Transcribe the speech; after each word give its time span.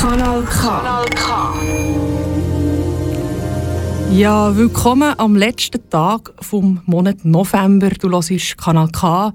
Kanal 0.00 0.42
K. 0.44 0.80
Kanal 0.80 1.04
K. 1.10 1.54
Ja, 4.10 4.56
willkommen 4.56 5.12
am 5.18 5.36
letzten 5.36 5.90
Tag 5.90 6.32
vom 6.40 6.80
Monat 6.86 7.22
November. 7.22 7.90
Du 7.90 8.08
hörst 8.10 8.56
Kanal 8.56 8.88
K, 8.88 9.30
die 9.30 9.34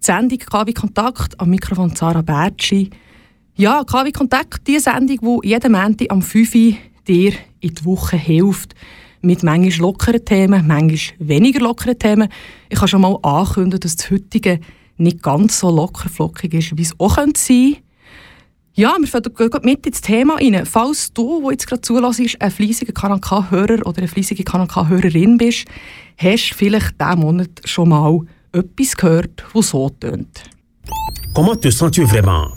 Sendung 0.00 0.38
KW 0.38 0.72
Kontakt 0.72 1.38
am 1.38 1.50
Mikrofon 1.50 1.94
Sarah 1.94 2.22
Bertschi. 2.22 2.88
Ja, 3.56 3.84
KW 3.84 4.10
Kontakt, 4.10 4.66
die 4.66 4.78
Sendung, 4.78 5.42
die 5.42 5.48
jeden 5.50 5.72
Montag 5.72 6.10
am 6.10 6.22
5 6.22 6.54
Uhr 6.54 6.72
dir 7.06 7.34
in 7.60 7.74
die 7.74 7.84
Woche 7.84 8.16
hilft. 8.16 8.74
Mit 9.20 9.42
manchmal 9.42 9.78
lockeren 9.80 10.24
Themen, 10.24 10.66
manchmal 10.66 11.28
weniger 11.28 11.60
lockeren 11.60 11.98
Themen. 11.98 12.28
Ich 12.70 12.78
kann 12.78 12.88
schon 12.88 13.02
mal 13.02 13.18
ankündigen, 13.20 13.80
dass 13.80 13.96
das 13.96 14.10
heutige 14.10 14.60
nicht 14.96 15.22
ganz 15.22 15.60
so 15.60 15.68
lockerflockig 15.68 16.54
ist, 16.54 16.78
wie 16.78 16.82
es 16.82 16.98
auch 16.98 17.16
sein 17.16 17.34
könnte. 17.34 17.85
Ja, 18.78 18.94
wir 19.00 19.20
gehen 19.22 19.60
mit 19.62 19.86
ins 19.86 20.02
Thema 20.02 20.34
rein. 20.34 20.66
Falls 20.66 21.10
du, 21.14 21.40
der 21.40 21.52
jetzt 21.52 21.66
gerade 21.66 21.80
zulässt, 21.80 22.20
ein 22.42 22.50
fleissiger 22.50 22.92
Kanal 22.92 23.20
K-Hörer 23.20 23.86
oder 23.86 24.00
eine 24.00 24.06
fleissige 24.06 24.44
Kanal 24.44 24.66
K-Hörerin 24.66 25.38
bist, 25.38 25.64
hast 26.18 26.50
du 26.50 26.54
vielleicht 26.56 27.00
diesen 27.00 27.20
Monat 27.20 27.48
schon 27.64 27.88
mal 27.88 28.20
etwas 28.52 28.94
gehört, 28.94 29.44
das 29.54 29.70
so 29.70 29.88
tönt? 29.88 30.42
Comment 31.32 31.58
te 31.58 31.70
sens-tu 31.70 32.04
vraiment? 32.04 32.52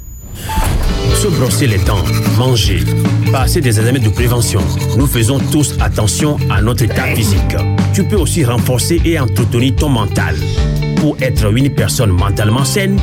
Se 1.21 1.29
brosser 1.29 1.67
les 1.67 1.85
dents, 1.85 2.03
manger, 2.37 2.83
passer 3.31 3.61
des 3.61 3.79
examens 3.79 4.03
de 4.03 4.09
prévention. 4.09 4.61
Nous 4.97 5.07
faisons 5.07 5.39
tous 5.53 5.77
attention 5.79 6.37
à 6.49 6.61
notre 6.61 6.83
état 6.83 7.15
physique. 7.15 7.55
Tu 7.93 8.03
peux 8.03 8.17
aussi 8.17 8.43
renforcer 8.43 8.99
et 9.05 9.17
entretenir 9.17 9.73
ton 9.77 9.87
mental. 9.87 10.35
Pour 10.97 11.15
être 11.21 11.49
une 11.55 11.73
personne 11.73 12.11
mentalement 12.11 12.65
saine, 12.65 12.99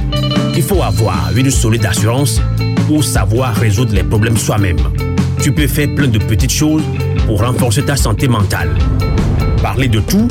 il 0.55 0.63
faut 0.63 0.83
avoir 0.83 1.35
une 1.35 1.51
solide 1.51 1.87
assurance 1.87 2.43
ou 2.89 3.03
savoir 3.03 3.55
résoudre 3.55 3.95
les 3.95 4.05
problèmes 4.05 4.37
soi-même. 4.37 4.79
Tu 5.43 5.53
peux 5.53 5.67
faire 5.67 5.95
plein 5.95 6.09
de 6.09 6.19
petites 6.19 6.53
choses 6.53 6.83
pour 7.27 7.41
renforcer 7.41 7.85
ta 7.85 7.97
santé 7.97 8.29
mentale. 8.29 8.71
Parler 9.63 9.89
de 9.89 10.01
tout 10.01 10.29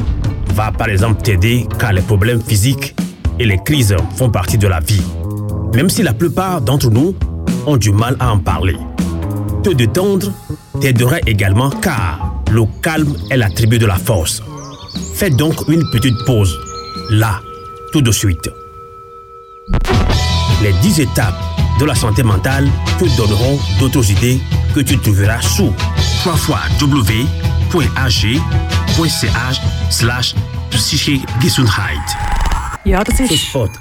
va 0.53 0.71
par 0.71 0.89
exemple 0.89 1.21
t'aider 1.21 1.67
car 1.79 1.93
les 1.93 2.01
problèmes 2.01 2.41
physiques 2.41 2.95
et 3.39 3.45
les 3.45 3.57
crises 3.57 3.95
font 4.15 4.29
partie 4.29 4.57
de 4.57 4.67
la 4.67 4.79
vie. 4.79 5.01
Même 5.73 5.89
si 5.89 6.03
la 6.03 6.13
plupart 6.13 6.61
d'entre 6.61 6.89
nous 6.89 7.15
ont 7.65 7.77
du 7.77 7.91
mal 7.91 8.15
à 8.19 8.31
en 8.31 8.39
parler. 8.39 8.77
Te 9.63 9.71
détendre 9.71 10.31
t'aidera 10.79 11.17
également 11.25 11.69
car 11.69 12.35
le 12.51 12.63
calme 12.81 13.15
est 13.31 13.37
l'attribut 13.37 13.79
de 13.79 13.85
la 13.85 13.95
force. 13.95 14.41
Fais 15.15 15.29
donc 15.29 15.55
une 15.67 15.83
petite 15.91 16.15
pause, 16.25 16.57
là, 17.09 17.41
tout 17.91 18.01
de 18.01 18.11
suite. 18.11 18.49
Les 20.61 20.73
10 20.81 21.01
étapes 21.01 21.54
de 21.79 21.85
la 21.85 21.95
santé 21.95 22.23
mentale 22.23 22.67
te 22.99 23.05
donneront 23.17 23.59
d'autres 23.79 24.09
idées 24.11 24.39
que 24.73 24.79
tu 24.81 24.97
trouveras 24.97 25.41
sous 25.41 25.73
www.ag.ch 26.25 27.21
slash 29.89 30.35
psychigesundheit. 30.71 32.17
Ja, 32.85 33.03
das 33.03 33.19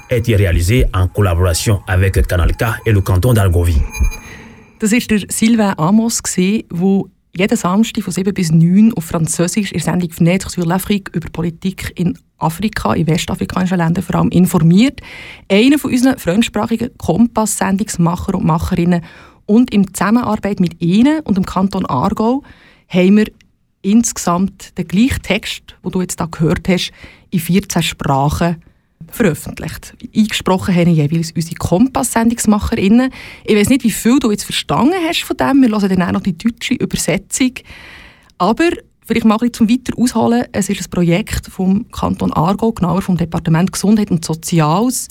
a 0.09 0.15
été 0.15 0.35
réalisé 0.35 0.85
en 0.93 1.07
collaboration 1.07 1.81
avec 1.87 2.25
Canal 2.27 2.55
K 2.55 2.63
et 2.85 2.91
le 2.91 3.01
canton 3.01 3.33
d'Argovie. 3.33 3.81
das 4.79 4.91
ist 4.91 5.09
der 5.09 5.21
Sylvain 5.29 5.73
Amos, 5.77 6.21
der 6.21 6.65
jeden 7.37 7.57
Samstag 7.57 8.03
von 8.03 8.13
7 8.13 8.33
bis 8.33 8.51
9 8.51 8.93
auf 8.93 9.05
Französisch 9.05 9.71
in 9.71 9.79
der 9.79 9.83
Sendung 9.83 10.09
«Fenêtre 10.09 10.49
sur 10.49 10.65
l'Afrique» 10.65 11.13
über 11.13 11.29
Politik 11.29 11.91
in 11.95 12.17
Afrika, 12.37 12.93
in 12.93 13.07
westafrikanischen 13.07 13.77
Ländern 13.77 14.03
vor 14.03 14.15
allem 14.15 14.29
informiert. 14.29 15.01
Einer 15.49 15.77
von 15.77 15.91
unseren 15.91 16.17
fremdsprachigen 16.17 16.97
Kompass-Sendungsmacher 16.97 18.35
und 18.35 18.45
Macherinnen. 18.45 19.03
Und 19.45 19.73
in 19.73 19.93
Zusammenarbeit 19.93 20.59
mit 20.59 20.81
ihnen 20.81 21.19
und 21.21 21.37
dem 21.37 21.45
Kanton 21.45 21.85
Aargau 21.85 22.43
haben 22.87 23.17
wir 23.17 23.31
insgesamt 23.81 24.77
den 24.77 24.87
gleichen 24.87 25.21
Text, 25.21 25.75
den 25.83 25.91
du 25.91 26.01
jetzt 26.01 26.19
da 26.19 26.25
gehört 26.25 26.67
hast, 26.67 26.91
in 27.29 27.39
14 27.39 27.83
Sprachen 27.83 28.63
veröffentlicht. 29.15 29.95
Eingesprochen 30.15 30.75
haben 30.75 30.91
jeweils 30.91 31.31
unsere 31.31 31.55
Kompass-Sendungsmacherinnen. 31.55 33.11
Ich 33.45 33.55
weiß 33.55 33.69
nicht, 33.69 33.83
wie 33.83 33.91
viel 33.91 34.19
du 34.19 34.31
jetzt 34.31 34.43
verstanden 34.43 34.95
hast 35.07 35.23
von 35.23 35.37
dem. 35.37 35.61
Wir 35.61 35.69
hören 35.69 35.89
dann 35.89 36.01
auch 36.03 36.11
noch 36.11 36.21
die 36.21 36.37
deutsche 36.37 36.75
Übersetzung. 36.75 37.51
Aber 38.37 38.69
vielleicht 39.05 39.25
mal 39.25 39.35
ein 39.35 39.51
bisschen 39.51 39.67
zum 39.67 39.69
weiter 39.69 39.97
ausholen. 39.97 40.45
Es 40.51 40.69
ist 40.69 40.81
ein 40.81 40.89
Projekt 40.89 41.47
vom 41.47 41.89
Kanton 41.91 42.33
Aargau, 42.33 42.71
genauer 42.71 43.01
vom 43.01 43.17
Departement 43.17 43.71
Gesundheit 43.71 44.11
und 44.11 44.25
Soziales, 44.25 45.07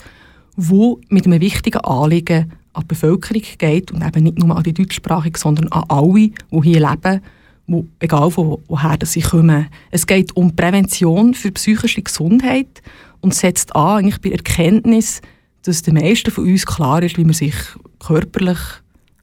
wo 0.55 0.99
mit 1.09 1.25
einem 1.25 1.41
wichtigen 1.41 1.79
Anliegen 1.79 2.51
an 2.73 2.83
die 2.83 2.87
Bevölkerung 2.87 3.43
geht 3.57 3.91
und 3.91 4.05
eben 4.05 4.23
nicht 4.23 4.37
nur 4.37 4.55
an 4.55 4.63
die 4.63 4.73
Deutschsprachigen, 4.73 5.37
sondern 5.37 5.69
an 5.69 5.85
alle, 5.87 6.13
die 6.13 6.61
hier 6.61 6.79
leben, 6.79 7.21
wo, 7.67 7.85
egal 7.99 8.31
von 8.31 8.59
woher 8.67 8.97
sie 9.03 9.21
kommen. 9.21 9.67
Es 9.91 10.05
geht 10.05 10.35
um 10.35 10.55
Prävention 10.55 11.33
für 11.33 11.51
psychische 11.51 12.01
Gesundheit 12.01 12.81
und 13.21 13.33
setzt 13.33 13.75
an 13.75 13.97
eigentlich 13.97 14.21
bei 14.21 14.29
Erkenntnis, 14.31 15.21
dass 15.63 15.81
den 15.81 15.95
meisten 15.95 16.31
von 16.31 16.45
uns 16.45 16.65
klar 16.65 17.01
ist, 17.01 17.17
wie 17.17 17.23
man 17.23 17.33
sich 17.33 17.55
körperlich 17.99 18.59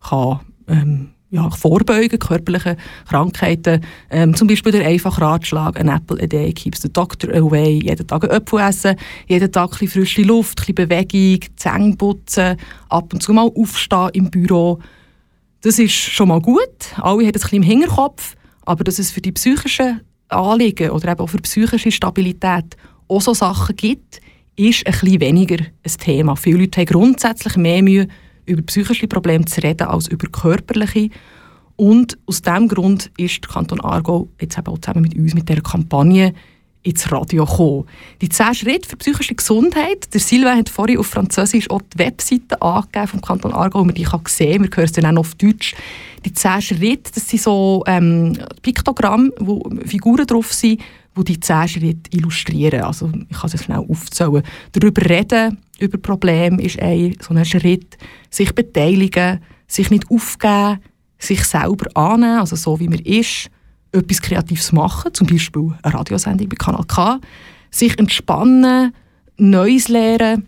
kann, 0.00 0.40
ähm, 0.66 1.08
ja, 1.30 1.48
vorbeugen 1.50 2.18
körperliche 2.18 2.76
Krankheiten. 3.08 3.80
Ähm, 4.10 4.34
zum 4.34 4.48
Beispiel 4.48 4.72
der 4.72 4.86
einfache 4.86 5.22
Ratschlag, 5.22 5.80
ein 5.80 5.88
Apple 5.88 6.22
a 6.22 6.26
day 6.26 6.52
keeps 6.52 6.82
the 6.82 6.92
doctor 6.92 7.34
away. 7.34 7.80
Jeden 7.82 8.06
Tag 8.06 8.24
einen 8.24 8.32
Apfel 8.32 8.60
essen, 8.60 8.96
jeden 9.28 9.50
Tag 9.50 9.80
ein 9.80 9.88
frische 9.88 10.22
Luft, 10.22 10.68
ein 10.68 10.74
Bewegung, 10.74 11.40
Zähne 11.56 11.96
putzen, 11.96 12.56
ab 12.90 13.12
und 13.12 13.22
zu 13.22 13.32
mal 13.32 13.50
aufstehen 13.54 14.10
im 14.12 14.30
Büro. 14.30 14.78
Das 15.62 15.78
ist 15.78 15.92
schon 15.92 16.28
mal 16.28 16.40
gut. 16.40 16.58
Alle 16.96 17.04
haben 17.04 17.20
es 17.20 17.26
ein 17.26 17.32
bisschen 17.32 17.56
im 17.58 17.62
Hinterkopf. 17.62 18.34
Aber 18.64 18.84
dass 18.84 18.98
es 18.98 19.10
für 19.10 19.20
die 19.20 19.32
psychischen 19.32 20.00
Anliegen 20.28 20.90
oder 20.90 21.12
eben 21.12 21.20
auch 21.20 21.28
für 21.28 21.38
psychische 21.38 21.92
Stabilität 21.92 22.76
auch 23.08 23.20
so 23.22 23.32
Sachen 23.32 23.76
gibt, 23.76 24.20
ist 24.56 24.86
ein 24.86 24.92
bisschen 24.92 25.20
weniger 25.20 25.56
ein 25.56 25.92
Thema. 25.98 26.36
Viele 26.36 26.58
Leute 26.58 26.80
haben 26.80 26.86
grundsätzlich 26.86 27.56
mehr 27.56 27.82
Mühe, 27.82 28.08
über 28.44 28.62
psychische 28.62 29.06
Probleme 29.06 29.44
zu 29.44 29.62
reden, 29.62 29.86
als 29.86 30.08
über 30.08 30.26
körperliche. 30.28 31.10
Und 31.76 32.18
aus 32.26 32.42
diesem 32.42 32.68
Grund 32.68 33.10
ist 33.16 33.42
der 33.44 33.50
Kanton 33.50 33.80
Aargau 33.80 34.28
jetzt 34.40 34.58
eben 34.58 34.66
auch 34.66 34.78
zusammen 34.78 35.02
mit 35.02 35.14
uns 35.14 35.34
mit 35.34 35.48
dieser 35.48 35.62
Kampagne 35.62 36.34
ins 36.82 37.10
Radio 37.12 37.44
gekommen. 37.44 37.86
Die 38.20 38.28
10 38.28 38.54
Schritte 38.54 38.88
für 38.88 38.96
psychische 38.96 39.34
Gesundheit. 39.34 40.12
Der 40.12 40.20
Sylvain 40.20 40.58
hat 40.58 40.68
vorhin 40.68 40.98
auf 40.98 41.06
Französisch 41.06 41.70
auch 41.70 41.82
die 41.82 41.98
Webseite 41.98 42.60
angegeben 42.60 43.06
vom 43.06 43.20
Kanton 43.20 43.52
Aargau, 43.52 43.80
wo 43.80 43.84
man 43.84 43.94
die 43.94 44.02
kann 44.02 44.20
sehen 44.26 44.62
kann. 44.62 44.70
Wir 44.70 44.76
hören 44.76 44.84
es 44.84 44.92
dann 44.92 45.06
auch 45.06 45.12
noch 45.12 45.20
auf 45.20 45.34
Deutsch. 45.36 45.74
Die 46.24 46.32
10 46.32 46.62
Schritte, 46.62 47.12
das 47.14 47.28
sind 47.28 47.42
so 47.42 47.84
ähm, 47.86 48.36
Piktogramme, 48.62 49.30
wo 49.38 49.62
Figuren 49.84 50.26
drauf 50.26 50.52
sind, 50.52 50.80
die 51.16 51.24
die 51.24 51.40
10 51.40 51.68
Schritte 51.68 52.16
illustrieren. 52.16 52.82
Also 52.82 53.10
ich 53.28 53.38
kann 53.38 53.50
es 53.52 53.62
schnell 53.62 53.84
aufzählen. 53.88 54.42
Darüber 54.72 55.08
reden, 55.08 55.58
über 55.78 55.98
Probleme 55.98 56.62
ist 56.62 56.80
ein 56.80 57.16
so 57.20 57.34
ein 57.34 57.44
Schritt. 57.44 57.96
Sich 58.30 58.54
beteiligen, 58.54 59.40
sich 59.66 59.90
nicht 59.90 60.10
aufgeben, 60.10 60.80
sich 61.18 61.44
selber 61.44 61.86
annehmen, 61.94 62.40
also 62.40 62.56
so 62.56 62.80
wie 62.80 62.88
man 62.88 62.98
ist 63.00 63.50
etwas 63.92 64.22
Kreatives 64.22 64.72
machen, 64.72 65.14
zum 65.14 65.26
Beispiel 65.26 65.72
eine 65.82 65.94
Radiosendung 65.94 66.48
bei 66.48 66.56
Kanal 66.56 66.84
K, 66.86 67.20
sich 67.70 67.98
entspannen, 67.98 68.94
Neues 69.36 69.88
lernen, 69.88 70.46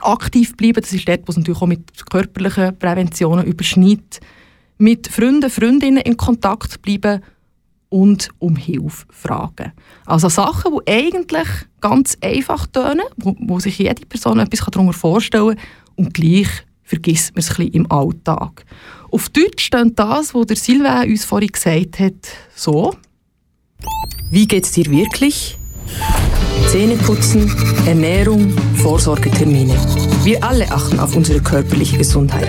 aktiv 0.00 0.56
bleiben, 0.56 0.80
das 0.80 0.92
ist 0.92 1.08
dort, 1.08 1.26
wo 1.26 1.32
natürlich 1.32 1.60
auch 1.60 1.66
mit 1.66 2.10
körperlichen 2.10 2.78
Präventionen 2.78 3.46
überschneidet, 3.46 4.20
mit 4.78 5.08
Freunden, 5.08 5.50
Freundinnen 5.50 6.02
in 6.02 6.16
Kontakt 6.16 6.82
bleiben 6.82 7.22
und 7.88 8.28
um 8.38 8.56
Hilfe 8.56 9.06
fragen. 9.10 9.72
Also 10.04 10.28
Sachen, 10.28 10.72
die 10.74 10.90
eigentlich 10.92 11.48
ganz 11.80 12.18
einfach 12.20 12.66
tönen, 12.66 13.06
wo, 13.16 13.36
wo 13.38 13.60
sich 13.60 13.78
jede 13.78 14.04
Person 14.06 14.40
etwas 14.40 14.66
darunter 14.68 14.92
vorstellen 14.92 15.56
kann 15.56 15.66
und 15.96 16.14
gleich 16.14 16.48
vergisst 16.84 17.34
man 17.34 17.40
es 17.40 17.50
ein 17.50 17.56
bisschen 17.56 17.72
im 17.72 17.90
Alltag. 17.90 18.64
Auf 19.10 19.28
Deutsch 19.28 19.64
steht 19.66 19.98
das, 19.98 20.34
was 20.34 20.46
der 20.46 20.56
Sylvain 20.56 21.10
uns 21.10 21.24
vorhin 21.24 21.50
gesagt 21.50 21.98
hat, 21.98 22.14
so. 22.54 22.94
Wie 24.30 24.46
geht's 24.46 24.72
dir 24.72 24.86
wirklich? 24.86 25.58
Zähneputzen, 26.68 27.50
Ernährung, 27.86 28.50
Vorsorgetermine. 28.76 29.74
Wir 30.24 30.42
alle 30.42 30.70
achten 30.70 30.98
auf 30.98 31.14
unsere 31.14 31.40
körperliche 31.40 31.98
Gesundheit. 31.98 32.48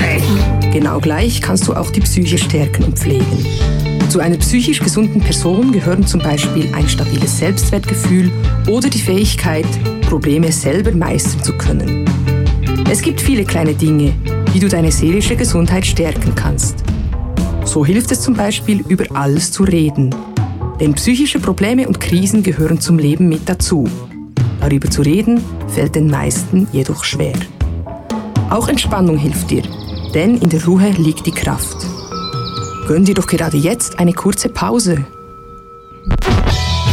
Genau 0.72 1.00
gleich 1.00 1.42
kannst 1.42 1.68
du 1.68 1.74
auch 1.74 1.92
die 1.92 2.00
Psyche 2.00 2.38
stärken 2.38 2.86
und 2.86 2.98
pflegen. 2.98 3.46
Zu 4.10 4.20
einer 4.20 4.38
psychisch 4.38 4.80
gesunden 4.80 5.22
Person 5.22 5.72
gehören 5.72 6.08
zum 6.08 6.22
Beispiel 6.22 6.74
ein 6.74 6.88
stabiles 6.88 7.38
Selbstwertgefühl 7.38 8.32
oder 8.68 8.90
die 8.90 9.02
Fähigkeit, 9.02 9.68
Probleme 10.02 10.52
selber 10.52 10.92
meistern 10.92 11.44
zu 11.44 11.54
können. 11.58 12.06
Es 12.88 13.02
gibt 13.02 13.20
viele 13.20 13.46
kleine 13.46 13.74
Dinge, 13.74 14.14
wie 14.54 14.60
du 14.60 14.70
deine 14.70 14.92
seelische 14.92 15.36
Gesundheit 15.36 15.86
stärken 15.86 16.36
kannst. 16.36 16.84
So 17.66 17.84
hilft 17.84 18.12
es 18.12 18.22
zum 18.22 18.36
Beispiel, 18.36 18.86
über 18.88 19.06
alles 19.16 19.52
zu 19.52 19.64
reden. 19.64 20.14
Denn 20.80 20.94
psychische 20.94 21.40
Probleme 21.40 21.88
und 21.88 22.00
Krisen 22.00 22.44
gehören 22.44 22.80
zum 22.80 23.00
Leben 23.00 23.28
mit 23.28 23.50
dazu. 23.50 23.86
Darüber 24.62 24.90
zu 24.90 25.02
reden 25.02 25.42
fällt 25.68 25.96
den 25.96 26.10
meisten 26.10 26.68
jedoch 26.72 27.04
schwer. 27.04 27.34
Auch 28.52 28.68
Entspannung 28.68 29.18
hilft 29.18 29.50
dir, 29.50 29.64
denn 30.14 30.38
in 30.38 30.50
der 30.50 30.64
Ruhe 30.66 30.92
liegt 30.92 31.26
die 31.26 31.32
Kraft. 31.32 31.78
Gönn 32.88 33.04
dir 33.04 33.16
doch 33.16 33.28
gerade 33.28 33.58
jetzt 33.58 33.98
eine 33.98 34.14
kurze 34.14 34.50
Pause. 34.50 35.04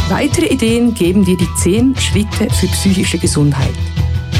Weitere 0.09 0.47
Ideen 0.47 0.95
geben 0.95 1.23
dir 1.23 1.37
die 1.37 1.47
10 1.55 1.95
Schritte 1.95 2.49
für 2.53 2.67
psychische 2.67 3.19
Gesundheit. 3.19 3.73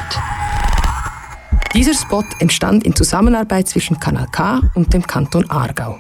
Dieser 1.72 1.94
Spot 1.94 2.24
entstand 2.40 2.84
in 2.84 2.96
Zusammenarbeit 2.96 3.68
zwischen 3.68 4.00
Kanal 4.00 4.26
K 4.32 4.60
und 4.74 4.92
dem 4.92 5.06
Kanton 5.06 5.48
Aargau. 5.48 5.96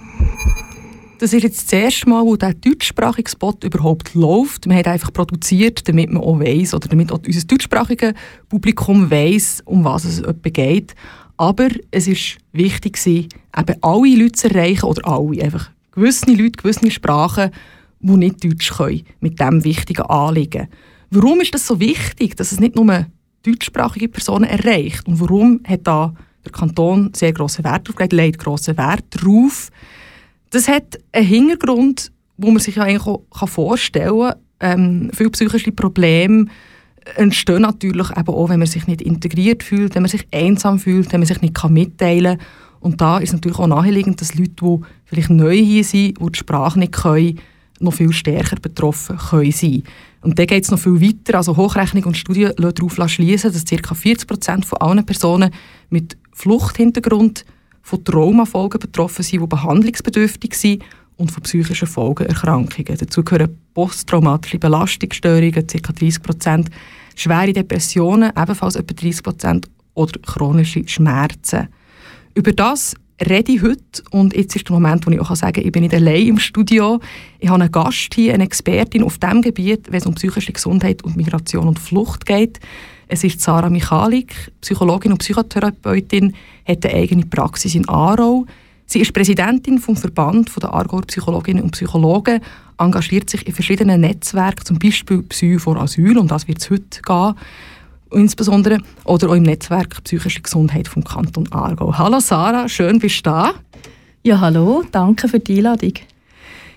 Das 1.20 1.32
ist 1.32 1.44
jetzt 1.44 1.70
das 1.70 1.78
erste 1.78 2.10
Mal, 2.10 2.24
wo 2.24 2.34
der 2.34 2.52
deutschsprachige 2.52 3.30
Spot 3.30 3.54
überhaupt 3.62 4.14
läuft. 4.14 4.66
Wir 4.66 4.78
haben 4.78 4.86
einfach 4.86 5.12
produziert, 5.12 5.88
damit 5.88 6.10
man 6.10 6.24
auch 6.24 6.40
weiss, 6.40 6.74
oder 6.74 6.88
damit 6.88 7.12
auch 7.12 7.20
unser 7.24 7.46
deutschsprachiges 7.46 8.14
Publikum 8.48 9.08
weiss, 9.08 9.62
um 9.66 9.84
was 9.84 10.04
es 10.04 10.20
geht. 10.42 10.96
Aber 11.36 11.68
es 11.92 12.08
ist 12.08 12.38
wichtig, 12.52 12.98
eben 13.06 13.28
alle 13.82 14.16
Leute 14.16 14.32
zu 14.32 14.48
erreichen, 14.48 14.86
oder 14.86 15.06
alle, 15.06 15.44
einfach 15.44 15.70
gewisse 15.92 16.30
Leute, 16.30 16.62
gewisse 16.62 16.90
Sprachen, 16.90 17.50
die 18.00 18.16
nicht 18.16 18.44
Deutsch 18.44 18.72
können, 18.72 19.02
mit 19.20 19.38
diesem 19.38 19.64
wichtigen 19.64 20.02
Anliegen. 20.02 20.68
Warum 21.10 21.40
ist 21.40 21.54
das 21.54 21.66
so 21.66 21.80
wichtig, 21.80 22.36
dass 22.36 22.52
es 22.52 22.60
nicht 22.60 22.76
nur 22.76 23.06
deutschsprachige 23.42 24.08
Personen 24.08 24.44
erreicht. 24.44 25.06
Und 25.06 25.20
warum 25.20 25.60
hat 25.66 25.86
da 25.86 26.14
der 26.44 26.52
Kanton 26.52 27.10
sehr 27.14 27.32
grossen 27.32 27.64
Wert 27.64 27.86
darauf 27.86 27.96
gelegt, 27.96 28.12
legt 28.12 28.38
grossen 28.38 28.76
Wert 28.76 29.04
darauf. 29.10 29.70
Das 30.50 30.68
hat 30.68 30.98
einen 31.12 31.26
Hintergrund, 31.26 32.12
wo 32.36 32.50
man 32.50 32.60
sich 32.60 32.76
ja 32.76 32.84
eigentlich 32.84 33.06
auch 33.06 33.48
vorstellen 33.48 34.30
kann. 34.30 34.34
Ähm, 34.60 35.10
viele 35.14 35.30
psychische 35.30 35.72
Probleme 35.72 36.46
entstehen 37.16 37.62
natürlich 37.62 38.10
eben 38.10 38.28
auch, 38.28 38.48
wenn 38.48 38.58
man 38.58 38.68
sich 38.68 38.86
nicht 38.86 39.02
integriert 39.02 39.62
fühlt, 39.62 39.94
wenn 39.94 40.02
man 40.02 40.10
sich 40.10 40.26
einsam 40.32 40.78
fühlt, 40.78 41.12
wenn 41.12 41.20
man 41.20 41.26
sich 41.26 41.40
nicht 41.40 41.68
mitteilen 41.68 42.38
kann. 42.38 42.46
Und 42.80 43.00
da 43.00 43.18
ist 43.18 43.32
natürlich 43.32 43.58
auch 43.58 43.66
naheliegend, 43.66 44.20
dass 44.20 44.34
Leute, 44.34 44.52
die 44.62 44.78
vielleicht 45.10 45.30
neu 45.30 45.56
hier 45.56 45.84
sind, 45.84 46.18
die 46.20 46.32
die 46.32 46.38
Sprache 46.38 46.78
nicht 46.78 46.92
können, 46.92 47.38
noch 47.80 47.94
viel 47.94 48.12
stärker 48.12 48.56
betroffen 48.56 49.18
können 49.18 49.52
sein 49.52 49.82
Und 50.22 50.38
dann 50.38 50.46
geht 50.46 50.64
es 50.64 50.70
noch 50.70 50.78
viel 50.78 51.00
weiter. 51.00 51.38
Also 51.38 51.56
Hochrechnung 51.56 52.04
und 52.04 52.16
Studien 52.16 52.52
lassen 52.56 52.74
darauf 52.74 53.10
schließen, 53.10 53.52
dass 53.52 53.64
ca. 53.64 53.94
40 53.94 54.28
Prozent 54.28 54.66
von 54.66 54.78
allen 54.78 55.04
Personen 55.04 55.50
mit 55.88 56.16
Fluchthintergrund 56.32 57.44
von 57.82 58.04
Traumafolgen 58.04 58.78
betroffen 58.78 59.22
sind, 59.22 59.42
die 59.42 59.46
behandlungsbedürftig 59.46 60.54
sind 60.54 60.82
und 61.16 61.30
von 61.30 61.42
psychischen 61.42 61.88
Folgeerkrankungen. 61.88 62.98
Dazu 62.98 63.24
gehören 63.24 63.56
posttraumatische 63.74 64.58
Belastungsstörungen, 64.58 65.66
ca. 65.66 65.92
30 65.92 66.22
Prozent, 66.22 66.70
schwere 67.16 67.52
Depressionen, 67.52 68.32
ebenfalls 68.36 68.76
etwa 68.76 68.94
30 68.94 69.22
Prozent, 69.22 69.70
oder 69.94 70.18
chronische 70.20 70.86
Schmerzen. 70.86 71.68
Über 72.34 72.52
das 72.52 72.94
rede 73.28 73.60
heute 73.62 74.02
und 74.10 74.34
jetzt 74.34 74.56
ist 74.56 74.68
der 74.68 74.74
Moment, 74.74 75.06
wo 75.06 75.10
ich 75.10 75.20
auch 75.20 75.34
sagen 75.34 75.54
kann, 75.54 75.64
ich 75.64 75.72
bin 75.72 75.82
nicht 75.82 75.94
allein 75.94 76.26
im 76.26 76.38
Studio. 76.38 77.00
Ich 77.38 77.48
habe 77.48 77.62
einen 77.62 77.72
Gast 77.72 78.14
hier, 78.14 78.34
eine 78.34 78.44
Expertin 78.44 79.02
auf 79.02 79.18
dem 79.18 79.42
Gebiet, 79.42 79.90
wenn 79.90 79.98
es 79.98 80.06
um 80.06 80.14
psychische 80.14 80.52
Gesundheit 80.52 81.02
und 81.04 81.16
Migration 81.16 81.68
und 81.68 81.78
Flucht 81.78 82.24
geht. 82.24 82.60
Es 83.08 83.24
ist 83.24 83.40
Sarah 83.40 83.70
Michalik, 83.70 84.52
Psychologin 84.60 85.12
und 85.12 85.18
Psychotherapeutin, 85.18 86.34
hat 86.66 86.86
eine 86.86 86.94
eigene 86.94 87.26
Praxis 87.26 87.74
in 87.74 87.88
Aarau. 87.88 88.46
Sie 88.86 89.00
ist 89.00 89.12
Präsidentin 89.12 89.78
vom 89.78 89.96
Verband 89.96 90.50
der 90.62 90.72
Aargauer 90.72 91.02
Psychologinnen 91.02 91.62
und 91.62 91.72
Psychologen, 91.72 92.40
engagiert 92.78 93.28
sich 93.28 93.46
in 93.46 93.52
verschiedenen 93.52 94.00
Netzwerken, 94.00 94.64
zum 94.64 94.78
Beispiel 94.78 95.22
Psy 95.22 95.58
vor 95.58 95.76
Asyl, 95.76 96.18
um 96.18 96.26
das 96.26 96.48
wird 96.48 96.60
es 96.60 96.70
heute 96.70 97.02
gehen 97.02 97.34
insbesondere, 98.12 98.78
oder 99.04 99.30
auch 99.30 99.34
im 99.34 99.44
Netzwerk 99.44 100.02
Psychische 100.04 100.40
Gesundheit 100.40 100.88
vom 100.88 101.04
Kanton 101.04 101.50
Aargau. 101.52 101.96
Hallo 101.96 102.20
Sarah, 102.20 102.68
schön 102.68 102.98
bist 102.98 103.18
du 103.18 103.30
da. 103.30 103.54
Ja, 104.22 104.40
hallo, 104.40 104.82
danke 104.90 105.28
für 105.28 105.40
die 105.40 105.58
Einladung. 105.58 105.94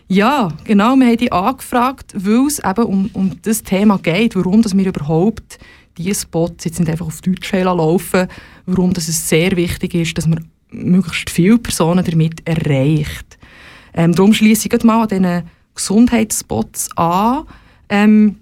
Ja, 0.08 0.50
genau, 0.64 0.96
wir 0.96 1.08
haben 1.08 1.18
dich 1.18 1.34
angefragt, 1.34 2.14
weil 2.16 2.48
es 2.48 2.60
eben 2.60 2.84
um, 2.84 3.10
um 3.14 3.32
das 3.42 3.64
Thema 3.64 3.98
geht, 3.98 4.36
warum 4.36 4.62
dass 4.62 4.78
wir 4.78 4.86
überhaupt 4.86 5.60
diese 5.98 6.22
Spots 6.22 6.66
jetzt 6.66 6.80
nicht 6.80 6.90
einfach 6.90 7.08
auf 7.08 7.22
Deutsch 7.22 7.52
laufen, 7.52 8.28
warum 8.66 8.94
dass 8.94 9.08
es 9.08 9.28
sehr 9.28 9.56
wichtig 9.56 9.96
ist, 9.96 10.18
dass 10.18 10.28
man 10.28 10.46
möglichst 10.72 11.30
viele 11.30 11.58
Personen 11.58 12.04
damit 12.04 12.48
erreicht. 12.48 13.38
Ähm, 13.94 14.14
darum 14.14 14.34
schließe 14.34 14.68
ich 14.72 14.84
mal 14.84 15.04
an 15.04 15.08
diesen 15.08 15.44
Gesundheitsspots 15.76 16.90
an. 16.98 17.44
Ähm, 17.90 18.38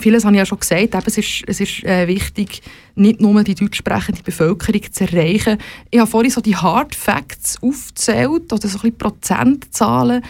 Vieles 0.00 0.24
habe 0.24 0.34
ich 0.34 0.38
ja 0.38 0.46
schon 0.46 0.60
gesagt, 0.60 0.80
eben, 0.80 1.02
es 1.06 1.18
ist, 1.18 1.42
es 1.46 1.60
ist 1.60 1.84
äh, 1.84 2.06
wichtig, 2.06 2.62
nicht 2.94 3.20
nur 3.20 3.42
die 3.42 3.54
deutsch 3.54 3.78
sprechende 3.78 4.22
Bevölkerung 4.22 4.82
zu 4.92 5.04
erreichen. 5.04 5.58
Ich 5.90 5.98
habe 5.98 6.10
vorhin 6.10 6.30
so 6.30 6.40
die 6.40 6.56
Hard 6.56 6.94
Facts 6.94 7.58
aufgezählt, 7.62 8.52
oder 8.52 8.68
so 8.68 8.78
ein 8.78 8.92
bisschen 8.92 8.98
Prozentzahlen. 8.98 10.22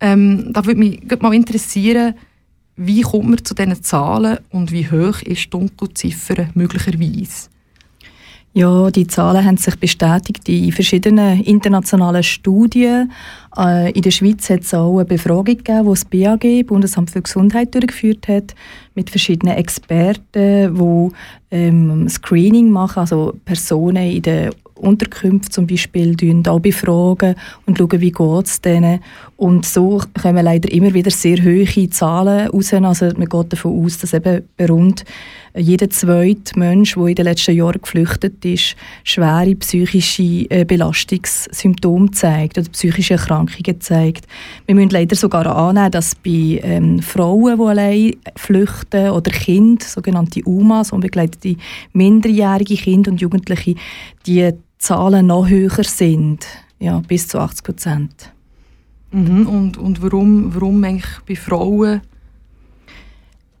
Ähm, 0.00 0.52
da 0.52 0.64
würde 0.64 0.80
mich 0.80 1.00
mal 1.20 1.34
interessieren, 1.34 2.14
wie 2.76 3.02
kommt 3.02 3.28
man 3.28 3.44
zu 3.44 3.54
diesen 3.54 3.82
Zahlen 3.82 4.38
und 4.50 4.72
wie 4.72 4.90
hoch 4.90 5.20
ist 5.22 5.44
die 5.44 5.50
Dunkelziffer 5.50 6.48
möglicherweise? 6.54 7.51
Ja, 8.54 8.90
die 8.90 9.06
Zahlen 9.06 9.46
haben 9.46 9.56
sich 9.56 9.76
bestätigt 9.76 10.46
in 10.46 10.72
verschiedenen 10.72 11.42
internationalen 11.42 12.22
Studien. 12.22 13.10
Äh, 13.56 13.90
in 13.92 14.02
der 14.02 14.10
Schweiz 14.10 14.50
hat 14.50 14.60
es 14.60 14.74
auch 14.74 14.96
eine 14.98 15.06
Befragung 15.06 15.44
gegeben, 15.44 15.84
die 15.84 15.90
das 15.90 16.04
BAG, 16.04 16.66
Bundesamt 16.66 17.10
für 17.10 17.22
Gesundheit, 17.22 17.74
durchgeführt 17.74 18.28
hat, 18.28 18.54
mit 18.94 19.08
verschiedenen 19.08 19.56
Experten, 19.56 20.74
die 20.74 21.08
ähm, 21.50 22.06
Screening 22.10 22.68
machen, 22.68 23.00
also 23.00 23.32
Personen 23.46 24.10
in 24.10 24.20
den 24.20 24.50
Unterkünfte 24.74 25.50
zum 25.50 25.66
Beispiel 25.66 26.14
auch 26.46 26.60
befragen 26.60 27.36
und 27.64 27.78
schauen, 27.78 28.00
wie 28.00 28.12
geht 28.12 28.46
es 28.46 28.60
denen. 28.60 29.00
Und 29.42 29.66
so 29.66 30.00
kommen 30.22 30.44
leider 30.44 30.70
immer 30.70 30.94
wieder 30.94 31.10
sehr 31.10 31.38
hohe 31.38 31.90
Zahlen 31.90 32.46
raus. 32.46 32.72
Also 32.72 33.06
man 33.16 33.28
geht 33.28 33.52
davon 33.52 33.84
aus, 33.84 33.98
dass 33.98 34.12
eben 34.12 34.44
rund 34.70 35.04
jeder 35.56 35.90
zweite 35.90 36.56
Mensch, 36.56 36.94
der 36.94 37.06
in 37.08 37.14
den 37.16 37.24
letzten 37.24 37.56
Jahren 37.56 37.80
geflüchtet 37.82 38.44
ist, 38.44 38.76
schwere 39.02 39.56
psychische 39.56 40.48
äh, 40.48 40.64
Belastungssymptome 40.64 42.12
zeigt 42.12 42.56
oder 42.56 42.68
psychische 42.68 43.14
Erkrankungen 43.14 43.80
zeigt. 43.80 44.28
Wir 44.66 44.76
müssen 44.76 44.90
leider 44.90 45.16
sogar 45.16 45.46
annehmen, 45.46 45.90
dass 45.90 46.14
bei 46.14 46.60
ähm, 46.62 47.02
Frauen, 47.02 47.58
die 47.58 47.64
allein 47.64 48.16
flüchten 48.36 49.10
oder 49.10 49.32
Kinder, 49.32 49.84
sogenannte 49.84 50.44
UMAs, 50.44 50.92
unbegleitete 50.92 51.56
minderjährige 51.94 52.76
Kinder 52.76 53.10
und 53.10 53.20
Jugendliche, 53.20 53.74
die 54.24 54.52
Zahlen 54.78 55.26
noch 55.26 55.48
höher 55.48 55.82
sind, 55.82 56.46
ja, 56.78 57.02
bis 57.08 57.26
zu 57.26 57.40
80 57.40 57.64
Prozent. 57.64 58.31
Mhm. 59.12 59.46
Und, 59.46 59.76
und 59.76 60.02
warum, 60.02 60.54
warum 60.54 60.82
eigentlich 60.84 61.20
bei 61.28 61.36
Frauen? 61.36 62.00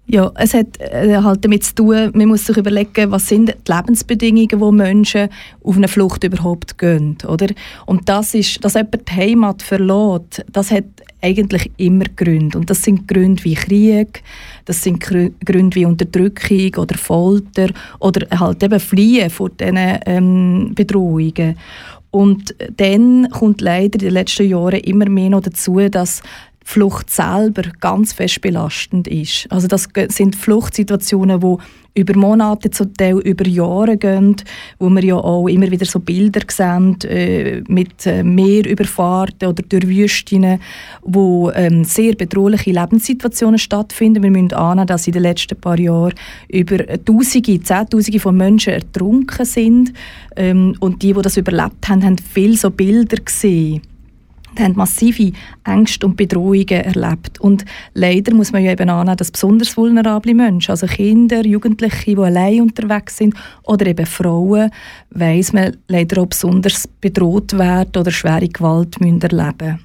Ja, 0.06 0.30
es 0.34 0.52
hat 0.52 0.78
äh, 0.80 1.16
halt 1.16 1.44
damit 1.44 1.64
zu 1.64 1.74
tun, 1.74 2.10
man 2.12 2.28
muss 2.28 2.44
sich 2.44 2.56
überlegen, 2.56 3.10
was 3.12 3.28
sind 3.28 3.54
die 3.66 3.72
Lebensbedingungen, 3.72 4.60
wo 4.60 4.72
Menschen 4.72 5.28
auf 5.62 5.76
eine 5.76 5.88
Flucht 5.88 6.24
überhaupt 6.24 6.76
gehen, 6.76 7.16
oder? 7.26 7.46
Und 7.86 8.08
das 8.08 8.34
ist, 8.34 8.62
dass 8.64 8.74
jemand 8.74 9.08
die 9.08 9.12
Heimat 9.12 9.62
verlässt, 9.62 10.44
das 10.52 10.70
hat 10.70 10.84
eigentlich 11.22 11.70
immer 11.76 12.04
Gründe. 12.16 12.58
Und 12.58 12.68
das 12.68 12.82
sind 12.82 13.06
Gründe 13.06 13.44
wie 13.44 13.54
Krieg, 13.54 14.22
das 14.64 14.82
sind 14.82 15.00
Gründe 15.00 15.76
wie 15.76 15.86
Unterdrückung 15.86 16.82
oder 16.82 16.98
Folter 16.98 17.68
oder 18.00 18.26
halt 18.38 18.62
eben 18.62 18.80
Fliehen 18.80 19.30
vor 19.30 19.50
diesen 19.50 19.78
ähm, 19.78 20.72
Bedrohungen. 20.74 21.56
Und 22.12 22.54
dann 22.76 23.30
kommt 23.30 23.62
leider 23.62 23.94
in 23.94 24.00
den 24.00 24.12
letzten 24.12 24.46
Jahren 24.46 24.80
immer 24.80 25.08
mehr 25.08 25.30
noch 25.30 25.40
dazu, 25.40 25.78
dass 25.88 26.22
Flucht 26.64 27.10
selber 27.10 27.62
ganz 27.80 28.12
fest 28.12 28.40
belastend 28.40 29.08
ist. 29.08 29.46
Also 29.50 29.68
das 29.68 29.88
sind 30.08 30.36
Fluchtsituationen, 30.36 31.42
wo 31.42 31.58
über 31.94 32.16
Monate, 32.16 32.70
zum 32.70 32.94
Teil 32.94 33.18
über 33.18 33.46
Jahre 33.46 33.96
gehen, 33.96 34.36
wo 34.78 34.88
wir 34.88 35.04
ja 35.04 35.16
auch 35.16 35.46
immer 35.48 35.70
wieder 35.70 35.84
so 35.84 36.00
Bilder 36.00 36.40
sehen 36.48 36.98
äh, 37.02 37.62
mit 37.68 38.06
äh, 38.06 38.22
Meerüberfahrten 38.22 39.48
oder 39.48 39.62
durch 39.62 39.86
Wüsten, 39.86 40.58
wo 41.02 41.50
ähm, 41.50 41.84
sehr 41.84 42.14
bedrohliche 42.14 42.70
Lebenssituationen 42.70 43.58
stattfinden. 43.58 44.22
Wir 44.22 44.30
müssen 44.30 44.54
ahnen, 44.54 44.86
dass 44.86 45.06
in 45.06 45.12
den 45.12 45.22
letzten 45.22 45.60
paar 45.60 45.78
Jahren 45.78 46.14
über 46.48 46.78
Tausende, 47.04 47.60
Zehntausende 47.60 48.20
von 48.20 48.36
Menschen 48.36 48.72
ertrunken 48.72 49.44
sind 49.44 49.92
ähm, 50.36 50.74
und 50.80 51.02
die, 51.02 51.12
die 51.12 51.22
das 51.22 51.36
überlebt 51.36 51.88
haben, 51.88 52.04
haben 52.04 52.16
viele 52.18 52.56
so 52.56 52.70
Bilder 52.70 53.16
gesehen 53.16 53.82
die 54.58 54.62
haben 54.62 54.76
massive 54.76 55.32
Ängste 55.64 56.06
und 56.06 56.16
Bedrohungen 56.16 56.68
erlebt. 56.68 57.40
Und 57.40 57.64
leider 57.94 58.34
muss 58.34 58.52
man 58.52 58.64
ja 58.64 58.72
eben 58.72 58.88
annehmen, 58.88 59.16
dass 59.16 59.30
besonders 59.30 59.76
vulnerable 59.76 60.34
Menschen, 60.34 60.70
also 60.70 60.86
Kinder, 60.86 61.44
Jugendliche, 61.46 62.14
die 62.14 62.18
allein 62.18 62.62
unterwegs 62.62 63.16
sind 63.16 63.34
oder 63.64 63.86
eben 63.86 64.06
Frauen, 64.06 64.70
weiss 65.10 65.52
man 65.52 65.76
leider 65.88 66.22
auch 66.22 66.26
besonders 66.26 66.88
bedroht 67.00 67.52
werden 67.58 67.96
oder 67.96 68.10
schwere 68.10 68.48
Gewalt 68.48 69.00
müssen 69.00 69.20
erleben 69.20 69.80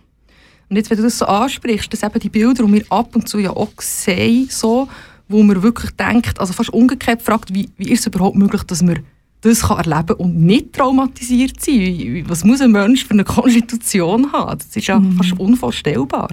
Und 0.69 0.75
jetzt, 0.75 0.89
wenn 0.89 0.97
du 0.97 1.03
das 1.03 1.17
so 1.17 1.25
ansprichst, 1.25 1.91
dass 1.91 2.03
eben 2.03 2.19
die 2.19 2.29
Bilder, 2.29 2.65
die 2.65 2.73
wir 2.73 2.83
ab 2.89 3.15
und 3.15 3.27
zu 3.27 3.39
ja 3.39 3.51
auch 3.51 3.69
sehen, 3.79 4.47
so, 4.49 4.87
wo 5.29 5.43
man 5.43 5.61
wirklich 5.61 5.91
denkt, 5.91 6.39
also 6.39 6.53
fast 6.53 6.71
umgekehrt 6.71 7.21
fragt, 7.21 7.53
wie, 7.53 7.69
wie 7.77 7.91
ist 7.91 8.01
es 8.01 8.07
überhaupt 8.07 8.37
möglich, 8.37 8.63
dass 8.63 8.81
man 8.81 8.99
das 9.41 9.61
kann 9.61 9.77
erleben 9.77 10.15
und 10.15 10.39
nicht 10.41 10.73
traumatisiert 10.73 11.61
sein? 11.61 12.25
Was 12.27 12.43
muss 12.43 12.61
ein 12.61 12.71
Mensch 12.71 13.05
für 13.05 13.11
eine 13.11 13.23
Konstitution 13.23 14.31
haben? 14.31 14.57
Das 14.57 14.75
ist 14.75 14.87
ja 14.87 14.99
mhm. 14.99 15.13
fast 15.13 15.39
unvorstellbar 15.39 16.29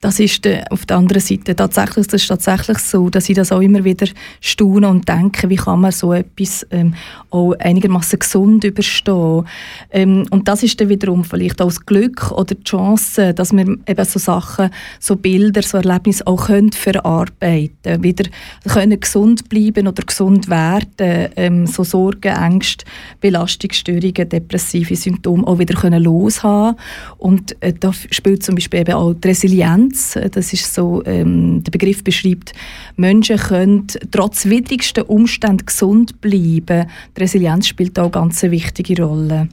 das 0.00 0.20
ist 0.20 0.48
auf 0.70 0.86
der 0.86 0.96
anderen 0.96 1.20
Seite 1.20 1.56
tatsächlich, 1.56 2.06
das 2.06 2.22
ist 2.22 2.28
tatsächlich 2.28 2.78
so, 2.78 3.10
dass 3.10 3.28
ich 3.28 3.34
das 3.34 3.50
auch 3.50 3.60
immer 3.60 3.82
wieder 3.82 4.06
staune 4.40 4.88
und 4.88 5.08
denke, 5.08 5.48
wie 5.48 5.56
kann 5.56 5.80
man 5.80 5.90
so 5.90 6.12
etwas 6.12 6.64
ähm, 6.70 6.94
auch 7.30 7.54
einigermaßen 7.58 8.20
gesund 8.20 8.62
überstehen. 8.62 9.44
Ähm, 9.90 10.26
und 10.30 10.46
das 10.46 10.62
ist 10.62 10.80
dann 10.80 10.88
wiederum 10.88 11.24
vielleicht 11.24 11.60
auch 11.60 11.66
das 11.66 11.84
Glück 11.84 12.30
oder 12.30 12.54
die 12.54 12.62
Chance, 12.62 13.34
dass 13.34 13.52
wir 13.52 13.76
eben 13.86 14.04
so 14.04 14.20
Sachen, 14.20 14.70
so 15.00 15.16
Bilder, 15.16 15.62
so 15.62 15.78
Erlebnisse 15.78 16.26
auch 16.28 16.46
können 16.46 16.70
verarbeiten 16.70 18.02
wieder 18.02 18.24
können 18.68 19.00
gesund 19.00 19.48
bleiben 19.48 19.88
oder 19.88 20.04
gesund 20.04 20.48
werden, 20.48 21.32
ähm, 21.36 21.66
so 21.66 21.82
Sorgen, 21.82 22.36
Ängste, 22.36 22.84
Belastungsstörungen, 23.20 24.28
depressive 24.28 24.94
Symptome 24.94 25.46
auch 25.46 25.58
wieder 25.58 25.74
können 25.74 26.02
loshaben. 26.02 26.78
Und 27.16 27.60
äh, 27.60 27.72
da 27.72 27.92
spielt 27.92 28.44
zum 28.44 28.54
Beispiel 28.54 28.80
eben 28.80 28.94
auch 28.94 29.14
die 29.14 29.28
Resilienz 29.28 29.87
Resilienz, 29.88 30.18
das 30.32 30.52
ist 30.52 30.74
so, 30.74 31.02
ähm, 31.04 31.62
der 31.64 31.70
Begriff 31.70 32.04
beschreibt, 32.04 32.52
Menschen 32.96 33.36
können 33.36 33.86
trotz 34.10 34.46
widrigsten 34.46 35.04
Umständen 35.04 35.66
gesund 35.66 36.20
bleiben. 36.20 36.86
Die 37.16 37.20
Resilienz 37.20 37.68
spielt 37.68 37.98
auch 37.98 38.04
eine 38.04 38.10
ganz 38.10 38.42
wichtige 38.42 39.02
Rolle. 39.02 39.48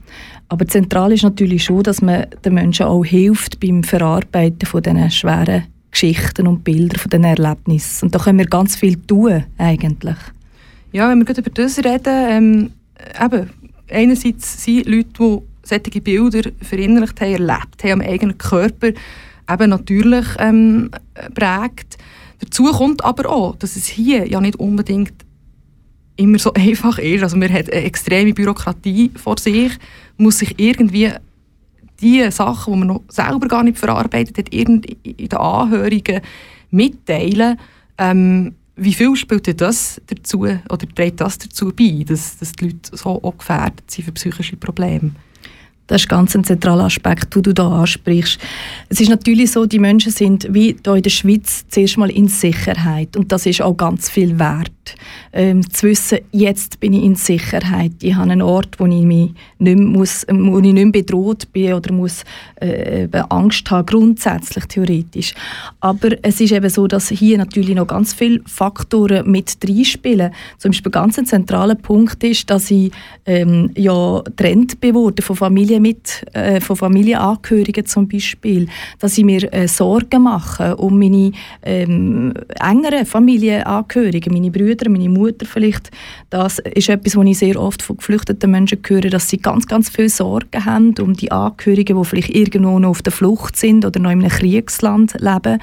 Aber 0.47 0.67
zentral 0.67 1.11
ist 1.11 1.23
natürlich 1.23 1.63
schon, 1.63 1.83
dass 1.83 2.01
man 2.01 2.27
den 2.43 2.53
Menschen 2.53 2.85
auch 2.85 3.03
hilft 3.03 3.59
beim 3.59 3.83
Verarbeiten 3.83 4.67
von 4.67 4.83
diesen 4.83 5.11
schweren 5.11 5.63
Geschichten 5.91 6.47
und 6.47 6.63
Bildern, 6.63 6.99
von 6.99 7.09
diesen 7.09 7.23
Erlebnissen. 7.23 8.05
Und 8.05 8.15
da 8.15 8.19
können 8.19 8.39
wir 8.39 8.45
ganz 8.45 8.75
viel 8.75 8.97
tun, 8.97 9.45
eigentlich. 9.57 10.17
Ja, 10.91 11.09
wenn 11.09 11.19
wir 11.19 11.25
gerade 11.25 11.41
über 11.41 11.49
das 11.49 11.77
reden, 11.79 11.99
ähm, 12.05 12.71
eben, 13.23 13.49
einerseits 13.89 14.63
sind 14.63 14.87
Leute, 14.87 15.09
die 15.19 15.37
solche 15.63 16.01
Bilder 16.01 16.51
verinnerlicht 16.61 17.19
haben, 17.21 17.31
erlebt 17.31 17.83
haben 17.83 17.91
am 17.91 18.01
eigenen 18.01 18.37
Körper, 18.37 18.91
eben 19.49 19.69
natürlich 19.69 20.25
ähm, 20.39 20.91
prägt. 21.33 21.97
Dazu 22.39 22.65
kommt 22.71 23.03
aber 23.03 23.29
auch, 23.29 23.55
dass 23.55 23.75
es 23.75 23.87
hier 23.87 24.27
ja 24.27 24.41
nicht 24.41 24.57
unbedingt 24.57 25.13
immer 26.17 26.39
so 26.39 26.53
einfach 26.53 26.97
ist. 26.99 27.23
Also 27.23 27.37
man 27.37 27.51
hat 27.51 27.71
eine 27.71 27.83
extreme 27.83 28.33
Bürokratie 28.33 29.11
vor 29.15 29.37
sich, 29.37 29.71
muss 30.17 30.39
sich 30.39 30.59
irgendwie 30.59 31.11
die 32.01 32.29
Sachen, 32.31 32.73
die 32.73 32.79
man 32.79 32.87
noch 32.89 33.03
selber 33.07 33.47
gar 33.47 33.63
nicht 33.63 33.77
verarbeitet 33.77 34.37
hat, 34.37 34.49
in 34.49 34.81
den 34.81 35.33
Anhörigen 35.33 36.21
mitteilen. 36.71 37.57
Ähm, 37.97 38.55
wie 38.75 38.93
viel 38.93 39.15
spielt 39.15 39.61
das 39.61 40.01
dazu 40.07 40.41
oder 40.41 40.87
trägt 40.95 41.21
das 41.21 41.37
dazu 41.37 41.71
bei, 41.73 42.03
dass, 42.05 42.37
dass 42.37 42.51
die 42.51 42.65
Leute 42.65 42.97
so 42.97 43.23
auch 43.23 43.37
gefährdet 43.37 43.89
sind 43.89 44.03
für 44.03 44.11
psychische 44.11 44.57
Probleme? 44.57 45.11
Das 45.87 46.01
ist 46.01 46.09
ganz 46.09 46.35
ein 46.35 46.43
zentraler 46.43 46.85
Aspekt, 46.85 47.35
den 47.35 47.43
du 47.43 47.53
da 47.53 47.81
ansprichst. 47.81 48.39
Es 48.89 49.01
ist 49.01 49.09
natürlich 49.09 49.51
so, 49.51 49.65
die 49.65 49.77
Menschen 49.77 50.11
sind 50.11 50.47
wie 50.49 50.75
hier 50.83 50.95
in 50.95 51.03
der 51.03 51.09
Schweiz 51.09 51.65
zuerst 51.69 51.97
mal 51.97 52.09
in 52.09 52.27
Sicherheit 52.27 53.15
und 53.15 53.31
das 53.31 53.45
ist 53.45 53.61
auch 53.61 53.75
ganz 53.75 54.09
viel 54.09 54.39
wert. 54.39 54.71
Ähm, 55.33 55.67
zu 55.71 55.87
wissen, 55.87 56.19
jetzt 56.31 56.79
bin 56.79 56.93
ich 56.93 57.03
in 57.03 57.15
Sicherheit, 57.15 57.91
ich 58.01 58.15
habe 58.15 58.31
einen 58.31 58.41
Ort, 58.41 58.79
wo 58.79 58.85
ich, 58.85 59.03
mich 59.03 59.33
nicht 59.57 59.79
muss, 59.79 60.25
wo 60.29 60.59
ich 60.59 60.73
nicht 60.73 60.91
bedroht 60.91 61.51
bin 61.51 61.73
oder 61.73 61.91
muss 61.91 62.23
äh, 62.61 63.07
Angst 63.29 63.69
haben, 63.69 63.85
grundsätzlich 63.85 64.65
theoretisch. 64.65 65.33
Aber 65.79 66.09
es 66.21 66.39
ist 66.39 66.51
eben 66.51 66.69
so, 66.69 66.87
dass 66.87 67.09
hier 67.09 67.37
natürlich 67.37 67.75
noch 67.75 67.87
ganz 67.87 68.13
viele 68.13 68.41
Faktoren 68.45 69.29
mit 69.29 69.57
reinspielen. 69.67 70.31
Zum 70.57 70.71
Beispiel 70.71 70.89
ein 70.89 71.09
ganz 71.09 71.29
zentraler 71.29 71.75
Punkt 71.75 72.23
ist, 72.23 72.49
dass 72.49 72.71
ich 72.71 72.91
ähm, 73.25 73.71
ja 73.75 74.21
Trend 74.35 74.79
bin 74.79 74.95
von 75.19 75.35
Familie 75.35 75.74
Familie 75.75 75.79
mit, 75.79 76.25
äh, 76.33 76.59
von 76.61 76.75
Familienangehörigen 76.75 77.85
zum 77.85 78.07
Beispiel, 78.07 78.67
dass 78.99 79.17
ich 79.17 79.23
mir 79.23 79.51
äh, 79.53 79.67
Sorgen 79.67 80.23
mache 80.23 80.75
um 80.77 80.99
meine 80.99 81.31
ähm, 81.63 82.33
engeren 82.59 83.05
Familienangehörigen, 83.05 84.33
meine 84.33 84.51
Brüder, 84.51 84.89
meine 84.89 85.09
Mutter 85.09 85.45
vielleicht. 85.45 85.91
Das 86.35 86.59
ist 86.59 86.89
etwas, 86.89 87.15
was 87.15 87.25
ich 87.27 87.37
sehr 87.37 87.57
oft 87.57 87.81
von 87.81 87.95
geflüchteten 87.95 88.51
Menschen 88.51 88.79
höre, 88.85 89.09
dass 89.09 89.29
sie 89.29 89.37
ganz, 89.37 89.67
ganz 89.67 89.89
viel 89.89 90.09
Sorgen 90.09 90.65
haben 90.65 90.93
um 90.99 91.13
die 91.13 91.31
Angehörigen, 91.31 91.97
die 91.97 92.05
vielleicht 92.05 92.35
irgendwo 92.35 92.77
noch 92.77 92.89
auf 92.89 93.01
der 93.01 93.13
Flucht 93.13 93.55
sind 93.55 93.85
oder 93.85 94.01
noch 94.01 94.11
in 94.11 94.19
einem 94.19 94.29
Kriegsland 94.29 95.13
leben, 95.21 95.61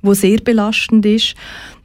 wo 0.00 0.14
sehr 0.14 0.38
belastend 0.38 1.06
ist 1.06 1.34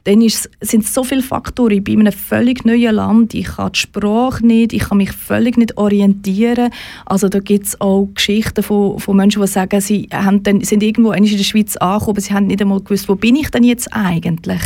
dann 0.08 0.22
ist, 0.22 0.48
sind 0.62 0.84
es 0.84 0.94
so 0.94 1.04
viele 1.04 1.22
Faktoren. 1.22 1.72
Ich 1.72 1.84
bin 1.84 2.00
in 2.00 2.06
einem 2.06 2.16
völlig 2.16 2.64
neuen 2.64 2.94
Land, 2.94 3.34
ich 3.34 3.44
kann 3.44 3.72
die 3.72 3.78
Sprache 3.78 4.46
nicht, 4.46 4.72
ich 4.72 4.88
kann 4.88 4.96
mich 4.96 5.12
völlig 5.12 5.58
nicht 5.58 5.76
orientieren. 5.76 6.70
Also 7.04 7.28
da 7.28 7.40
gibt 7.40 7.66
es 7.66 7.78
auch 7.78 8.08
Geschichten 8.14 8.62
von, 8.62 8.98
von 8.98 9.16
Menschen, 9.16 9.42
die 9.42 9.48
sagen, 9.48 9.82
sie 9.82 10.08
haben 10.10 10.42
dann, 10.44 10.62
sind 10.62 10.82
irgendwo 10.82 11.12
in 11.12 11.24
der 11.24 11.44
Schweiz 11.44 11.76
angekommen, 11.76 12.10
aber 12.12 12.20
sie 12.22 12.32
haben 12.32 12.46
nicht 12.46 12.62
einmal 12.62 12.80
gewusst, 12.80 13.06
wo 13.10 13.16
bin 13.16 13.36
ich 13.36 13.50
denn 13.50 13.64
jetzt 13.64 13.92
eigentlich? 13.92 14.62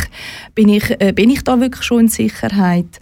Bin 0.55 0.69
ich, 0.69 0.89
äh, 1.01 1.11
bin 1.11 1.29
ich 1.29 1.43
da 1.43 1.59
wirklich 1.59 1.83
schon 1.83 2.01
in 2.01 2.07
Sicherheit? 2.07 2.99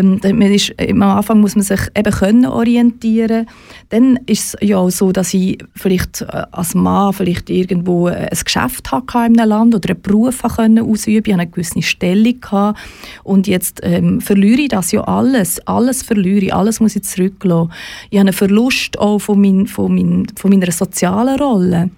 Ähm, 0.00 0.20
man 0.22 0.52
ist, 0.52 0.72
am 0.80 1.02
Anfang 1.02 1.40
muss 1.40 1.54
man 1.54 1.64
sich 1.64 1.80
eben 1.96 2.12
können 2.12 2.46
orientieren. 2.46 3.46
Dann 3.90 4.18
ist 4.26 4.54
es 4.54 4.68
ja 4.68 4.78
auch 4.78 4.90
so, 4.90 5.12
dass 5.12 5.34
ich 5.34 5.58
vielleicht 5.74 6.22
äh, 6.22 6.44
als 6.52 6.74
Mann 6.74 7.12
vielleicht 7.12 7.50
irgendwo 7.50 8.08
äh, 8.08 8.28
ein 8.30 8.38
Geschäft 8.44 8.90
hatte 8.90 9.18
in 9.26 9.38
einem 9.38 9.48
Land 9.48 9.74
oder 9.74 9.90
einen 9.90 10.02
Beruf 10.02 10.42
können 10.42 10.84
ausüben 10.84 11.36
konnte 11.36 11.46
gewisse 11.46 11.82
Stellung 11.82 12.40
gehabt. 12.40 12.78
Und 13.24 13.46
jetzt 13.46 13.80
ähm, 13.82 14.20
verliere 14.20 14.62
ich 14.62 14.68
das 14.68 14.92
ja 14.92 15.02
alles. 15.04 15.66
Alles 15.66 16.02
verliere 16.02 16.46
ich, 16.46 16.54
alles 16.54 16.80
muss 16.80 16.96
ich 16.96 17.04
zurücklassen. 17.04 17.72
Ich 18.10 18.18
habe 18.18 18.28
einen 18.28 18.36
Verlust 18.36 18.98
auch 18.98 19.18
von, 19.18 19.40
mein, 19.40 19.66
von, 19.66 19.94
mein, 19.94 20.26
von 20.36 20.50
meiner 20.50 20.72
sozialen 20.72 21.38
Rolle 21.38 21.90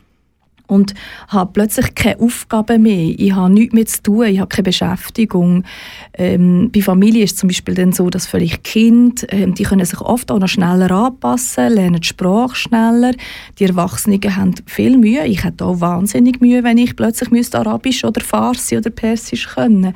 und 0.72 0.94
habe 1.28 1.50
plötzlich 1.52 1.94
keine 1.94 2.18
Aufgaben 2.18 2.82
mehr. 2.82 3.14
Ich 3.16 3.32
habe 3.32 3.52
nichts 3.52 3.74
mehr 3.74 3.86
zu 3.86 4.02
tun, 4.02 4.26
ich 4.26 4.40
habe 4.40 4.48
keine 4.48 4.64
Beschäftigung. 4.64 5.64
Ähm, 6.14 6.70
bei 6.74 6.80
Familie 6.80 7.24
ist 7.24 7.32
es 7.32 7.38
zum 7.38 7.48
Beispiel 7.48 7.74
dann 7.74 7.92
so, 7.92 8.08
dass 8.08 8.26
vielleicht 8.26 8.64
Kinder, 8.64 9.22
ähm, 9.28 9.54
die 9.54 9.64
können 9.64 9.84
sich 9.84 10.00
oft 10.00 10.30
auch 10.30 10.38
noch 10.38 10.48
schneller 10.48 10.90
anpassen, 10.90 11.74
lernen 11.74 12.00
die 12.00 12.06
Sprache 12.06 12.56
schneller. 12.56 13.12
Die 13.58 13.64
Erwachsenen 13.64 14.20
haben 14.34 14.54
viel 14.66 14.96
Mühe. 14.96 15.26
Ich 15.26 15.44
hätte 15.44 15.64
auch 15.64 15.80
wahnsinnig 15.80 16.40
Mühe, 16.40 16.64
wenn 16.64 16.78
ich 16.78 16.96
plötzlich 16.96 17.30
müsste 17.30 17.58
Arabisch 17.58 18.04
oder 18.04 18.22
Farsi 18.22 18.76
oder 18.76 18.90
Persisch 18.90 19.48
können. 19.48 19.94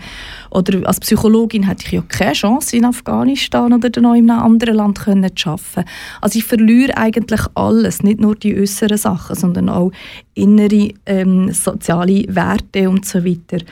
Oder 0.51 0.87
als 0.87 1.01
Psychologin 1.01 1.65
hätte 1.65 1.85
ich 1.87 1.93
ja 1.93 2.03
keine 2.03 2.33
Chance, 2.33 2.77
in 2.77 2.85
Afghanistan 2.85 3.73
oder 3.73 3.89
in 3.97 4.07
einem 4.07 4.31
anderen 4.31 4.77
Land 4.77 5.01
können 5.01 5.35
zu 5.35 5.51
arbeiten. 5.51 5.85
Also 6.21 6.39
ich 6.39 6.45
verliere 6.45 6.97
eigentlich 6.97 7.41
alles, 7.55 8.03
nicht 8.03 8.21
nur 8.21 8.35
die 8.35 8.57
äußeren 8.57 8.99
Sachen, 8.99 9.37
sondern 9.37 9.69
auch 9.69 9.93
innere 10.37 10.91
ähm, 11.07 11.53
soziale 11.53 12.25
Werte 12.29 12.89
und 12.89 13.05
so 13.05 13.25
weiter. 13.25 13.65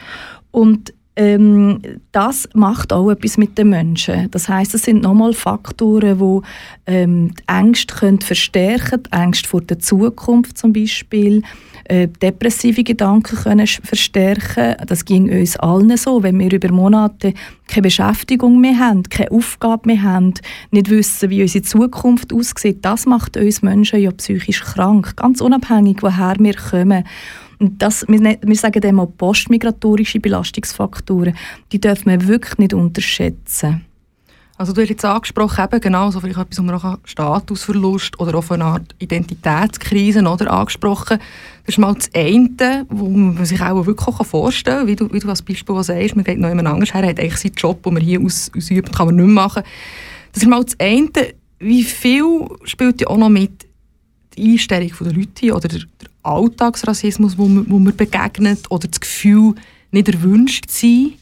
Und 0.51 0.93
ähm, 1.17 1.81
das 2.11 2.49
macht 2.55 2.93
auch 2.93 3.11
etwas 3.11 3.37
mit 3.37 3.57
den 3.57 3.69
Menschen. 3.69 4.31
Das 4.31 4.49
heißt, 4.49 4.75
es 4.75 4.83
sind 4.83 5.03
nochmal 5.03 5.33
Faktoren, 5.33 6.19
die 6.19 6.93
ähm, 6.93 7.31
die 7.35 7.43
Ängste 7.47 7.95
können 7.95 8.21
verstärken, 8.21 9.03
die 9.05 9.13
Ängste 9.13 9.49
vor 9.49 9.61
der 9.61 9.79
Zukunft 9.79 10.59
zum 10.59 10.73
Beispiel, 10.73 11.43
äh, 11.85 12.09
depressive 12.09 12.83
Gedanken 12.83 13.37
können 13.37 13.67
verstärken. 13.67 14.75
Das 14.87 15.05
ging 15.05 15.31
uns 15.31 15.57
allen 15.57 15.97
so, 15.97 16.23
wenn 16.23 16.39
wir 16.39 16.53
über 16.53 16.73
Monate 16.73 17.35
keine 17.69 17.83
Beschäftigung 17.83 18.61
mehr 18.61 18.79
haben, 18.79 19.03
keine 19.05 19.31
Aufgabe 19.31 19.87
mehr 19.87 20.03
haben, 20.03 20.35
nicht 20.71 20.91
wissen, 20.91 21.31
wie 21.31 21.43
unsere 21.43 21.63
Zukunft 21.63 22.33
aussieht. 22.33 22.79
Das 22.83 23.07
macht 23.07 23.37
uns 23.37 23.63
Menschen 23.63 24.01
ja 24.01 24.11
psychisch 24.13 24.63
krank, 24.63 25.17
ganz 25.17 25.41
unabhängig, 25.41 25.99
woher 26.03 26.37
wir 26.39 26.55
kommen. 26.55 27.05
Und 27.59 27.81
das, 27.81 28.05
wir, 28.09 28.21
ne, 28.21 28.39
sagen 28.55 28.81
dem 28.81 29.01
auch 29.01 29.13
postmigratorische 29.17 30.21
Belastungsfaktoren, 30.21 31.37
die 31.73 31.81
dürfen 31.81 32.11
wir 32.11 32.29
wirklich 32.29 32.59
nicht 32.59 32.75
unterschätzen. 32.75 33.85
Also 34.57 34.73
du 34.73 34.83
hast 34.83 34.89
jetzt 34.89 35.05
angesprochen, 35.05 35.65
eben 35.65 35.81
genau 35.81 36.13
so 36.13 36.21
vielleicht 36.21 36.39
etwas, 36.39 36.61
um 36.61 36.71
auch 36.71 36.99
Statusverlust 37.05 38.21
oder 38.21 38.39
auch 38.39 38.51
eine 38.51 38.65
Art 38.65 38.95
Identitätskrise 39.01 40.21
oder, 40.21 40.53
angesprochen. 40.53 41.19
Das 41.67 41.75
ist 41.75 41.79
mal 41.79 41.93
das 41.93 42.09
eine, 42.15 42.87
wo 42.89 43.09
man 43.09 43.45
sich 43.45 43.61
auch 43.61 43.85
wirklich 43.85 44.07
auch 44.07 44.25
vorstellen 44.25 44.79
kann, 44.79 44.87
wie 44.87 44.95
du, 44.97 45.13
wie 45.13 45.19
du 45.19 45.29
als 45.29 45.43
Beispiel 45.43 45.83
sagst, 45.83 46.15
man 46.15 46.25
geht 46.25 46.39
noch 46.39 46.49
jemand 46.49 46.69
anders 46.69 46.95
her, 46.95 47.05
hat 47.05 47.19
eigentlich 47.19 47.37
seinen 47.37 47.55
Job, 47.55 47.83
den 47.83 47.95
man 47.95 48.03
hier 48.03 48.21
aus, 48.21 48.53
ausübt, 48.57 48.95
kann 48.95 49.07
man 49.07 49.17
nicht 49.17 49.25
mehr 49.25 49.35
machen. 49.35 49.65
Das 50.33 50.45
ist 50.45 50.49
mal 50.49 50.63
das 50.63 50.79
eine. 50.79 51.11
Wie 51.59 51.83
viel 51.83 52.47
spielt 52.63 53.01
ja 53.01 53.09
auch 53.09 53.17
noch 53.17 53.31
mit 53.31 53.67
die 54.37 54.53
Einstellung 54.53 54.93
der 55.01 55.13
Leute 55.13 55.53
oder 55.53 55.69
der, 55.69 55.81
der 56.01 56.09
Alltagsrassismus, 56.25 57.39
wo 57.39 57.49
wo 57.69 57.79
man 57.79 57.97
begegnet 57.97 58.71
oder 58.71 58.89
das 58.89 59.01
Gefühl, 59.01 59.55
nicht 59.91 60.09
erwünscht 60.09 60.69
zu 60.69 60.87
sein? 60.87 61.13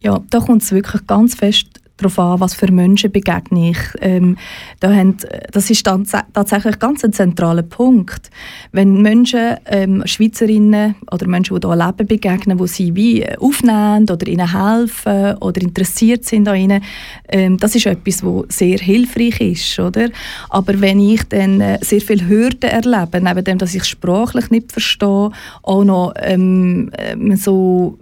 Ja, 0.00 0.22
da 0.30 0.40
kommt 0.40 0.62
es 0.62 0.72
wirklich 0.72 1.06
ganz 1.06 1.34
fest 1.34 1.80
darauf 1.98 2.18
an, 2.18 2.40
was 2.40 2.54
für 2.54 2.70
Menschen 2.72 3.12
begegne 3.12 3.70
ich. 3.70 3.78
Ähm, 4.00 4.36
da 4.80 4.92
haben, 4.92 5.16
das 5.52 5.70
ist 5.70 5.86
dann 5.86 6.06
tatsächlich 6.32 6.78
ganz 6.78 7.04
ein 7.04 7.12
zentraler 7.12 7.62
Punkt. 7.62 8.30
Wenn 8.72 9.02
Menschen, 9.02 9.56
ähm, 9.66 10.02
Schweizerinnen 10.06 10.94
oder 11.10 11.26
Menschen, 11.26 11.60
die 11.60 11.66
hier 11.66 11.76
leben, 11.76 12.06
begegnen, 12.06 12.58
wo 12.58 12.66
sie 12.66 12.94
wie 12.94 13.26
aufnehmen 13.38 14.08
oder 14.10 14.26
ihnen 14.26 14.52
helfen 14.52 15.36
oder 15.38 15.60
interessiert 15.60 16.24
sind 16.24 16.48
an 16.48 16.56
ihnen, 16.56 16.82
ähm, 17.28 17.58
das 17.58 17.74
ist 17.74 17.86
etwas, 17.86 18.24
was 18.24 18.56
sehr 18.56 18.78
hilfreich 18.78 19.40
ist. 19.40 19.78
Oder? 19.78 20.08
Aber 20.50 20.80
wenn 20.80 21.00
ich 21.00 21.24
dann 21.24 21.60
äh, 21.60 21.78
sehr 21.82 22.00
viele 22.00 22.28
Hürden 22.28 22.70
erlebe, 22.70 23.20
neben 23.20 23.44
dem, 23.44 23.58
dass 23.58 23.74
ich 23.74 23.84
sprachlich 23.84 24.50
nicht 24.50 24.72
verstehe, 24.72 25.30
auch 25.62 25.84
noch 25.84 26.12
ähm, 26.16 26.90
ähm 26.98 27.36
so 27.36 27.98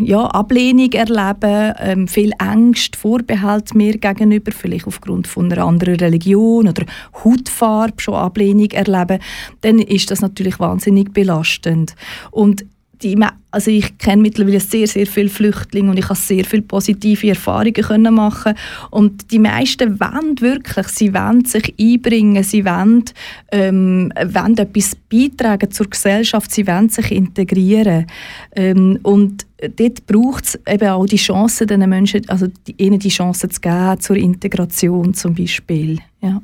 ja, 0.00 0.24
Ablehnung 0.26 0.92
erlebe, 0.92 1.74
ähm, 1.78 2.08
viel 2.08 2.32
Angst, 2.38 2.96
Vorbehalt 3.30 3.76
mir 3.76 3.96
gegenüber, 3.96 4.50
vielleicht 4.50 4.88
aufgrund 4.88 5.28
von 5.28 5.52
einer 5.52 5.64
anderen 5.64 5.94
Religion 5.94 6.66
oder 6.66 6.84
Hautfarbe 7.22 8.00
schon 8.00 8.14
Ablehnung 8.14 8.70
erlebe, 8.72 9.20
dann 9.60 9.78
ist 9.78 10.10
das 10.10 10.20
natürlich 10.20 10.58
wahnsinnig 10.58 11.12
belastend. 11.12 11.94
Und 12.32 12.64
die, 13.02 13.18
also 13.50 13.70
ich 13.70 13.98
kenne 13.98 14.22
mittlerweile 14.22 14.60
sehr, 14.60 14.86
sehr 14.86 15.06
viele 15.06 15.28
Flüchtlinge 15.28 15.90
und 15.90 15.98
ich 15.98 16.04
habe 16.04 16.18
sehr 16.18 16.44
viele 16.44 16.62
positive 16.62 17.28
Erfahrungen 17.28 17.72
können 17.72 18.14
machen 18.14 18.54
und 18.90 19.30
die 19.30 19.38
meisten 19.38 19.98
wollen 20.00 20.40
wirklich, 20.40 20.88
sie 20.88 21.14
wollen 21.14 21.44
sich 21.44 21.74
einbringen, 21.78 22.42
sie 22.42 22.64
wollen, 22.64 23.04
ähm, 23.52 24.12
wollen 24.16 24.58
etwas 24.58 24.96
beitragen 25.10 25.70
zur 25.70 25.88
Gesellschaft, 25.88 26.52
sie 26.52 26.66
wollen 26.66 26.88
sich 26.88 27.10
integrieren 27.10 28.06
ähm, 28.54 28.98
und 29.02 29.46
dort 29.76 30.06
braucht 30.06 30.44
es 30.44 30.60
eben 30.66 30.88
auch 30.88 31.06
die 31.06 31.16
Chance, 31.16 31.66
den 31.66 31.88
Menschen, 31.88 32.28
also 32.28 32.46
ihnen 32.76 32.98
die 32.98 33.08
Chance 33.08 33.48
zu 33.48 33.60
geben 33.60 34.00
zur 34.00 34.16
Integration 34.16 35.14
zum 35.14 35.34
Beispiel. 35.34 35.98
Ja. 36.20 36.40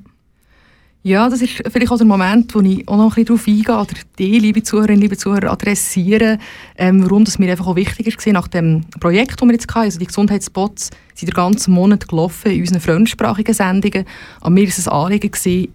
Ja, 1.06 1.28
das 1.28 1.40
ist 1.40 1.62
vielleicht 1.68 1.92
auch 1.92 1.98
der 1.98 2.04
Moment, 2.04 2.52
wo 2.52 2.60
ich 2.62 2.88
auch 2.88 2.96
noch 2.96 3.16
ein 3.16 3.24
bisschen 3.24 3.26
darauf 3.26 3.46
eingehe, 3.46 3.76
oder 3.76 4.00
die, 4.18 4.40
liebe 4.40 4.64
Zuhörerinnen, 4.64 5.00
liebe 5.00 5.16
Zuhörer, 5.16 5.52
adressieren, 5.52 6.40
ähm, 6.76 7.04
warum 7.04 7.24
das 7.24 7.38
mir 7.38 7.48
einfach 7.48 7.68
auch 7.68 7.76
wichtig 7.76 8.26
war, 8.26 8.32
nach 8.32 8.48
dem 8.48 8.84
Projekt, 8.98 9.40
das 9.40 9.46
wir 9.46 9.52
jetzt 9.52 9.68
hatten, 9.68 9.84
also 9.84 10.00
die 10.00 10.06
Gesundheitsspots, 10.06 10.90
sind 11.14 11.28
den 11.28 11.34
ganzen 11.34 11.74
Monat 11.74 12.08
gelaufen 12.08 12.50
in 12.50 12.58
unseren 12.58 12.80
fremdsprachigen 12.80 13.54
Sendungen. 13.54 14.04
An 14.40 14.54
mir 14.54 14.64
war 14.64 14.68
es 14.68 14.88
ein 14.88 14.92
Anliegen, 14.92 15.68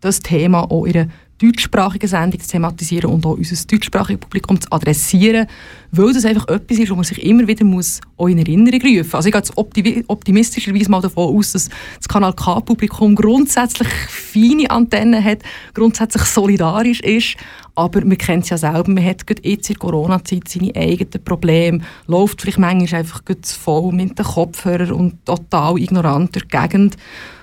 das 0.00 0.18
Thema 0.18 0.68
auch 0.68 0.84
in 0.84 0.96
einer 0.96 1.08
deutschsprachigen 1.42 2.06
Sendung 2.06 2.40
zu 2.40 2.48
thematisieren 2.48 3.10
und 3.10 3.26
auch 3.26 3.36
unser 3.36 3.56
deutschsprachiges 3.66 4.20
Publikum 4.20 4.60
zu 4.60 4.70
adressieren, 4.70 5.46
weil 5.90 6.12
das 6.12 6.24
einfach 6.24 6.48
etwas 6.48 6.78
ist, 6.78 6.90
wo 6.90 6.94
man 6.94 7.04
sich 7.04 7.22
immer 7.22 7.46
wieder 7.46 7.64
muss 7.64 8.00
in 8.18 8.38
Erinnerung 8.38 8.80
rufen 8.80 8.98
muss. 8.98 9.14
Also 9.14 9.28
ich 9.28 9.32
gehe 9.74 9.94
jetzt 9.96 10.08
optimistischerweise 10.08 10.90
mal 10.90 11.02
davon 11.02 11.36
aus, 11.36 11.52
dass 11.52 11.68
das 11.98 12.08
Kanal 12.08 12.32
K-Publikum 12.34 13.14
grundsätzlich 13.14 13.88
feine 14.08 14.70
Antennen 14.70 15.22
hat, 15.22 15.40
grundsätzlich 15.74 16.22
solidarisch 16.22 17.00
ist, 17.00 17.36
aber 17.74 18.04
man 18.04 18.18
kennt 18.18 18.44
es 18.44 18.50
ja 18.50 18.58
selber, 18.58 18.90
man 18.90 19.04
hat 19.04 19.26
gerade 19.26 19.48
jetzt 19.48 19.68
in 19.68 19.74
der 19.74 19.80
Corona-Zeit 19.80 20.48
seine 20.48 20.74
eigenen 20.76 21.24
Probleme, 21.24 21.80
läuft 22.06 22.40
vielleicht 22.40 22.58
manchmal 22.58 23.00
einfach 23.00 23.22
voll 23.44 23.92
mit 23.92 24.18
den 24.18 24.26
Kopfhörern 24.26 24.92
und 24.92 25.24
total 25.24 25.78
ignorant 25.78 26.34
durch 26.34 26.46
die 26.46 26.56
Gegend. 26.56 26.96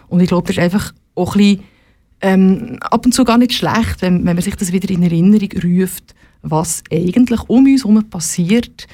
Und 0.08 0.22
ich 0.22 0.28
glaube, 0.28 0.48
das 0.48 0.58
ist 0.58 0.64
einfach 0.64 0.94
auch 1.16 1.36
ein 1.36 1.40
bisschen 1.40 1.64
ähm, 2.22 2.78
ab 2.82 3.06
und 3.06 3.14
zu 3.14 3.24
gar 3.24 3.38
nicht 3.38 3.54
schlecht, 3.54 4.02
wenn, 4.02 4.26
wenn 4.26 4.36
man 4.36 4.42
sich 4.42 4.56
das 4.56 4.72
wieder 4.72 4.90
in 4.90 5.04
Erinnerung 5.04 5.50
ruft, 5.64 6.16
was 6.42 6.84
eigentlich 6.92 7.42
um 7.48 7.66
uns 7.66 7.84
herum 7.84 8.10
passiert. 8.10 8.88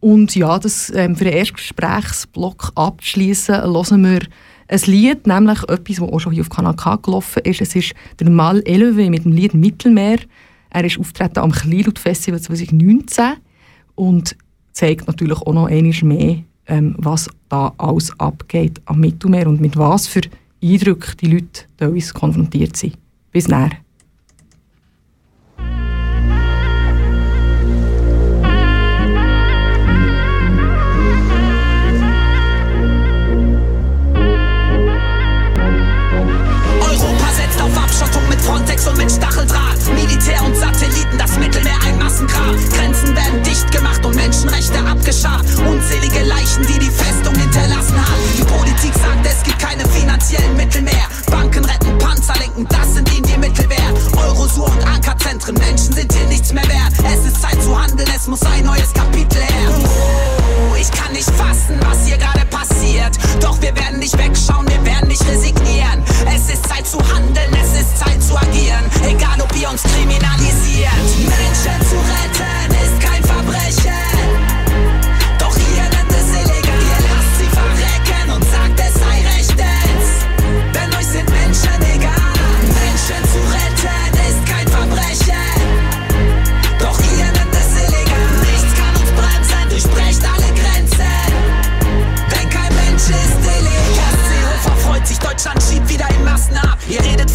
Und 0.00 0.34
ja, 0.34 0.58
das 0.58 0.90
ähm, 0.94 1.16
für 1.16 1.24
den 1.24 1.34
ersten 1.34 1.56
Gesprächsblock 1.56 2.72
abzuschließen, 2.74 3.54
hören 3.54 4.02
wir 4.02 4.20
ein 4.68 4.80
Lied, 4.86 5.26
nämlich 5.26 5.62
etwas, 5.64 5.96
das 5.96 6.00
auch 6.00 6.18
schon 6.20 6.32
hier 6.32 6.42
auf 6.42 6.48
Kanal 6.48 6.76
K 6.76 6.96
gelaufen 6.96 7.42
ist. 7.44 7.60
Es 7.60 7.74
ist 7.74 7.92
der 8.18 8.30
Mal 8.30 8.60
Elevé 8.60 9.10
mit 9.10 9.24
dem 9.24 9.32
Lied 9.32 9.52
Mittelmeer. 9.52 10.18
Er 10.70 10.84
ist 10.84 10.98
auftreten 10.98 11.40
am 11.40 11.50
Kleinlaut 11.50 11.98
Festival 11.98 12.40
2019 12.40 13.34
und 13.96 14.36
zeigt 14.72 15.08
natürlich 15.08 15.38
auch 15.38 15.52
noch 15.52 15.66
einmal 15.66 15.92
mehr, 16.02 16.38
ähm, 16.66 16.94
was 16.98 17.28
da 17.48 17.74
alles 17.76 18.12
abgeht 18.18 18.80
am 18.84 19.00
Mittelmeer 19.00 19.48
und 19.48 19.60
mit 19.60 19.76
was 19.76 20.06
für 20.06 20.22
Eindrücke 20.62 21.16
die 21.16 21.26
Leute 21.26 21.64
teilweise 21.76 22.12
konfrontiert 22.12 22.76
sind. 22.76 22.96
Bis 23.32 23.48
näher. 23.48 23.70
Frontex 38.50 38.86
und 38.88 38.98
mit 38.98 39.10
Stacheldraht. 39.10 39.78
Militär 39.94 40.42
und 40.44 40.56
Satelliten, 40.56 41.16
das 41.18 41.38
Mittelmeer 41.38 41.78
ein 41.86 41.98
Massengrab. 41.98 42.56
Grenzen 42.72 43.14
werden 43.14 43.42
dicht 43.44 43.70
gemacht 43.70 44.04
und 44.04 44.16
Menschenrechte 44.16 44.78
abgeschafft. 44.84 45.46
Unzählige 45.58 46.24
Leichen, 46.24 46.66
die 46.66 46.78
die 46.78 46.90
Festung 46.90 47.34
hinterlassen 47.34 47.96
haben. 47.96 48.22
Die 48.36 48.44
Politik 48.44 48.92
sagt, 48.94 49.24
es 49.24 49.42
gibt 49.44 49.58
keine 49.60 49.84
finanziellen 50.20 50.56
Mittel 50.56 50.82
mehr. 50.82 51.08
Banken 51.30 51.64
retten, 51.64 51.98
Panzer 51.98 52.34
lenken, 52.38 52.66
das 52.68 52.94
sind 52.94 53.12
ihnen 53.14 53.26
die 53.26 53.38
Mittelwehr. 53.38 53.94
Eurosur 54.16 54.70
und 54.70 54.86
Ankerzentren, 54.86 55.54
Menschen 55.54 55.92
sind 55.92 56.12
hier 56.12 56.26
nichts 56.26 56.52
mehr 56.52 56.66
wert. 56.68 56.92
Es 57.12 57.26
ist 57.26 57.40
Zeit 57.40 57.60
zu 57.62 57.80
handeln, 57.80 58.08
es 58.14 58.26
muss 58.26 58.42
ein 58.42 58.64
neues 58.64 58.92
Kapitel 58.92 59.40
her. 59.40 59.70
Oh, 59.70 60.74
ich 60.76 60.90
kann 60.90 61.12
nicht 61.12 61.30
fassen, 61.30 61.78
was 61.88 62.06
hier 62.06 62.18
gerade 62.18 62.44
passiert. 62.46 63.18
Doch 63.40 63.60
wir 63.60 63.74
werden 63.76 63.98
nicht 63.98 64.16
wegschauen, 64.18 64.68
wir 64.68 64.84
werden 64.84 65.08
nicht 65.08 65.26
resignieren. 65.26 66.02
Es 66.26 66.52
ist 66.52 66.68
Zeit 66.68 66.86
zu 66.86 66.98
handeln, 66.98 67.50
es 67.54 67.80
ist 67.80 67.98
Zeit 67.98 68.22
zu 68.22 68.36
agieren. 68.36 68.84
Egal 69.02 69.40
ob 69.40 69.54
ihr 69.56 69.70
uns 69.70 69.82
kriminalisiert. 69.82 70.90
Menschen 71.18 71.88
zu 71.88 71.96
retten 71.96 72.74
ist 72.74 73.00
kein 73.00 73.24
Verbrechen. 73.24 74.09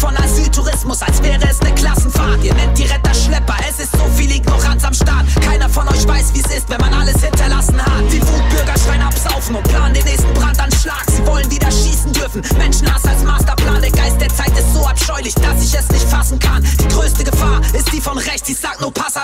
Von 0.06 0.16
Asyltourismus, 0.18 1.02
als 1.02 1.20
wäre 1.20 1.42
es 1.50 1.60
eine 1.60 1.74
Klassenfahrt. 1.74 2.44
Ihr 2.44 2.54
nennt 2.54 2.78
die 2.78 2.84
Retter 2.84 3.12
Schlepper, 3.12 3.56
es 3.68 3.80
ist 3.80 3.90
so 3.90 4.04
viel 4.14 4.30
Ignoranz 4.30 4.84
am 4.84 4.94
Start. 4.94 5.26
Keiner 5.44 5.68
von 5.68 5.88
euch 5.88 6.06
weiß, 6.06 6.32
wie 6.32 6.40
es 6.40 6.58
ist, 6.58 6.68
wenn 6.68 6.80
man 6.80 6.94
alles 6.94 7.20
hinterlassen 7.24 7.80
hat. 7.84 8.04
Die 8.12 8.22
Wutbürger 8.22 8.78
schreien 8.78 9.02
absaufen 9.02 9.56
und 9.56 9.64
planen 9.64 9.94
den 9.94 10.04
nächsten 10.04 10.32
Brandanschlag. 10.34 11.04
Sie 11.10 11.26
wollen 11.26 11.50
wieder 11.50 11.72
schießen 11.72 12.12
dürfen. 12.12 12.40
Menschenhass 12.56 13.04
als 13.04 13.24
Masterplan. 13.24 13.82
Der 13.82 13.90
Geist 13.90 14.20
der 14.20 14.28
Zeit 14.28 14.56
ist 14.56 14.72
so 14.72 14.86
abscheulich, 14.86 15.34
dass 15.34 15.60
ich 15.60 15.74
es 15.74 15.88
nicht 15.90 16.06
fassen 16.08 16.38
kann. 16.38 16.62
Die 16.62 16.88
größte 16.88 17.24
Gefahr 17.24 17.60
ist 17.72 17.92
die 17.92 18.00
von 18.00 18.16
rechts, 18.16 18.48
ich 18.48 18.58
sag 18.58 18.80
nur 18.80 18.92
Passaran. 18.92 19.15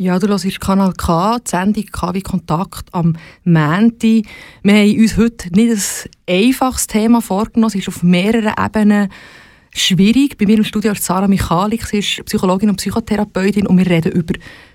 Ja, 0.00 0.16
du 0.20 0.28
hörst 0.28 0.60
Kanal 0.60 0.92
K, 0.92 1.38
die 1.40 1.50
Sendung 1.50 1.84
KW 1.86 2.20
Kontakt 2.20 2.94
am 2.94 3.16
Mänti. 3.42 4.24
Wir 4.62 4.74
haben 4.74 5.00
uns 5.00 5.16
heute 5.16 5.48
nicht 5.52 6.08
ein 6.28 6.36
einfaches 6.36 6.86
Thema 6.86 7.20
vorgenommen. 7.20 7.66
Es 7.66 7.74
ist 7.74 7.88
auf 7.88 8.04
mehreren 8.04 8.54
Ebenen 8.64 9.08
schwierig. 9.74 10.38
Bei 10.38 10.46
mir 10.46 10.58
im 10.58 10.62
Studio 10.62 10.92
ist 10.92 11.02
Sarah 11.02 11.26
Michalik, 11.26 11.84
sie 11.84 11.98
ist 11.98 12.24
Psychologin 12.26 12.70
und 12.70 12.76
Psychotherapeutin 12.76 13.66
und 13.66 13.76
wir 13.76 13.90
reden 13.90 14.12
über 14.12 14.34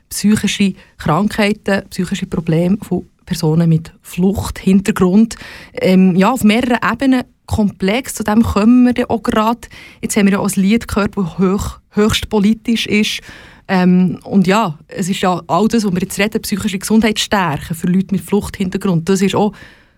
psychische 0.09 0.73
Krankheiten, 0.97 1.87
psychische 1.89 2.25
Probleme 2.25 2.77
von 2.81 3.07
Personen 3.25 3.69
mit 3.69 3.93
Fluchthintergrund. 4.01 5.37
Ähm, 5.75 6.17
ja, 6.17 6.31
auf 6.31 6.43
mehreren 6.43 6.79
Ebenen 6.91 7.23
komplex. 7.45 8.15
Zu 8.15 8.25
dem 8.25 8.43
kommen 8.43 8.93
wir 8.93 9.09
auch 9.09 9.23
gerade. 9.23 9.69
Jetzt 10.01 10.17
haben 10.17 10.25
wir 10.25 10.33
ja 10.33 10.39
auch 10.39 10.49
ein 10.49 10.61
Lied 10.61 10.89
gehört, 10.89 11.15
das 11.15 11.37
hoch, 11.37 11.79
höchst 11.91 12.27
politisch 12.27 12.87
ist. 12.87 13.21
Ähm, 13.67 14.19
und 14.23 14.47
ja, 14.47 14.77
es 14.87 15.09
ist 15.09 15.21
ja 15.21 15.41
all 15.47 15.67
das, 15.67 15.85
was 15.85 15.93
wir 15.93 16.01
jetzt 16.01 16.19
reden, 16.19 16.41
psychische 16.41 16.79
Gesundheit 16.79 17.19
stärken 17.19 17.75
für 17.75 17.87
Leute 17.87 18.07
mit 18.11 18.21
Fluchthintergrund, 18.21 19.07
das 19.07 19.21
ist 19.21 19.35
auch 19.35 19.53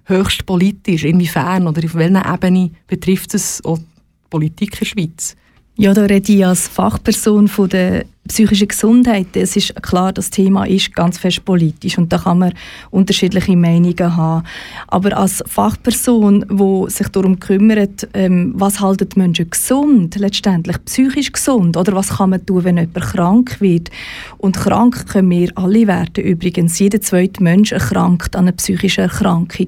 höchst 0.06 0.46
politisch. 0.46 1.04
Inwiefern 1.04 1.68
oder 1.68 1.84
auf 1.84 1.96
welcher 1.96 2.34
Ebene 2.34 2.72
betrifft 2.88 3.34
es 3.34 3.64
auch 3.66 3.78
die 3.78 3.86
Politik 4.30 4.74
in 4.74 4.80
der 4.80 4.86
Schweiz? 4.86 5.36
Ja, 5.78 5.94
da 5.94 6.04
rede 6.04 6.32
ich 6.32 6.46
als 6.46 6.68
Fachperson 6.68 7.48
von 7.48 7.70
der 7.70 8.06
psychischen 8.28 8.68
Gesundheit. 8.68 9.28
Es 9.36 9.56
ist 9.56 9.82
klar, 9.84 10.12
das 10.12 10.30
Thema 10.30 10.66
ist 10.66 10.96
ganz 10.96 11.18
fest 11.18 11.46
politisch 11.46 11.98
und 11.98 12.12
da 12.12 12.18
kann 12.18 12.40
man 12.40 12.54
unterschiedliche 12.90 13.56
Meinungen 13.56 14.18
haben. 14.18 14.46
Aber 14.88 15.16
als 15.16 15.44
Fachperson, 15.46 16.46
wo 16.50 16.90
sich 16.90 17.08
darum 17.10 17.40
kümmert, 17.40 18.08
ähm, 18.14 18.54
was 18.56 18.82
halten 18.82 19.10
die 19.10 19.20
Menschen 19.20 19.50
gesund, 19.50 20.16
letztendlich 20.16 20.84
psychisch 20.86 21.32
gesund, 21.32 21.78
oder 21.78 21.94
was 21.94 22.10
kann 22.10 22.32
man 22.32 22.46
tun, 22.46 22.64
wenn 22.64 22.78
jemand 22.78 23.02
krank 23.02 23.62
wird? 23.62 23.92
Und 24.38 24.58
krank 24.58 25.08
können 25.08 25.30
wir 25.30 25.52
alle 25.56 25.88
werden. 25.88 26.24
Übrigens, 26.24 26.80
jeder 26.80 27.02
zweite 27.02 27.44
Mensch 27.44 27.72
erkrankt 27.72 28.36
an 28.36 28.46
einer 28.46 28.54
psychischen 28.54 29.02
Erkrankung. 29.02 29.68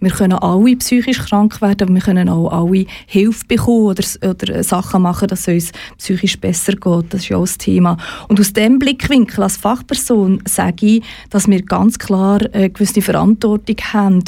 Wir 0.00 0.10
können 0.10 0.38
alle 0.38 0.76
psychisch 0.76 1.18
krank 1.18 1.60
werden, 1.60 1.88
aber 1.88 1.94
wir 1.94 2.02
können 2.02 2.28
auch 2.28 2.48
alle 2.48 2.86
Hilfe 3.06 3.44
bekommen 3.46 3.86
oder, 3.86 4.04
oder 4.28 4.62
Sachen 4.62 5.02
machen, 5.02 5.28
dass 5.28 5.48
es 5.48 5.54
uns 5.54 5.72
psychisch 5.98 6.40
besser 6.40 6.72
geht. 6.72 7.14
Das 7.14 7.22
ist 7.22 7.28
ja 7.28 7.36
auch 7.36 7.42
das 7.42 7.58
Thema. 7.58 7.89
Und 8.28 8.40
aus 8.40 8.52
diesem 8.52 8.78
Blickwinkel 8.78 9.42
als 9.42 9.56
Fachperson 9.56 10.42
sage 10.46 10.86
ich, 10.86 11.02
dass 11.30 11.48
wir 11.48 11.62
ganz 11.62 11.98
klar 11.98 12.40
eine 12.52 12.70
gewisse 12.70 13.02
Verantwortung 13.02 13.76
haben, 13.92 14.24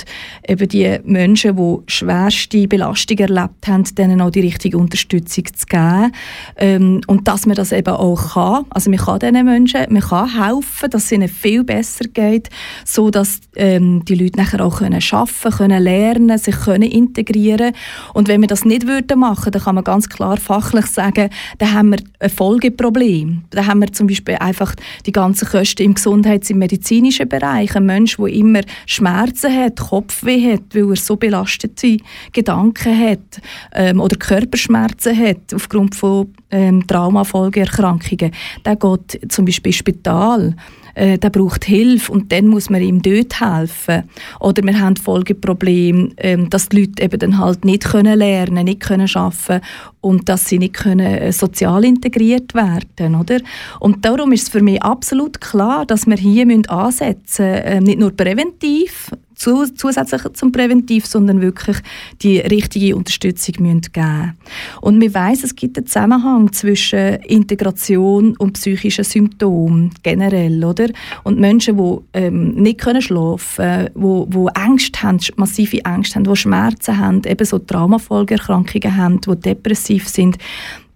eben 0.46 0.68
die 0.68 0.98
Menschen, 1.05 1.57
die 1.57 1.79
schwerste 1.87 2.68
Belastung 2.68 3.18
erlebt 3.18 3.66
haben, 3.66 3.85
denen 3.94 4.20
auch 4.20 4.31
die 4.31 4.40
richtige 4.40 4.79
Unterstützung 4.79 5.44
zu 5.55 5.66
geben. 5.66 6.12
Ähm, 6.57 7.01
und 7.07 7.29
dass 7.29 7.46
man 7.46 7.57
das 7.57 7.72
eben 7.72 7.94
auch 7.94 8.35
kann. 8.35 8.64
Also 8.70 8.90
man 8.90 8.98
kann 8.98 9.18
diesen 9.18 9.44
Menschen 9.44 9.81
man 9.88 10.03
kann 10.03 10.44
helfen, 10.44 10.90
dass 10.90 11.05
es 11.05 11.12
ihnen 11.12 11.29
viel 11.29 11.64
besser 11.64 12.05
geht, 12.05 12.48
so 12.85 13.11
dass 13.11 13.40
ähm, 13.57 14.05
die 14.05 14.14
Leute 14.14 14.38
nachher 14.38 14.64
auch 14.64 14.79
können 14.79 15.03
arbeiten 15.11 15.57
können, 15.57 15.83
lernen, 15.83 16.38
sich 16.38 16.57
können 16.57 16.90
integrieren 16.90 17.72
Und 18.14 18.29
wenn 18.29 18.40
wir 18.40 18.48
das 18.48 18.64
nicht 18.64 18.87
würden 18.87 19.20
machen, 19.20 19.53
dann 19.53 19.62
kann 19.62 19.75
man 19.75 19.85
ganz 19.85 20.09
klar 20.09 20.37
fachlich 20.37 20.87
sagen, 20.87 21.31
dann 21.59 21.75
haben 21.75 21.90
wir 21.90 21.98
ein 22.20 22.31
Folgeproblem. 22.31 23.44
Dann 23.53 23.67
haben 23.67 23.81
wir 23.81 23.93
zum 23.93 24.07
Beispiel 24.07 24.35
einfach 24.37 24.75
die 25.07 25.12
ganzen 25.12 25.49
Kosten 25.49 25.83
im 25.83 25.95
Gesundheits- 25.95 26.51
und 26.51 26.59
medizinischen 26.59 27.29
Bereich. 27.29 27.75
Ein 27.77 27.87
Mensch, 27.87 28.17
der 28.17 28.27
immer 28.27 28.61
Schmerzen 28.87 29.55
hat, 29.55 29.79
Kopfweh 29.79 30.55
hat, 30.55 30.75
weil 30.75 30.91
er 30.91 30.97
so 30.97 31.17
belastete 31.17 31.99
Gedanken 32.33 32.99
hat 32.99 33.41
ähm, 33.73 34.01
oder 34.01 34.17
Körperschmerzen 34.17 35.17
hat 35.17 35.55
aufgrund 35.55 35.95
von 35.95 36.33
ähm, 36.51 36.87
Traumafolgeerkrankungen, 36.87 38.33
der 38.65 38.77
geht 38.77 39.33
zum 39.33 39.45
Beispiel 39.45 39.71
ins 39.71 39.79
Spital 39.79 40.55
äh, 40.95 41.19
der 41.19 41.31
braucht 41.31 41.65
Hilfe 41.65 42.13
und 42.13 42.33
dann 42.33 42.49
muss 42.49 42.71
man 42.71 42.83
ihm 42.83 43.03
dort 43.03 43.41
helfen. 43.41 44.05
Oder 44.41 44.63
wir 44.63 44.79
haben 44.79 44.97
Folgeprobleme, 44.97 46.11
ähm, 46.19 46.51
dass 46.51 46.69
die 46.69 46.81
Leute 46.81 47.03
eben 47.03 47.19
dann 47.19 47.39
halt 47.39 47.65
nicht 47.65 47.85
können 47.85 48.19
lernen, 48.19 48.65
nicht 48.65 48.81
können 48.81 49.09
arbeiten 49.15 49.65
und 50.01 50.29
dass 50.29 50.49
sie 50.49 50.59
nicht 50.59 50.75
können 50.75 51.07
äh, 51.07 51.33
sozial 51.33 51.85
integriert 51.85 52.55
werden, 52.55 53.15
oder? 53.15 53.39
Und 53.81 54.05
darum 54.05 54.33
ist 54.33 54.43
es 54.45 54.49
für 54.49 54.63
mich 54.63 54.83
absolut 54.83 55.41
klar, 55.41 55.87
dass 55.87 56.07
wir 56.07 56.17
hier 56.17 56.47
ansetzen 56.69 57.47
müssen, 57.47 57.65
äh, 57.65 57.81
nicht 57.81 57.99
nur 57.99 58.11
präventiv, 58.11 59.11
zusätzlich 59.43 60.23
zum 60.35 60.53
Präventiv, 60.53 61.07
sondern 61.07 61.41
wirklich 61.41 61.79
die 62.23 62.39
richtige 62.39 62.97
Unterstützung 62.97 63.55
müssen 63.59 63.93
geben 63.93 64.39
Und 64.81 65.01
wir 65.01 65.13
wissen, 65.15 65.45
es 65.45 65.55
gibt 65.55 65.77
einen 65.77 65.87
Zusammenhang 65.87 66.53
zwischen 66.53 67.17
Integration 67.23 68.37
und 68.37 68.53
psychischen 68.55 69.05
Symptomen 69.05 69.91
generell, 70.03 70.65
oder? 70.65 70.89
Und 71.25 71.41
Menschen, 71.41 71.77
die 71.77 71.99
ähm, 72.13 72.51
nicht 72.55 72.81
können 72.81 73.03
schlafen 73.03 73.57
können, 73.57 73.91
die, 73.95 74.31
die 74.31 74.61
Ängste 74.61 75.03
haben, 75.03 75.19
massive 75.37 75.85
Ängste 75.85 76.17
haben, 76.17 76.25
die 76.25 76.37
Schmerzen 76.37 76.99
haben, 76.99 77.23
eben 77.25 77.45
so 77.45 77.59
Traumafolgeerkrankungen 77.59 78.97
haben, 78.97 79.21
die 79.21 79.37
depressiv 79.37 80.09
sind, 80.09 80.39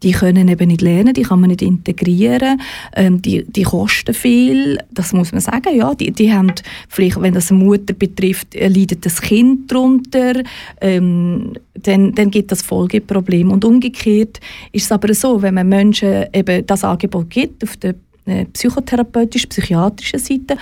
die 0.03 0.13
können 0.13 0.49
eben 0.49 0.69
nicht 0.69 0.83
lernen, 0.83 1.15
die 1.15 1.23
kann 1.23 1.41
man 1.41 1.51
nicht 1.51 1.63
integrieren, 1.63 2.61
ähm, 2.95 3.23
die, 3.23 3.45
die 3.45 3.63
kosten 3.63 4.15
viel, 4.15 4.79
das 4.91 5.13
muss 5.13 5.33
man 5.33 5.41
sagen, 5.41 5.77
ja, 5.77 5.95
die, 5.95 6.11
die 6.13 6.33
haben 6.33 6.53
vielleicht, 6.89 7.21
wenn 7.21 7.35
das 7.35 7.51
eine 7.51 7.63
Mutter 7.63 7.95
betrifft, 7.95 8.55
äh, 8.55 8.69
leidet 8.69 9.07
das 9.07 9.21
Kind 9.21 9.71
darunter, 9.73 10.43
ähm, 10.81 11.55
dann, 11.75 12.15
dann 12.15 12.31
gibt 12.31 12.53
das 12.53 12.63
Folgeproblem. 12.63 13.51
Und 13.51 13.65
umgekehrt 13.65 14.41
ist 14.73 14.85
es 14.85 14.93
aber 14.93 15.13
so, 15.15 15.43
wenn 15.43 15.55
man 15.55 15.69
Menschen 15.69 16.27
eben 16.33 16.67
das 16.67 16.85
Angebot 16.85 17.31
gibt 17.31 17.65
auf 17.65 17.77
der 17.77 17.95
äh, 18.27 18.45
psychotherapeutisch-psychiatrischen 18.47 20.19
Seite, 20.19 20.57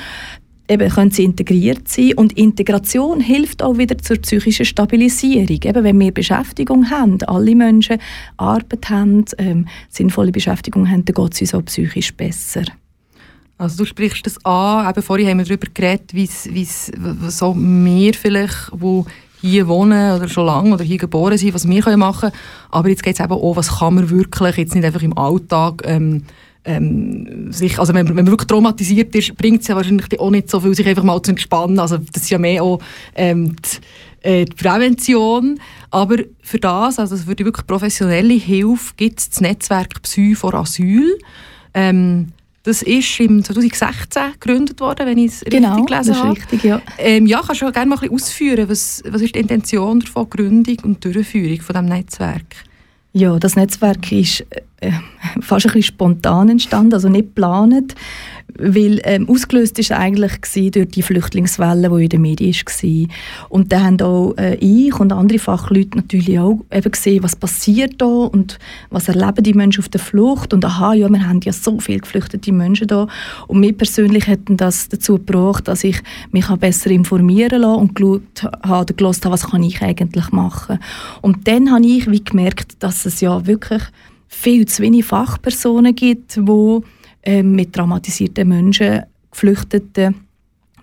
eben 0.69 0.89
können 0.89 1.11
sie 1.11 1.25
integriert 1.25 1.89
sein 1.89 2.15
und 2.15 2.33
Integration 2.35 3.21
hilft 3.21 3.63
auch 3.63 3.77
wieder 3.77 3.99
zur 3.99 4.17
psychischen 4.19 4.65
Stabilisierung. 4.65 5.61
Eben, 5.63 5.85
wenn 5.85 6.01
wir 6.01 6.13
Beschäftigung 6.13 6.91
haben, 6.91 7.23
alle 7.23 7.55
Menschen 7.55 7.99
Arbeit 8.37 8.89
haben, 8.89 9.25
ähm, 9.39 9.67
sinnvolle 9.89 10.33
Beschäftigung 10.33 10.89
haben, 10.89 11.05
dann 11.05 11.15
geht 11.15 11.35
es 11.35 11.41
uns 11.41 11.55
auch 11.55 11.65
psychisch 11.65 12.15
besser. 12.15 12.65
Also 13.57 13.79
du 13.79 13.85
sprichst 13.85 14.27
das 14.27 14.45
an, 14.45 14.89
eben 14.89 15.03
vorhin 15.03 15.29
haben 15.29 15.39
wir 15.39 15.45
darüber 15.45 15.69
geredet, 15.73 16.13
wie 16.13 16.25
es 16.25 16.93
so 17.29 17.55
wir 17.57 18.15
vielleicht, 18.15 18.71
wo 18.73 19.07
hier 19.41 19.69
wohnen 19.69 20.17
oder 20.17 20.29
schon 20.29 20.47
lange 20.47 20.73
oder 20.73 20.85
hier 20.85 20.97
geboren 20.97 21.37
sind, 21.37 21.55
was 21.55 21.69
wir 21.69 21.97
machen 21.97 22.21
können. 22.21 22.33
Aber 22.71 22.89
jetzt 22.89 23.03
geht 23.03 23.15
es 23.15 23.25
eben 23.25 23.33
auch, 23.33 23.57
was 23.57 23.79
kann 23.79 23.95
man 23.95 24.11
wirklich, 24.11 24.57
jetzt 24.57 24.75
nicht 24.75 24.85
einfach 24.85 25.03
im 25.03 25.17
Alltag 25.17 25.83
ähm, 25.85 26.25
ähm, 26.65 27.53
sich, 27.53 27.79
also 27.79 27.95
wenn, 27.95 28.09
wenn 28.09 28.17
man 28.17 28.27
wirklich 28.27 28.49
traumatisiert 28.49 29.15
ist, 29.15 29.37
bringt 29.37 29.63
es 29.63 29.69
ja 29.69 29.77
wahrscheinlich 29.77 30.19
auch 30.19 30.31
nicht 30.31 30.51
so 30.51 30.61
viel, 30.61 30.75
sich 30.75 30.87
einfach 30.87 31.03
mal 31.03 31.21
zu 31.23 31.33
entspannen. 31.33 31.79
Also 31.79 31.99
das 31.99 32.23
ist 32.23 32.31
ja 32.31 32.39
mehr 32.39 32.63
auch 32.63 32.81
ähm, 33.15 33.57
die, 33.57 34.29
äh, 34.29 34.45
die 34.45 34.55
Prävention. 34.55 35.61
Aber 35.91 36.17
für 36.43 36.59
das, 36.59 36.99
also 36.99 37.17
für 37.17 37.35
die 37.35 37.45
wirklich 37.45 37.67
professionelle 37.67 38.35
Hilfe, 38.35 38.95
gibt 38.97 39.21
es 39.21 39.31
das 39.31 39.41
Netzwerk 39.41 40.03
Psy 40.03 40.35
vor 40.35 40.55
Asyl. 40.55 41.19
Ähm, 41.75 42.29
das 42.65 42.81
ist 42.81 43.21
im 43.21 43.45
2016 43.45 44.23
gegründet 44.41 44.81
worden, 44.81 45.07
wenn 45.07 45.19
ich 45.19 45.33
es 45.33 45.41
genau, 45.43 45.75
richtig 45.75 45.87
gelesen 45.87 46.17
habe. 46.17 46.31
Richtig, 46.31 46.65
ja. 46.65 46.81
Ähm, 46.97 47.27
ja, 47.27 47.43
kannst 47.47 47.61
du 47.61 47.71
gerne 47.71 47.91
mal 47.91 47.97
ein 47.97 48.01
bisschen 48.01 48.15
ausführen, 48.15 48.69
was, 48.71 49.03
was 49.07 49.21
ist 49.21 49.35
die 49.35 49.41
Intention 49.41 50.01
der 50.01 50.25
Gründung 50.25 50.77
und 50.83 51.05
Durchführung 51.05 51.61
von 51.61 51.75
diesem 51.75 51.89
Netzwerk? 51.89 52.47
Ja, 53.17 53.39
das 53.39 53.55
Netzwerk 53.55 54.11
ist 54.11 54.45
äh, 54.81 54.91
fast 55.41 55.67
ein 55.67 55.73
bisschen 55.73 55.83
spontan 55.85 56.49
entstanden, 56.49 56.95
also 56.95 57.09
nicht 57.09 57.27
geplant, 57.29 57.95
weil 58.59 59.01
ähm, 59.05 59.29
ausgelöst 59.29 59.79
ist 59.79 59.93
eigentlich 59.93 60.33
durch 60.73 60.89
die 60.89 61.03
Flüchtlingswelle, 61.03 61.89
die 61.89 62.05
in 62.05 62.09
den 62.09 62.23
Medien 62.23 62.55
war. 62.55 63.09
Und 63.49 63.73
da 63.73 63.83
haben 63.83 64.01
auch 64.01 64.35
äh, 64.37 64.55
ich 64.57 64.99
und 64.99 65.13
andere 65.13 65.39
Fachleute 65.39 65.97
natürlich 65.97 66.39
auch 66.39 66.61
eben 66.73 66.91
gesehen, 66.91 67.23
was 67.23 67.37
passiert 67.37 67.95
da 67.99 68.07
und 68.07 68.59
was 68.91 69.09
erleben 69.09 69.43
die 69.43 69.55
Menschen 69.55 69.81
auf 69.81 69.89
der 69.89 70.01
Flucht 70.01 70.53
und 70.53 70.65
aha, 70.65 70.95
ja, 70.95 71.09
wir 71.09 71.29
haben 71.29 71.41
ja 71.43 71.53
so 71.53 71.79
viele 71.81 72.01
geflüchtete 72.01 72.53
Menschen 72.53 72.87
da 72.87 73.09
und 73.49 73.61
mir 73.61 73.73
persönlich 73.73 74.27
hätten 74.27 74.57
das 74.57 74.89
dazu 74.89 75.15
gebracht, 75.15 75.69
dass 75.69 75.85
ich 75.85 76.01
mich 76.31 76.47
besser 76.47 76.91
informieren 76.91 77.63
lassen 77.63 77.81
und 77.81 77.95
geschaut 77.95 78.45
habe, 78.63 78.95
gelesen 78.95 79.25
habe, 79.25 79.35
was 79.35 79.51
kann 79.51 79.63
ich 79.63 79.83
eigentlich 79.83 80.31
machen. 80.31 80.79
Und 81.23 81.49
dann 81.49 81.71
habe 81.73 81.87
ich 81.87 82.11
wie 82.11 82.23
gemerkt, 82.23 82.83
dass 82.83 83.07
es 83.07 83.21
ja 83.21 83.47
wirklich 83.47 83.83
viel 84.29 84.67
zu 84.67 84.83
wenig 84.83 85.05
Fachpersonen 85.05 85.95
gibt, 85.95 86.37
die 86.37 86.81
äh, 87.25 87.43
mit 87.43 87.73
traumatisierten 87.73 88.49
Menschen, 88.49 89.03
Geflüchteten 89.31 90.15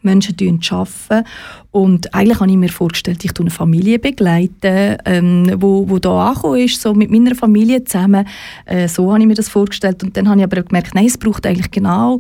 Menschen 0.02 0.36
arbeiten. 0.72 1.28
Und 1.72 2.14
eigentlich 2.14 2.40
habe 2.42 2.52
ich 2.52 2.58
mir 2.58 2.70
vorgestellt, 2.70 3.24
ich 3.24 3.32
tue 3.32 3.46
eine 3.46 3.52
Familie 3.52 3.98
begleiten, 3.98 4.98
ähm, 5.06 5.52
wo, 5.56 5.88
wo 5.88 6.00
da 6.00 6.28
angekommen 6.28 6.60
ist, 6.60 6.82
so 6.82 6.94
mit 6.94 7.10
meiner 7.10 7.34
Familie 7.34 7.82
zusammen. 7.86 8.28
Äh, 8.66 8.90
so 8.90 9.10
habe 9.10 9.22
ich 9.22 9.28
mir 9.28 9.36
das 9.36 9.48
vorgestellt. 9.48 10.04
Und 10.04 10.18
dann 10.18 10.28
habe 10.28 10.42
ich 10.42 10.44
aber 10.44 10.64
gemerkt, 10.64 10.94
nein, 10.94 11.06
es 11.06 11.18
braucht 11.18 11.46
eigentlich 11.46 11.72
genau 11.72 12.20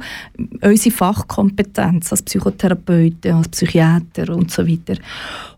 unsere 0.61 0.95
Fachkompetenz 0.95 2.11
als 2.11 2.23
Psychotherapeuten, 2.23 3.33
als 3.33 3.49
Psychiater 3.49 4.33
und 4.33 4.51
so 4.51 4.65
weiter. 4.65 4.95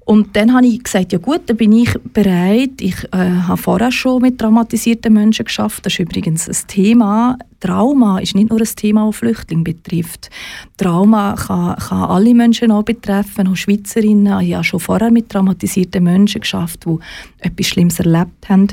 Und 0.05 0.35
dann 0.35 0.53
habe 0.53 0.65
ich 0.65 0.83
gesagt, 0.83 1.13
ja 1.13 1.19
gut, 1.19 1.41
dann 1.45 1.55
bin 1.55 1.71
ich 1.71 1.93
bereit. 2.13 2.81
Ich 2.81 3.03
äh, 3.13 3.17
habe 3.17 3.57
vorher 3.57 3.91
schon 3.91 4.21
mit 4.21 4.37
traumatisierten 4.37 5.13
Menschen 5.13 5.45
geschafft. 5.45 5.85
Das 5.85 5.93
ist 5.93 5.99
übrigens 5.99 6.49
ein 6.49 6.67
Thema. 6.67 7.37
Trauma 7.61 8.19
ist 8.19 8.35
nicht 8.35 8.49
nur 8.49 8.59
ein 8.59 8.67
Thema, 8.75 9.05
das 9.05 9.15
Flüchtlinge 9.15 9.63
betrifft. 9.63 10.29
Trauma 10.75 11.35
kann, 11.35 11.77
kann 11.77 12.03
alle 12.03 12.33
Menschen 12.33 12.71
auch 12.71 12.83
betreffen, 12.83 13.47
auch 13.47 13.55
Schweizerinnen. 13.83 14.41
Ich 14.41 14.53
habe 14.53 14.63
schon 14.63 14.79
vorher 14.79 15.11
mit 15.11 15.29
traumatisierten 15.29 16.03
Menschen 16.03 16.41
geschafft, 16.41 16.85
die 16.85 16.97
etwas 17.39 17.67
Schlimmes 17.67 17.99
erlebt 17.99 18.49
haben. 18.49 18.67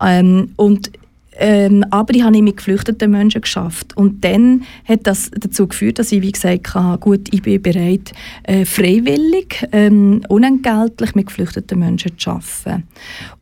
Ähm, 0.00 0.52
und 0.56 0.90
ähm, 1.38 1.84
aber 1.90 2.14
ich 2.14 2.22
habe 2.22 2.42
mit 2.42 2.56
geflüchteten 2.56 3.10
Menschen 3.10 3.40
geschafft. 3.40 3.96
Und 3.96 4.24
dann 4.24 4.64
hat 4.84 5.06
das 5.06 5.30
dazu 5.30 5.68
geführt, 5.68 5.98
dass 5.98 6.10
ich, 6.12 6.20
wie 6.20 6.32
gesagt, 6.32 6.74
habe, 6.74 6.98
gut, 6.98 7.32
ich 7.32 7.42
bin 7.42 7.62
bereit, 7.62 8.12
äh, 8.42 8.64
freiwillig, 8.64 9.66
ähm, 9.72 10.22
unentgeltlich 10.28 11.14
mit 11.14 11.26
geflüchteten 11.26 11.78
Menschen 11.78 12.18
zu 12.18 12.30
arbeiten. 12.30 12.84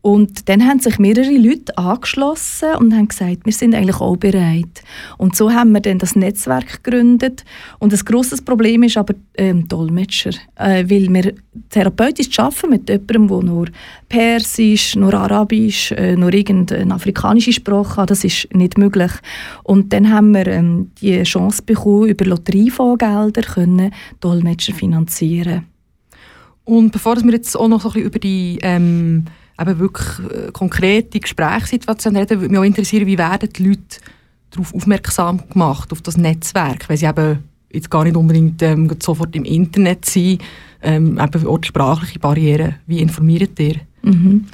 Und 0.02 0.48
dann 0.48 0.66
haben 0.66 0.78
sich 0.78 0.98
mehrere 0.98 1.36
Leute 1.36 1.76
angeschlossen 1.78 2.76
und 2.78 2.94
haben 2.94 3.08
gesagt, 3.08 3.38
wir 3.44 3.52
sind 3.52 3.74
eigentlich 3.74 4.00
auch 4.00 4.16
bereit. 4.16 4.84
Und 5.18 5.34
so 5.34 5.50
haben 5.50 5.72
wir 5.72 5.80
dann 5.80 5.98
das 5.98 6.14
Netzwerk 6.14 6.84
gegründet. 6.84 7.44
Und 7.78 7.92
ein 7.92 8.00
grosses 8.04 8.42
Problem 8.42 8.82
ist 8.82 8.96
aber 8.96 9.14
ähm, 9.36 9.66
Dolmetscher, 9.66 10.30
äh, 10.56 10.84
weil 10.88 11.12
wir 11.12 11.32
therapeutisch 11.70 12.38
arbeiten 12.38 12.70
mit 12.70 12.88
jemandem, 12.88 13.28
der 13.28 13.42
nur 13.42 13.66
Persisch, 14.08 14.94
nur 14.94 15.14
Arabisch, 15.14 15.90
äh, 15.92 16.14
nur 16.14 16.32
irgendeine 16.32 16.94
afrikanische 16.94 17.52
Sprache 17.52 17.85
hat. 17.96 18.10
Das 18.10 18.24
ist 18.24 18.48
nicht 18.54 18.78
möglich. 18.78 19.12
Und 19.62 19.92
dann 19.92 20.10
haben 20.10 20.32
wir 20.32 20.46
ähm, 20.46 20.90
die 21.00 21.22
Chance 21.22 21.62
bekommen, 21.62 22.08
über 22.08 22.24
Lotteriefondsgelder 22.24 23.42
können 23.42 23.92
Dolmetscher 24.20 24.74
finanzieren. 24.74 25.66
Und 26.64 26.90
bevor 26.90 27.16
wir 27.22 27.32
jetzt 27.32 27.56
auch 27.56 27.68
noch 27.68 27.82
so 27.82 27.88
ein 27.88 27.92
bisschen 27.92 28.08
über 28.08 28.18
die 28.18 28.58
ähm 28.62 29.26
eben 29.60 29.78
wirklich 29.78 30.06
äh, 30.30 30.52
konkrete 30.52 31.20
Gesprächssituationen 31.20 32.20
reden, 32.20 32.40
würde 32.40 32.50
mich 32.50 32.58
auch 32.58 32.64
interessieren, 32.64 33.06
wie 33.06 33.18
werden 33.18 33.48
die 33.50 33.68
Leute 33.68 34.00
darauf 34.50 34.74
aufmerksam 34.74 35.42
gemacht, 35.48 35.92
auf 35.92 36.02
das 36.02 36.16
Netzwerk, 36.16 36.88
weil 36.88 36.96
sie 36.96 37.06
eben 37.06 37.44
jetzt 37.72 37.90
gar 37.90 38.04
nicht 38.04 38.16
unbedingt 38.16 38.62
ähm, 38.62 38.90
sofort 39.02 39.34
im 39.34 39.44
Internet 39.44 40.04
sind, 40.04 40.42
ähm, 40.82 41.18
eben 41.18 41.46
auch 41.46 41.58
die 41.58 41.68
sprachliche 41.68 42.18
Barriere. 42.18 42.76
Wie 42.86 43.00
informiert 43.00 43.58
ihr? 43.58 43.76
Mhm. 44.02 44.46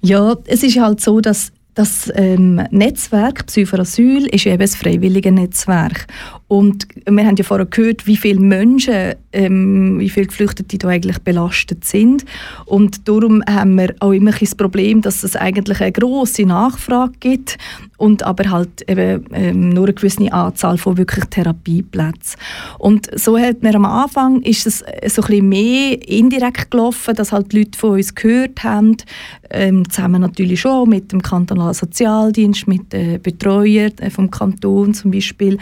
Ja, 0.00 0.36
es 0.46 0.62
ist 0.62 0.78
halt 0.78 1.00
so, 1.00 1.20
dass 1.20 1.52
das 1.74 2.10
ähm, 2.14 2.62
Netzwerk 2.70 3.46
Psychoasyl 3.46 4.26
ist 4.26 4.46
eben 4.46 4.62
ein 4.62 4.68
freiwilliges 4.68 5.32
Netzwerk. 5.32 6.06
Und 6.46 6.86
wir 7.08 7.26
haben 7.26 7.36
ja 7.36 7.44
vorher 7.44 7.66
gehört, 7.66 8.06
wie 8.06 8.16
viele 8.16 8.38
Menschen, 8.38 9.14
ähm, 9.32 9.98
wie 9.98 10.08
viele 10.08 10.26
Geflüchtete 10.26 10.78
da 10.78 10.88
eigentlich 10.88 11.18
belastet 11.18 11.84
sind. 11.84 12.24
Und 12.64 13.08
darum 13.08 13.42
haben 13.48 13.74
wir 13.76 13.94
auch 13.98 14.12
immer 14.12 14.30
das 14.30 14.54
Problem, 14.54 15.02
dass 15.02 15.24
es 15.24 15.34
eigentlich 15.34 15.80
eine 15.80 15.92
große 15.92 16.44
Nachfrage 16.44 17.14
gibt 17.18 17.58
und 18.04 18.22
aber 18.22 18.50
halt 18.50 18.86
eben 18.86 19.24
ähm, 19.32 19.70
nur 19.70 19.84
eine 19.84 19.94
gewisse 19.94 20.30
Anzahl 20.30 20.76
von 20.76 20.98
wirklich 20.98 21.24
Therapieplätzen. 21.24 22.38
Und 22.78 23.08
so 23.18 23.38
hat 23.38 23.62
mir 23.62 23.74
am 23.74 23.86
Anfang 23.86 24.42
ist 24.42 24.66
es 24.66 24.84
so 25.06 25.22
ein 25.22 25.48
mehr 25.48 26.06
indirekt 26.06 26.70
gelaufen, 26.70 27.14
dass 27.14 27.32
halt 27.32 27.52
die 27.52 27.60
Leute 27.60 27.78
von 27.78 27.92
uns 27.92 28.14
gehört 28.14 28.62
haben, 28.62 28.98
ähm, 29.48 29.88
zusammen 29.88 30.20
natürlich 30.20 30.60
schon 30.60 30.90
mit 30.90 31.12
dem 31.12 31.22
kantonalen 31.22 31.72
Sozialdienst, 31.72 32.68
mit 32.68 32.92
den 32.92 33.22
Betreuern 33.22 33.92
äh, 34.00 34.10
vom 34.10 34.30
Kanton 34.30 34.92
zum 34.92 35.10
Beispiel, 35.10 35.56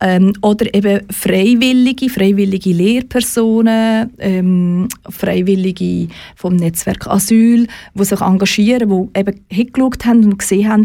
ähm, 0.00 0.32
oder 0.40 0.74
eben 0.74 1.02
Freiwillige, 1.10 2.08
freiwillige 2.08 2.70
Lehrpersonen, 2.70 4.10
ähm, 4.18 4.88
Freiwillige 5.10 6.08
vom 6.36 6.56
Netzwerk 6.56 7.06
Asyl, 7.06 7.66
die 7.94 8.04
sich 8.04 8.20
engagieren, 8.22 8.88
die 8.88 9.20
eben 9.20 9.40
hingeschaut 9.50 10.06
haben 10.06 10.24
und 10.24 10.38
gesehen 10.38 10.70
haben, 10.70 10.84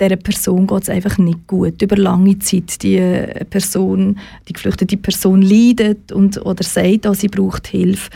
dieser 0.00 0.16
Person 0.16 0.66
geht 0.66 0.82
es 0.82 0.88
einfach 0.88 1.18
nicht 1.18 1.46
gut. 1.46 1.80
Über 1.80 1.96
lange 1.96 2.38
Zeit 2.40 2.82
die 2.82 2.98
Person, 3.48 4.18
die 4.48 4.52
geflüchtete 4.52 4.96
Person 4.96 5.40
leidet 5.40 6.10
und, 6.10 6.44
oder 6.44 6.64
sagt, 6.64 7.04
dass 7.04 7.20
sie 7.20 7.28
braucht 7.28 7.68
Hilfe. 7.68 8.10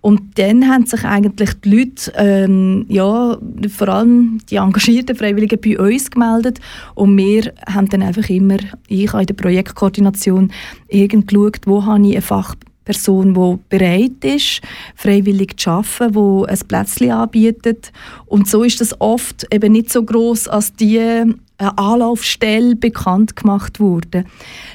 Und 0.00 0.38
dann 0.38 0.68
haben 0.68 0.86
sich 0.86 1.04
eigentlich 1.04 1.50
die 1.64 1.70
Leute, 1.70 2.12
ähm, 2.16 2.86
ja, 2.88 3.36
vor 3.68 3.88
allem 3.88 4.38
die 4.50 4.56
engagierten 4.56 5.16
Freiwilligen 5.16 5.60
bei 5.60 5.78
uns 5.78 6.10
gemeldet 6.10 6.60
und 6.94 7.16
wir 7.16 7.52
haben 7.66 7.88
dann 7.88 8.02
einfach 8.02 8.28
immer, 8.28 8.58
ich 8.86 9.12
in 9.12 9.26
der 9.26 9.34
Projektkoordination, 9.34 10.52
irgend 10.88 11.28
geschaut, 11.28 11.60
wo 11.66 11.84
habe 11.84 12.06
ich 12.06 12.12
eine 12.12 12.22
Fach 12.22 12.54
Person, 12.84 13.34
die 13.34 13.76
bereit 13.76 14.24
ist, 14.24 14.60
freiwillig 14.94 15.56
zu 15.58 15.70
arbeiten, 15.70 16.12
die 16.12 16.48
ein 16.48 16.68
Plätzchen 16.68 17.10
anbietet. 17.10 17.92
Und 18.26 18.48
so 18.48 18.62
ist 18.62 18.80
das 18.80 19.00
oft 19.00 19.46
eben 19.52 19.72
nicht 19.72 19.90
so 19.90 20.02
groß, 20.02 20.48
als 20.48 20.74
die 20.74 20.98
äh, 20.98 21.26
Anlaufstelle 21.76 22.76
bekannt 22.76 23.36
gemacht 23.36 23.80
wurde. 23.80 24.24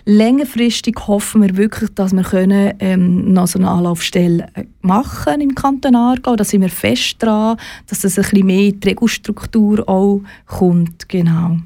Längerfristig 0.05 0.95
hoffen 1.07 1.41
wir 1.41 1.57
wirklich, 1.57 1.89
dass 1.93 2.13
wir 2.13 2.23
können, 2.23 2.73
ähm, 2.79 3.33
noch 3.33 3.47
so 3.47 3.59
eine 3.59 3.69
Anlaufstelle 3.69 4.47
äh, 4.53 4.63
machen 4.81 5.41
im 5.41 5.55
Kanton 5.55 5.95
Aargau. 5.95 6.35
Da 6.35 6.43
sind 6.43 6.61
wir 6.61 6.69
fest 6.69 7.17
dran, 7.19 7.57
dass 7.87 7.99
das 7.99 8.17
ein 8.17 8.23
bisschen 8.23 8.47
mehr 8.47 8.67
in 8.67 8.79
die 8.79 8.87
Regelstruktur 8.87 9.87
auch 9.87 10.21
kommt. 10.45 11.09
Genau. 11.09 11.57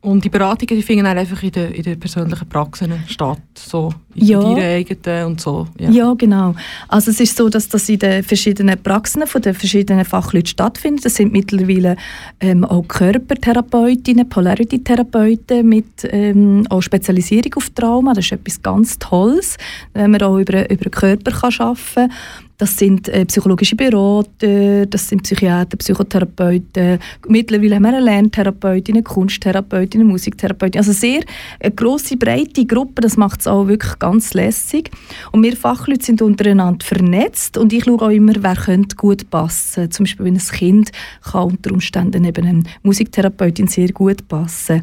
Und 0.00 0.24
die 0.24 0.28
Beratungen 0.28 0.80
die 0.80 0.82
finden 0.82 1.06
einfach 1.06 1.42
in 1.42 1.50
den, 1.50 1.72
in 1.72 1.82
den 1.82 1.98
persönlichen 1.98 2.48
Praxen 2.48 2.92
statt, 3.08 3.40
so 3.54 3.92
ja. 4.16 4.40
deinen 4.40 4.58
eigenen 4.58 5.26
und 5.26 5.40
so. 5.40 5.66
Ja. 5.78 5.90
ja. 5.90 6.14
genau. 6.14 6.54
Also 6.88 7.10
es 7.10 7.20
ist 7.20 7.36
so, 7.36 7.48
dass 7.48 7.68
das 7.68 7.88
in 7.88 7.98
den 7.98 8.22
verschiedenen 8.22 8.82
Praxen 8.82 9.26
von 9.26 9.42
den 9.42 9.54
verschiedenen 9.54 10.04
Fachleuten 10.04 10.46
stattfindet. 10.46 11.04
Das 11.04 11.14
sind 11.14 11.32
mittlerweile 11.32 11.96
ähm, 12.40 12.64
auch 12.64 12.86
Körpertherapeutinnen, 12.86 14.28
Polarity-Therapeuten 14.28 15.68
mit 15.68 15.86
ähm, 16.10 16.66
auch 16.70 16.80
Spezialisierung 16.80 17.54
auf 17.56 17.70
Trauma. 17.70 18.14
Das 18.14 18.24
ist 18.26 18.32
etwas 18.32 18.62
ganz 18.62 18.98
Tolles, 18.98 19.56
wenn 19.94 20.10
man 20.10 20.22
auch 20.22 20.38
über, 20.38 20.70
über 20.70 20.84
den 20.84 20.90
Körper 20.90 21.30
kann 21.30 21.52
arbeiten 21.58 21.94
kann. 21.94 22.10
Das 22.58 22.78
sind 22.78 23.08
äh, 23.08 23.26
psychologische 23.26 23.76
Berater, 23.76 24.86
das 24.86 25.08
sind 25.08 25.22
Psychiater, 25.24 25.76
Psychotherapeuten. 25.76 26.98
Mittlerweile 27.28 27.74
haben 27.74 27.82
wir 27.82 27.88
eine 27.88 28.00
Lerntherapeutin, 28.00 28.94
eine 28.94 29.02
Kunsttherapeutin, 29.02 30.00
eine 30.00 30.10
Musiktherapeutin. 30.10 30.78
Also 30.78 30.92
sehr 30.92 31.20
eine 31.60 31.74
grosse, 31.74 32.16
breite 32.16 32.64
Gruppe. 32.64 33.02
Das 33.02 33.18
macht 33.18 33.40
es 33.40 33.46
auch 33.46 33.68
wirklich 33.68 33.98
ganz 34.06 34.34
lässig. 34.34 34.90
Und 35.32 35.42
wir 35.42 35.56
Fachleute 35.56 36.04
sind 36.04 36.22
untereinander 36.22 36.84
vernetzt 36.84 37.58
und 37.58 37.72
ich 37.72 37.84
schaue 37.84 38.02
auch 38.02 38.10
immer, 38.10 38.34
wer 38.38 38.54
könnte 38.54 38.94
gut 38.94 39.28
passen. 39.30 39.90
Zum 39.90 40.04
Beispiel, 40.04 40.26
wenn 40.26 40.34
ein 40.34 40.40
Kind 40.40 40.92
kann 41.22 41.50
unter 41.50 41.72
Umständen 41.72 42.24
eben 42.24 42.46
eine 42.46 42.62
Musiktherapeutin 42.84 43.66
sehr 43.66 43.88
gut 43.88 44.28
passen. 44.28 44.82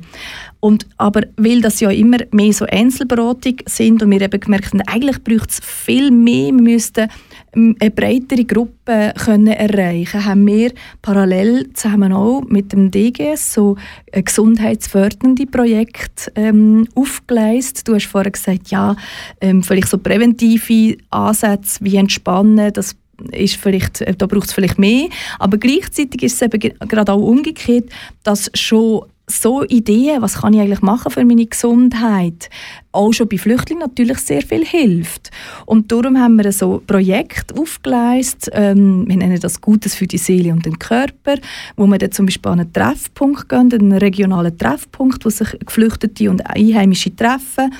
Und, 0.59 0.87
aber 0.97 1.21
weil 1.37 1.61
das 1.61 1.79
ja 1.79 1.89
immer 1.89 2.17
mehr 2.31 2.51
so 2.51 2.65
Einzelberatung 2.65 3.55
sind 3.65 4.03
und 4.03 4.11
wir 4.11 4.21
eben 4.21 4.39
gemerkt 4.39 4.73
haben, 4.73 4.81
eigentlich 4.81 5.23
braucht 5.23 5.51
es 5.51 5.61
viel 5.63 6.11
mehr, 6.11 6.51
wir 6.51 6.61
müssten 6.61 7.09
eine 7.55 7.91
breitere 7.91 8.45
Gruppe 8.45 9.13
können 9.23 9.47
erreichen 9.47 10.25
haben 10.25 10.47
wir 10.47 10.71
parallel 11.01 11.71
zusammen 11.73 12.13
auch 12.13 12.41
mit 12.41 12.73
dem 12.73 12.89
DGS 12.89 13.53
so 13.53 13.75
ein 14.11 14.25
gesundheitsfördernde 14.25 15.45
Projekt 15.45 16.31
ähm, 16.35 16.87
aufgeleistet. 16.95 17.87
Du 17.87 17.95
hast 17.95 18.07
vorher 18.07 18.31
gesagt, 18.31 18.69
ja, 18.69 18.95
ähm, 19.41 19.63
vielleicht 19.63 19.89
so 19.89 19.97
präventive 19.97 20.97
Ansätze 21.09 21.83
wie 21.83 21.97
Entspannen, 21.97 22.73
das 22.73 22.95
ist 23.31 23.55
vielleicht, 23.55 24.01
äh, 24.01 24.15
da 24.15 24.25
braucht 24.25 24.47
es 24.47 24.53
vielleicht 24.53 24.79
mehr, 24.79 25.07
aber 25.39 25.57
gleichzeitig 25.57 26.23
ist 26.23 26.35
es 26.35 26.41
eben 26.41 26.59
gerade 26.59 27.11
auch 27.11 27.21
umgekehrt, 27.21 27.85
dass 28.23 28.49
schon 28.53 29.05
so 29.27 29.63
Ideen, 29.63 30.21
was 30.21 30.41
kann 30.41 30.53
ich 30.53 30.59
eigentlich 30.59 30.81
machen 30.81 31.11
für 31.11 31.23
meine 31.23 31.45
Gesundheit, 31.45 32.49
auch 32.91 33.13
schon 33.13 33.29
bei 33.29 33.37
Flüchtlingen 33.37 33.81
natürlich 33.81 34.19
sehr 34.19 34.41
viel 34.41 34.65
hilft. 34.65 35.31
Und 35.65 35.91
darum 35.91 36.17
haben 36.17 36.37
wir 36.37 36.51
so 36.51 36.81
Projekt 36.85 37.57
aufgeleistet, 37.57 38.53
ähm, 38.53 39.05
wir 39.07 39.15
nennen 39.15 39.39
das 39.39 39.61
Gutes 39.61 39.95
für 39.95 40.07
die 40.07 40.17
Seele 40.17 40.51
und 40.51 40.65
den 40.65 40.77
Körper, 40.77 41.37
wo 41.77 41.87
wir 41.87 41.97
dann 41.97 42.11
zum 42.11 42.25
Beispiel 42.25 42.51
an 42.51 42.59
einen 42.59 42.73
Treffpunkt 42.73 43.47
gehen, 43.47 43.73
einen 43.73 43.93
regionalen 43.93 44.57
Treffpunkt, 44.57 45.23
wo 45.25 45.29
sich 45.29 45.57
Geflüchtete 45.65 46.29
und 46.29 46.45
Einheimische 46.45 47.15
treffen 47.15 47.73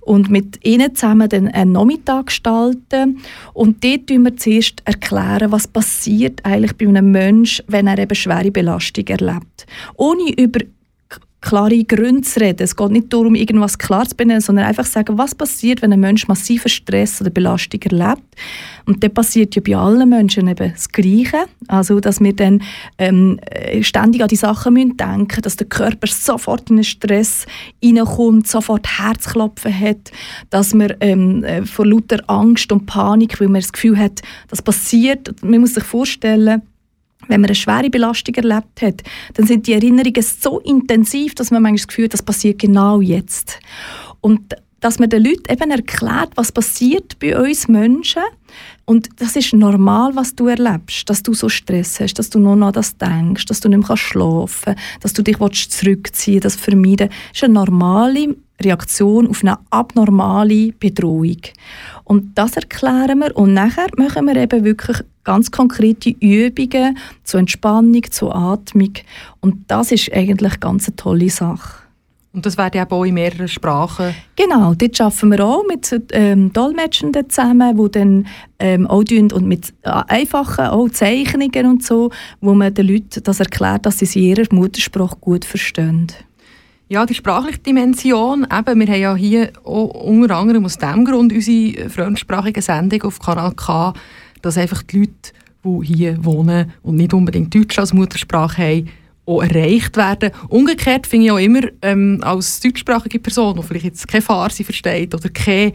und 0.00 0.30
mit 0.30 0.64
ihnen 0.64 0.94
zusammen 0.94 1.28
dann 1.28 1.48
einen 1.48 1.72
Nachmittag 1.72 2.26
gestalten. 2.26 3.20
Und 3.54 3.82
dort 3.84 4.10
erklären 4.10 4.24
wir 4.24 4.36
zuerst, 4.36 4.82
erklären, 4.84 5.50
was 5.50 5.66
passiert 5.66 6.44
eigentlich 6.44 6.76
bei 6.76 6.86
einem 6.86 7.10
Menschen, 7.10 7.64
wenn 7.68 7.86
er 7.86 7.98
eben 7.98 8.14
schwere 8.14 8.50
Belastung 8.50 9.06
erlebt. 9.06 9.66
Ohne 9.96 10.32
über 10.36 10.60
klare 11.40 11.84
Gründe 11.84 12.22
zu 12.22 12.40
reden. 12.40 12.62
Es 12.62 12.76
geht 12.76 12.90
nicht 12.90 13.12
darum, 13.12 13.34
irgendwas 13.34 13.78
klar 13.78 14.06
zu 14.06 14.14
benennen, 14.14 14.40
sondern 14.40 14.66
einfach 14.66 14.84
zu 14.84 14.92
sagen, 14.92 15.16
was 15.16 15.34
passiert, 15.34 15.80
wenn 15.80 15.92
ein 15.92 16.00
Mensch 16.00 16.28
massiven 16.28 16.68
Stress 16.68 17.20
oder 17.20 17.30
Belastung 17.30 17.80
erlebt. 17.82 18.22
Und 18.86 19.02
dann 19.02 19.14
passiert 19.14 19.54
ja 19.54 19.62
bei 19.64 19.76
allen 19.76 20.08
Menschen 20.08 20.48
eben 20.48 20.72
das 20.72 20.88
Gleiche. 20.88 21.44
Also, 21.68 22.00
dass 22.00 22.20
wir 22.20 22.34
dann 22.34 22.62
ähm, 22.98 23.38
ständig 23.80 24.22
an 24.22 24.28
die 24.28 24.36
Sachen 24.36 24.74
müssen 24.74 24.96
denken 24.96 25.42
dass 25.42 25.56
der 25.56 25.68
Körper 25.68 26.06
sofort 26.06 26.70
in 26.70 26.76
einen 26.76 26.84
Stress 26.84 27.46
reinkommt, 27.84 28.46
sofort 28.46 28.86
Herzklopfen 28.98 29.78
hat, 29.78 30.10
dass 30.50 30.74
man 30.74 30.94
ähm, 31.00 31.44
äh, 31.44 31.64
vor 31.64 31.86
lauter 31.86 32.18
Angst 32.26 32.72
und 32.72 32.86
Panik, 32.86 33.40
weil 33.40 33.48
man 33.48 33.60
das 33.60 33.72
Gefühl 33.72 33.96
hat, 33.96 34.20
das 34.48 34.60
passiert. 34.62 35.34
Man 35.42 35.60
muss 35.60 35.74
sich 35.74 35.84
vorstellen, 35.84 36.62
wenn 37.30 37.40
man 37.40 37.48
eine 37.48 37.54
schwere 37.54 37.90
Belastung 37.90 38.34
erlebt 38.34 38.82
hat, 38.82 39.02
dann 39.34 39.46
sind 39.46 39.66
die 39.66 39.72
Erinnerungen 39.72 40.22
so 40.22 40.60
intensiv, 40.60 41.34
dass 41.34 41.50
man 41.50 41.62
manchmal 41.62 41.78
das 41.78 41.88
Gefühl 41.88 42.04
hat, 42.04 42.14
das 42.14 42.22
passiert 42.22 42.58
genau 42.58 43.00
jetzt. 43.00 43.58
Und 44.20 44.54
dass 44.80 44.98
man 44.98 45.10
den 45.10 45.24
Leuten 45.24 45.52
eben 45.52 45.70
erklärt, 45.70 46.30
was 46.36 46.52
passiert 46.52 47.18
bei 47.18 47.38
uns 47.38 47.68
Menschen. 47.68 48.22
Und 48.86 49.08
das 49.16 49.36
ist 49.36 49.52
normal, 49.52 50.16
was 50.16 50.34
du 50.34 50.48
erlebst, 50.48 51.08
dass 51.08 51.22
du 51.22 51.34
so 51.34 51.48
Stress 51.48 52.00
hast, 52.00 52.14
dass 52.14 52.30
du 52.30 52.38
nur 52.38 52.56
noch 52.56 52.72
das 52.72 52.96
denkst, 52.96 53.44
dass 53.44 53.60
du 53.60 53.68
nicht 53.68 53.86
mehr 53.86 53.96
schlafen 53.96 54.74
kannst, 54.74 55.04
dass 55.04 55.12
du 55.12 55.22
dich 55.22 55.36
zurückziehen 55.36 56.42
willst, 56.42 56.44
das 56.44 56.56
vermeiden. 56.56 57.08
Das 57.08 57.36
ist 57.36 57.44
eine 57.44 57.54
normale 57.54 58.34
Reaktion 58.60 59.28
auf 59.28 59.42
eine 59.42 59.58
abnormale 59.70 60.72
Bedrohung. 60.72 61.40
Und 62.10 62.36
das 62.36 62.56
erklären 62.56 63.20
wir 63.20 63.36
und 63.36 63.54
nachher 63.54 63.86
machen 63.96 64.26
wir 64.26 64.34
eben 64.34 64.64
wirklich 64.64 64.96
ganz 65.22 65.52
konkrete 65.52 66.10
Übungen 66.10 66.98
zur 67.22 67.38
Entspannung, 67.38 68.02
zur 68.10 68.34
Atmung 68.34 68.94
und 69.38 69.70
das 69.70 69.92
ist 69.92 70.12
eigentlich 70.12 70.58
ganz 70.58 70.88
eine 70.88 70.96
tolle 70.96 71.30
Sache. 71.30 71.84
Und 72.32 72.46
das 72.46 72.58
werden 72.58 72.84
auch 72.90 73.04
in 73.04 73.14
mehreren 73.14 73.46
Sprachen? 73.46 74.12
Genau, 74.34 74.74
dort 74.74 75.00
arbeiten 75.00 75.30
wir 75.30 75.44
auch 75.44 75.64
mit 75.68 76.02
ähm, 76.10 76.52
Dolmetschenden 76.52 77.30
zusammen, 77.30 77.76
die 77.76 77.90
dann 77.92 78.26
ähm, 78.58 78.88
auch 78.88 79.04
und 79.08 79.46
mit 79.46 79.72
äh, 79.82 79.90
einfachen 80.08 80.66
auch 80.66 80.88
Zeichnungen 80.88 81.66
und 81.66 81.84
so, 81.84 82.10
wo 82.40 82.54
man 82.54 82.74
den 82.74 82.88
Leuten 82.88 83.22
das 83.22 83.38
erklärt, 83.38 83.86
dass 83.86 84.00
sie 84.00 84.06
es 84.06 84.16
in 84.16 84.22
ihrer 84.24 84.52
Muttersprache 84.52 85.16
gut 85.20 85.44
verstehen. 85.44 86.08
Ja, 86.92 87.06
die 87.06 87.14
sprachliche 87.14 87.58
Dimension, 87.58 88.48
eben, 88.52 88.80
wir 88.80 88.88
haben 88.88 89.00
ja 89.00 89.14
hier 89.14 89.52
auch 89.62 89.90
unter 89.90 90.36
anderem 90.36 90.64
aus 90.64 90.76
diesem 90.76 91.04
Grund 91.04 91.32
unsere 91.32 91.88
fremdsprachige 91.88 92.60
Sendung 92.60 93.02
auf 93.04 93.20
Kanal 93.20 93.52
K, 93.54 93.94
dass 94.42 94.58
einfach 94.58 94.82
die 94.82 94.98
Leute, 94.98 95.12
die 95.64 95.86
hier 95.86 96.24
wohnen 96.24 96.72
und 96.82 96.96
nicht 96.96 97.14
unbedingt 97.14 97.54
Deutsch 97.54 97.78
als 97.78 97.94
Muttersprache 97.94 98.62
haben, 98.62 98.88
auch 99.24 99.40
erreicht 99.40 99.96
werden. 99.96 100.32
Umgekehrt 100.48 101.06
finde 101.06 101.26
ich 101.26 101.30
auch 101.30 101.38
immer, 101.38 101.60
ähm, 101.82 102.18
als 102.24 102.58
deutschsprachige 102.58 103.20
Person, 103.20 103.54
die 103.54 103.62
vielleicht 103.62 103.84
jetzt 103.84 104.08
keine 104.08 104.22
Farsi 104.22 104.64
versteht 104.64 105.14
oder 105.14 105.28
kein 105.28 105.70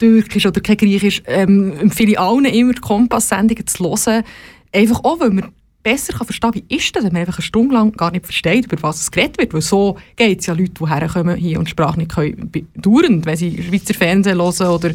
Türkisch 0.00 0.46
oder 0.46 0.60
kein 0.60 0.78
Griechisch, 0.78 1.22
ähm, 1.26 1.74
empfehle 1.78 2.10
ich 2.10 2.18
allen 2.18 2.44
immer, 2.44 2.72
die 2.72 2.80
Kompass-Sendungen 2.80 3.68
zu 3.68 3.84
hören. 3.84 4.24
Einfach 4.72 5.04
auch, 5.04 5.20
weil 5.20 5.30
man 5.30 5.52
besser 5.86 6.14
kann 6.14 6.26
verstehen 6.26 6.50
kann, 6.50 6.62
wie 6.68 6.76
ist 6.76 6.96
das, 6.96 7.04
wenn 7.04 7.12
man 7.12 7.20
einfach 7.20 7.38
eine 7.38 7.44
Stunde 7.44 7.74
lang 7.74 7.92
gar 7.92 8.10
nicht 8.10 8.24
versteht, 8.24 8.64
über 8.64 8.82
was 8.82 9.02
es 9.02 9.10
geredet 9.12 9.38
wird. 9.38 9.54
Weil 9.54 9.60
so 9.60 9.96
geht 10.16 10.40
es 10.40 10.46
ja 10.46 10.54
Leute, 10.54 10.72
die 10.72 10.88
herkommen 10.88 11.36
hier 11.36 11.60
und 11.60 11.70
Sprache 11.70 11.96
nicht 11.96 12.12
können, 12.12 12.50
dauernd, 12.74 13.24
wenn 13.24 13.36
sie 13.36 13.62
Schweizer 13.62 13.94
Fernsehen 13.94 14.36
hören 14.36 14.66
oder, 14.66 14.90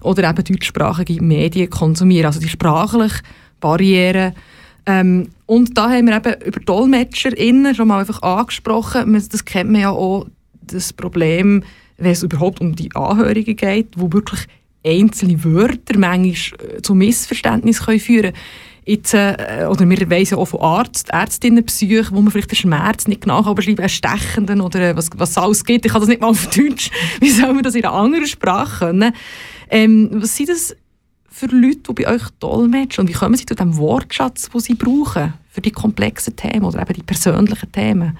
oder 0.00 0.28
eben 0.28 0.42
deutschsprachige 0.42 1.22
Medien 1.22 1.70
konsumieren. 1.70 2.26
Also 2.26 2.40
die 2.40 2.48
sprachlichen 2.48 3.20
Barrieren. 3.60 4.32
Ähm, 4.84 5.28
und 5.46 5.78
da 5.78 5.90
haben 5.90 6.08
wir 6.08 6.16
eben 6.16 6.42
über 6.42 6.58
DolmetscherInnen 6.58 7.76
schon 7.76 7.86
mal 7.86 8.00
einfach 8.00 8.20
angesprochen. 8.22 9.12
Das 9.12 9.44
kennt 9.44 9.70
man 9.70 9.80
ja 9.80 9.90
auch, 9.90 10.26
das 10.62 10.92
Problem, 10.92 11.62
wenn 11.98 12.10
es 12.10 12.24
überhaupt 12.24 12.60
um 12.60 12.74
die 12.74 12.92
Anhörigen 12.96 13.54
geht, 13.54 13.90
wo 13.96 14.12
wirklich 14.12 14.48
einzelne 14.84 15.44
Wörter 15.44 15.96
manchmal 15.98 16.58
äh, 16.78 16.82
zu 16.82 16.96
Missverständnissen 16.96 18.00
führen 18.00 18.32
können 18.32 18.34
Jetzt, 18.84 19.14
äh, 19.14 19.66
oder 19.70 19.88
wir 19.88 20.10
wissen 20.10 20.38
auch 20.38 20.46
von 20.46 20.60
Arzt, 20.60 21.08
Ärztinnenpsych, 21.12 22.10
wo 22.10 22.20
man 22.20 22.32
vielleicht 22.32 22.50
den 22.50 22.56
Schmerz 22.56 23.06
nicht 23.06 23.20
genau 23.20 23.42
kann, 23.42 23.56
einen 23.56 23.88
stechenden 23.88 24.60
oder 24.60 24.90
äh, 24.90 24.96
was, 24.96 25.08
was 25.16 25.30
es 25.30 25.38
alles 25.38 25.64
gibt. 25.64 25.86
Ich 25.86 25.92
kann 25.92 26.00
das 26.00 26.08
nicht 26.08 26.20
mal 26.20 26.28
auf 26.28 26.46
Deutsch. 26.48 26.90
Wie 27.20 27.30
soll 27.30 27.52
man 27.54 27.62
das 27.62 27.76
in 27.76 27.84
einer 27.84 27.94
anderen 27.94 28.26
Sprache 28.26 28.86
können? 28.86 29.14
Ähm, 29.70 30.10
was 30.12 30.36
sind 30.36 30.48
das 30.48 30.76
für 31.30 31.46
Leute, 31.46 31.80
die 31.88 32.02
bei 32.02 32.08
euch 32.08 32.22
dolmetschen? 32.40 33.02
Und 33.02 33.08
wie 33.08 33.14
kommen 33.14 33.36
sie 33.36 33.46
zu 33.46 33.54
dem 33.54 33.76
Wortschatz, 33.76 34.50
den 34.50 34.60
sie 34.60 34.74
brauchen 34.74 35.32
für 35.48 35.60
die 35.60 35.70
komplexen 35.70 36.34
Themen 36.34 36.64
oder 36.64 36.82
eben 36.82 36.94
die 36.94 37.02
persönlichen 37.02 37.70
Themen? 37.70 38.18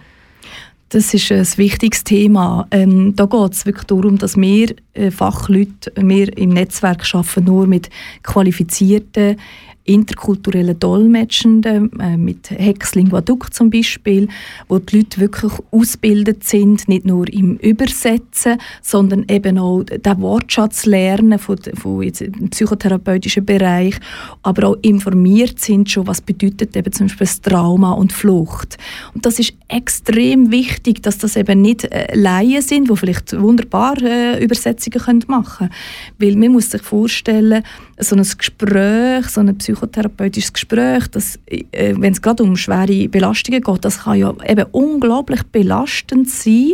Das 0.93 1.13
ist 1.15 1.33
ein 1.33 1.47
wichtiges 1.57 2.05
Thema. 2.05 2.67
Ähm, 2.71 3.17
da 3.17 3.25
geht 3.25 3.53
es 3.53 3.65
wirklich 3.65 3.87
darum, 3.87 4.19
dass 4.19 4.37
wir 4.37 4.75
äh, 4.93 5.11
Fachleute, 5.11 5.91
wir 5.97 6.37
im 6.37 6.51
Netzwerk 6.51 7.03
arbeiten 7.15 7.45
nur 7.45 7.67
mit 7.67 7.89
qualifizierten 8.23 9.37
interkulturellen 9.85 10.79
Dolmetschenden, 10.79 11.99
äh, 11.99 12.17
mit 12.17 12.51
Hex 12.51 12.95
Linguaduc 12.95 13.53
zum 13.53 13.71
Beispiel, 13.71 14.29
wo 14.69 14.79
die 14.79 14.99
Leute 14.99 15.21
wirklich 15.21 15.53
ausgebildet 15.71 16.45
sind, 16.45 16.89
nicht 16.89 17.05
nur 17.05 17.29
im 17.33 17.57
Übersetzen, 17.57 18.59
sondern 18.81 19.25
eben 19.29 19.59
auch 19.59 19.83
den 19.83 20.21
Wortschatz 20.21 20.87
lernen 20.87 21.39
von, 21.39 21.59
von 21.75 22.03
jetzt 22.03 22.21
im 22.21 22.51
psychotherapeutischen 22.51 23.45
Bereich, 23.45 23.97
aber 24.43 24.69
auch 24.69 24.77
informiert 24.83 25.59
sind 25.59 25.91
schon, 25.91 26.07
was 26.07 26.21
bedeutet 26.21 26.77
eben 26.77 26.93
zum 26.93 27.07
Beispiel 27.07 27.27
das 27.27 27.41
Trauma 27.41 27.93
und 27.93 28.13
Flucht. 28.13 28.79
Und 29.15 29.27
das 29.27 29.39
ist 29.39 29.55
extrem 29.69 30.51
wichtig, 30.51 31.03
dass 31.03 31.19
das 31.19 31.37
eben 31.37 31.61
nicht 31.61 31.85
äh, 31.85 32.15
Laien 32.15 32.63
sind, 32.63 32.89
die 32.89 32.97
vielleicht 32.97 33.39
wunderbar 33.39 34.01
äh, 34.03 34.43
Übersetzungen 34.43 35.25
machen 35.27 35.69
können. 35.69 35.71
Weil 36.19 36.37
man 36.37 36.53
muss 36.53 36.71
sich 36.71 36.83
vorstellen, 36.83 37.65
so 37.99 38.17
ein 38.17 38.23
Gespräch, 38.23 39.29
so 39.29 39.41
ein 39.41 39.57
psychotherapeutisches 39.73 40.53
Gespräch, 40.53 41.05
äh, 41.47 41.95
wenn 41.97 42.13
es 42.13 42.23
gerade 42.23 42.43
um 42.43 42.57
schwere 42.57 43.09
Belastungen 43.09 43.61
geht, 43.61 43.85
das 43.85 44.05
kann 44.05 44.19
ja 44.19 44.35
eben 44.47 44.67
unglaublich 44.73 45.43
belastend 45.45 46.29
sein. 46.29 46.73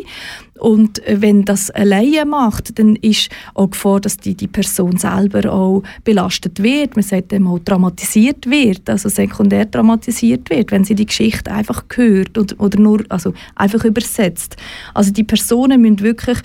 Und 0.58 1.06
äh, 1.06 1.20
wenn 1.20 1.44
das 1.44 1.70
alleine 1.70 2.24
macht, 2.24 2.78
dann 2.78 2.96
ist 2.96 3.30
auch 3.54 3.70
Gefahr, 3.70 4.00
dass 4.00 4.16
die, 4.16 4.34
die 4.34 4.48
Person 4.48 4.96
selber 4.96 5.52
auch 5.52 5.82
belastet 6.04 6.62
wird. 6.62 6.96
Man 6.96 7.04
sagt 7.04 7.32
dem 7.32 7.46
auch 7.46 7.60
traumatisiert 7.60 8.50
wird, 8.50 8.88
also 8.90 9.08
sekundär 9.08 9.70
traumatisiert 9.70 10.50
wird, 10.50 10.70
wenn 10.72 10.84
sie 10.84 10.94
die 10.94 11.06
Geschichte 11.06 11.52
einfach 11.52 11.84
hört 11.94 12.36
oder, 12.36 12.58
oder 12.58 12.78
nur 12.78 13.04
also 13.08 13.32
einfach 13.54 13.84
übersetzt. 13.84 14.56
Also 14.94 15.12
die 15.12 15.24
Personen 15.24 15.80
müssen 15.80 16.00
wirklich 16.00 16.38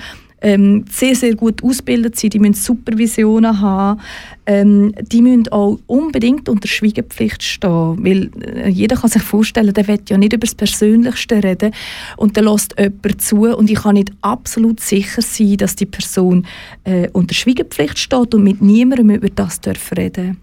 ähm, 0.44 0.86
sehr, 0.92 1.16
sehr 1.16 1.36
gut 1.36 1.64
ausgebildet 1.64 2.18
sind, 2.18 2.34
die 2.34 2.40
müssen 2.40 2.54
Supervisionen 2.54 3.62
haben, 3.62 4.02
ähm, 4.46 4.94
die 5.02 5.22
müssen 5.22 5.48
auch 5.48 5.80
unbedingt 5.88 6.50
unter 6.50 6.68
Schweigepflicht 6.68 7.42
stehen, 7.42 8.04
weil 8.04 8.30
äh, 8.42 8.70
jeder 8.70 8.98
kann 8.98 9.10
sich 9.10 9.24
vorstellen, 9.24 9.74
der 9.74 9.88
will 9.88 10.00
ja 10.08 10.18
nicht 10.18 10.34
über 10.34 10.46
das 10.46 10.54
Persönlichste 10.54 11.44
reden 11.44 11.72
und 12.18 12.36
dann 12.38 12.46
lässt 12.46 12.76
jemand 12.78 13.22
zu 13.22 13.44
und 13.58 13.70
ich 13.70 13.80
kann 13.80 13.96
nicht 13.96 14.12
absolut 14.22 14.82
sicher 14.82 15.22
sein, 15.22 15.58
dass 15.58 15.76
die 15.76 15.86
Person 15.86 16.46
äh, 16.84 17.08
unter 17.14 17.34
Schweigepflicht 17.34 17.98
steht 17.98 18.36
und 18.36 18.44
mit 18.44 18.62
niemandem 18.62 19.12
über 19.12 19.30
das 19.30 19.62
reden 19.98 20.14
darf. 20.14 20.36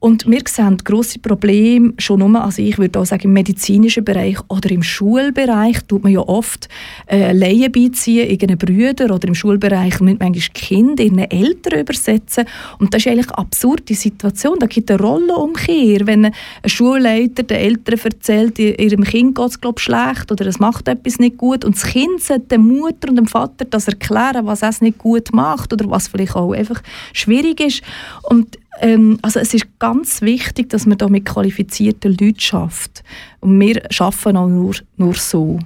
Und 0.00 0.26
wir 0.30 0.42
sehen 0.46 0.78
grosse 0.78 1.18
Probleme 1.18 1.92
schon 1.98 2.20
nur, 2.20 2.42
also 2.42 2.62
ich 2.62 2.78
würde 2.78 3.00
auch 3.00 3.04
sagen, 3.04 3.24
im 3.24 3.32
medizinischen 3.32 4.04
Bereich 4.04 4.38
oder 4.48 4.70
im 4.70 4.82
Schulbereich 4.82 5.80
tut 5.88 6.04
man 6.04 6.12
ja 6.12 6.20
oft 6.20 6.68
äh, 7.06 7.32
Laien 7.32 7.72
beiziehen, 7.72 8.28
irgendeinen 8.28 8.58
Brüder 8.58 9.12
oder 9.12 9.26
im 9.26 9.34
Schulbereich 9.34 10.00
mit 10.00 10.20
manchmal 10.20 10.48
Kinder 10.54 11.02
ihren 11.02 11.18
Eltern 11.18 11.80
übersetzen. 11.80 12.44
Und 12.78 12.94
das 12.94 13.02
ist 13.02 13.08
eigentlich 13.08 13.28
eine 13.28 13.38
absurde 13.38 13.94
Situation. 13.94 14.58
Da 14.60 14.66
gibt 14.66 14.88
es 14.88 14.98
eine 14.98 15.04
Rollenumkehr. 15.04 16.06
Wenn 16.06 16.26
ein 16.26 16.34
Schulleiter 16.66 17.42
den 17.42 17.56
Eltern 17.56 17.98
erzählt, 18.04 18.58
ihrem 18.58 19.02
Kind 19.02 19.34
geht 19.34 19.48
es 19.48 19.60
glaube 19.60 19.80
schlecht 19.80 20.30
oder 20.30 20.46
es 20.46 20.60
macht 20.60 20.86
etwas 20.86 21.18
nicht 21.18 21.38
gut 21.38 21.64
und 21.64 21.74
das 21.74 21.84
Kind 21.84 22.22
sollte 22.22 22.46
der 22.46 22.58
Mutter 22.58 23.08
und 23.08 23.16
dem 23.16 23.26
Vater 23.26 23.64
das 23.64 23.88
erklären, 23.88 24.46
was 24.46 24.62
es 24.62 24.80
nicht 24.80 24.98
gut 24.98 25.32
macht 25.32 25.72
oder 25.72 25.90
was 25.90 26.08
vielleicht 26.08 26.36
auch 26.36 26.52
einfach 26.52 26.82
schwierig 27.12 27.60
ist. 27.60 27.82
Und 28.22 28.58
ähm, 28.80 29.18
also 29.22 29.40
es 29.40 29.54
ist 29.54 29.66
ganz 29.78 30.22
wichtig, 30.22 30.70
dass 30.70 30.86
man 30.86 30.98
da 30.98 31.08
mit 31.08 31.24
qualifizierten 31.24 32.12
Leuten 32.12 32.40
schafft. 32.40 33.02
Und 33.40 33.58
wir 33.60 33.82
arbeiten 33.98 34.36
auch 34.36 34.48
nur, 34.48 34.74
nur 34.96 35.14
so. 35.14 35.58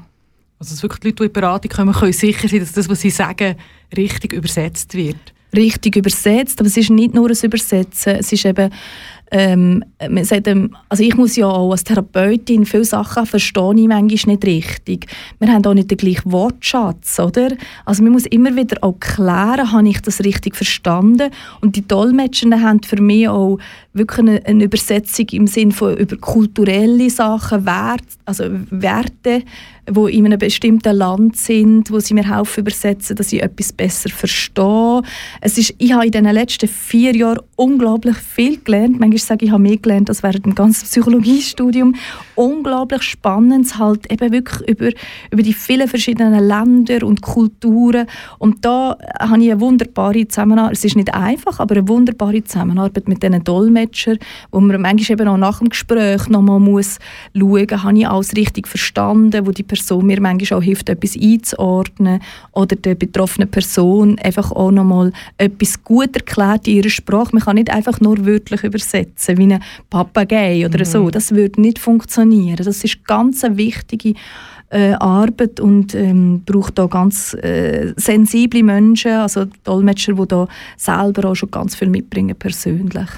Also 0.58 0.74
dass 0.74 0.82
wirklich 0.82 1.00
die 1.00 1.08
Leute, 1.08 1.16
die 1.16 1.26
in 1.26 1.32
Beratung 1.32 1.70
kommen, 1.70 1.94
können 1.94 2.12
sicher 2.12 2.48
sein, 2.48 2.60
dass 2.60 2.72
das, 2.72 2.88
was 2.88 3.00
sie 3.00 3.10
sagen, 3.10 3.56
richtig 3.96 4.32
übersetzt 4.32 4.94
wird. 4.94 5.16
Richtig 5.54 5.96
übersetzt, 5.96 6.60
aber 6.60 6.68
es 6.68 6.76
ist 6.76 6.90
nicht 6.90 7.14
nur 7.14 7.28
ein 7.28 7.36
Übersetzen, 7.42 8.16
es 8.16 8.32
ist 8.32 8.44
eben 8.44 8.70
ähm, 9.32 9.82
sagt, 10.22 10.46
also 10.90 11.02
ich 11.02 11.16
muss 11.16 11.36
ja 11.36 11.46
auch 11.46 11.70
als 11.70 11.84
Therapeutin 11.84 12.66
viele 12.66 12.84
Sachen 12.84 13.24
verstehen 13.24 13.78
ich 13.78 13.88
manchmal 13.88 14.34
nicht 14.34 14.44
richtig. 14.44 15.06
Wir 15.38 15.50
haben 15.50 15.64
auch 15.64 15.72
nicht 15.72 15.90
den 15.90 15.96
gleichen 15.96 16.30
Wortschatz, 16.30 17.18
oder? 17.18 17.48
Also 17.86 18.02
man 18.02 18.12
muss 18.12 18.26
immer 18.26 18.54
wieder 18.54 18.76
auch 18.82 19.00
klären, 19.00 19.72
habe 19.72 19.88
ich 19.88 20.00
das 20.02 20.20
richtig 20.20 20.54
verstanden? 20.54 21.30
Und 21.62 21.76
die 21.76 21.88
Dolmetscher 21.88 22.60
haben 22.60 22.82
für 22.82 23.00
mich 23.00 23.26
auch 23.26 23.58
wirklich 23.94 24.18
eine, 24.18 24.44
eine 24.44 24.64
Übersetzung 24.64 25.26
im 25.32 25.46
Sinne 25.46 25.72
von 25.72 25.96
über 25.96 26.16
kulturelle 26.16 27.08
Sachen, 27.08 27.64
Wert, 27.64 28.04
also 28.26 28.44
Werte, 28.70 29.44
wo 29.90 30.06
in 30.06 30.26
einem 30.26 30.38
bestimmten 30.38 30.96
Land 30.96 31.36
sind, 31.36 31.90
wo 31.90 31.98
sie 31.98 32.14
mir 32.14 32.36
helfen 32.36 32.60
übersetzen, 32.60 33.16
dass 33.16 33.32
ich 33.32 33.42
etwas 33.42 33.72
besser 33.72 34.10
verstehe. 34.10 35.02
Es 35.40 35.58
ist, 35.58 35.74
ich 35.78 35.92
habe 35.92 36.06
in 36.06 36.12
den 36.12 36.24
letzten 36.26 36.68
vier 36.68 37.16
Jahren 37.16 37.40
unglaublich 37.56 38.16
viel 38.16 38.60
gelernt. 38.62 39.00
Manchmal 39.00 39.18
sage 39.26 39.44
ich, 39.44 39.48
ich 39.48 39.52
habe 39.52 39.62
mehr 39.62 39.76
gelernt 39.76 40.08
als 40.08 40.22
während 40.22 40.46
dem 40.46 40.54
ganzen 40.54 40.86
Psychologiestudium. 40.86 41.94
Unglaublich 42.34 43.02
spannend, 43.02 43.78
halt 43.78 44.10
eben 44.10 44.32
wirklich 44.32 44.68
über, 44.68 44.90
über 45.30 45.42
die 45.42 45.52
vielen 45.52 45.88
verschiedenen 45.88 46.42
Länder 46.46 47.06
und 47.06 47.22
Kulturen. 47.22 48.06
Und 48.38 48.64
da 48.64 48.96
habe 49.20 49.42
ich 49.42 49.50
eine 49.50 49.60
wunderbare 49.60 50.26
Zusammenarbeit, 50.26 50.72
es 50.72 50.84
ist 50.84 50.96
nicht 50.96 51.14
einfach, 51.14 51.60
aber 51.60 51.76
eine 51.76 51.88
wunderbare 51.88 52.42
Zusammenarbeit 52.42 53.08
mit 53.08 53.22
diesen 53.22 53.44
Dolmetschern, 53.44 54.18
wo 54.50 54.60
man 54.60 54.80
manchmal 54.80 55.20
eben 55.20 55.28
auch 55.28 55.36
nach 55.36 55.58
dem 55.58 55.68
Gespräch 55.68 56.28
nochmal 56.28 56.60
muss 56.60 56.98
schauen, 57.36 57.82
habe 57.82 57.98
ich 57.98 58.08
alles 58.08 58.36
richtig 58.36 58.68
verstanden, 58.68 59.46
wo 59.46 59.50
die 59.50 59.62
Person 59.62 60.06
mir 60.06 60.20
manchmal 60.20 60.60
auch 60.60 60.62
hilft, 60.62 60.88
etwas 60.88 61.16
einzuordnen 61.16 62.20
oder 62.52 62.76
der 62.76 62.94
betroffenen 62.94 63.50
Person 63.50 64.18
einfach 64.18 64.52
auch 64.52 64.70
nochmal 64.70 65.12
etwas 65.38 65.82
gut 65.82 66.14
erklärt 66.16 66.66
in 66.68 66.76
ihrer 66.76 66.90
Sprache. 66.90 67.30
Man 67.32 67.42
kann 67.42 67.56
nicht 67.56 67.70
einfach 67.70 68.00
nur 68.00 68.24
wörtlich 68.26 68.62
übersetzen, 68.64 69.11
wie 69.16 69.52
ein 69.52 69.62
Papagei 69.90 70.64
oder 70.66 70.80
mhm. 70.80 70.84
so. 70.84 71.10
Das 71.10 71.34
würde 71.34 71.60
nicht 71.60 71.78
funktionieren. 71.78 72.56
Das 72.56 72.84
ist 72.84 73.04
ganz 73.04 73.44
eine 73.44 73.56
wichtige 73.56 74.14
äh, 74.70 74.92
Arbeit 74.94 75.60
und 75.60 75.94
ähm, 75.94 76.42
braucht 76.44 76.78
da 76.78 76.86
ganz 76.86 77.34
äh, 77.34 77.92
sensible 77.96 78.62
Menschen, 78.62 79.12
also 79.12 79.46
Dolmetscher, 79.64 80.14
die 80.14 80.26
da 80.26 80.48
selber 80.76 81.30
auch 81.30 81.34
schon 81.34 81.50
ganz 81.50 81.76
viel 81.76 81.88
mitbringen 81.88 82.36
persönlich. 82.36 83.08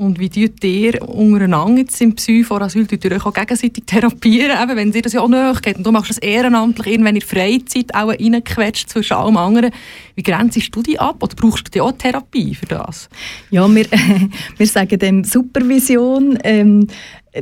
Und 0.00 0.20
wie 0.20 0.30
tut 0.30 0.62
ihr 0.62 1.02
untereinander 1.08 1.80
jetzt 1.80 2.00
im 2.00 2.14
Psy 2.14 2.44
vor 2.44 2.62
Asyl, 2.62 2.86
tut 2.86 3.04
ihr 3.04 3.10
euch 3.10 3.26
auch 3.26 3.34
gegenseitig 3.34 3.82
therapieren, 3.84 4.56
eben, 4.62 4.76
wenn 4.76 4.92
dir 4.92 5.02
das 5.02 5.12
ja 5.12 5.20
auch 5.20 5.28
nahe 5.28 5.52
geht 5.60 5.76
und 5.76 5.84
du 5.84 5.90
machst 5.90 6.10
das 6.10 6.18
ehrenamtlich, 6.18 6.86
irgendwann 6.86 7.16
in 7.16 7.20
Freizeit 7.20 7.92
auch 7.92 8.10
reinquetscht 8.10 8.88
zwischen 8.88 9.14
allem 9.14 9.36
anderen. 9.36 9.72
Wie 10.14 10.22
grenzt 10.22 10.56
du 10.70 10.82
dich 10.82 11.00
ab 11.00 11.20
oder 11.20 11.34
brauchst 11.34 11.66
du 11.66 11.70
dir 11.72 11.84
auch 11.84 11.90
Therapie 11.90 12.54
für 12.54 12.66
das? 12.66 13.08
Ja, 13.50 13.68
wir, 13.74 13.86
wir 14.56 14.66
sagen 14.68 15.00
dem 15.00 15.24
Supervision. 15.24 16.38
Ähm, 16.44 16.86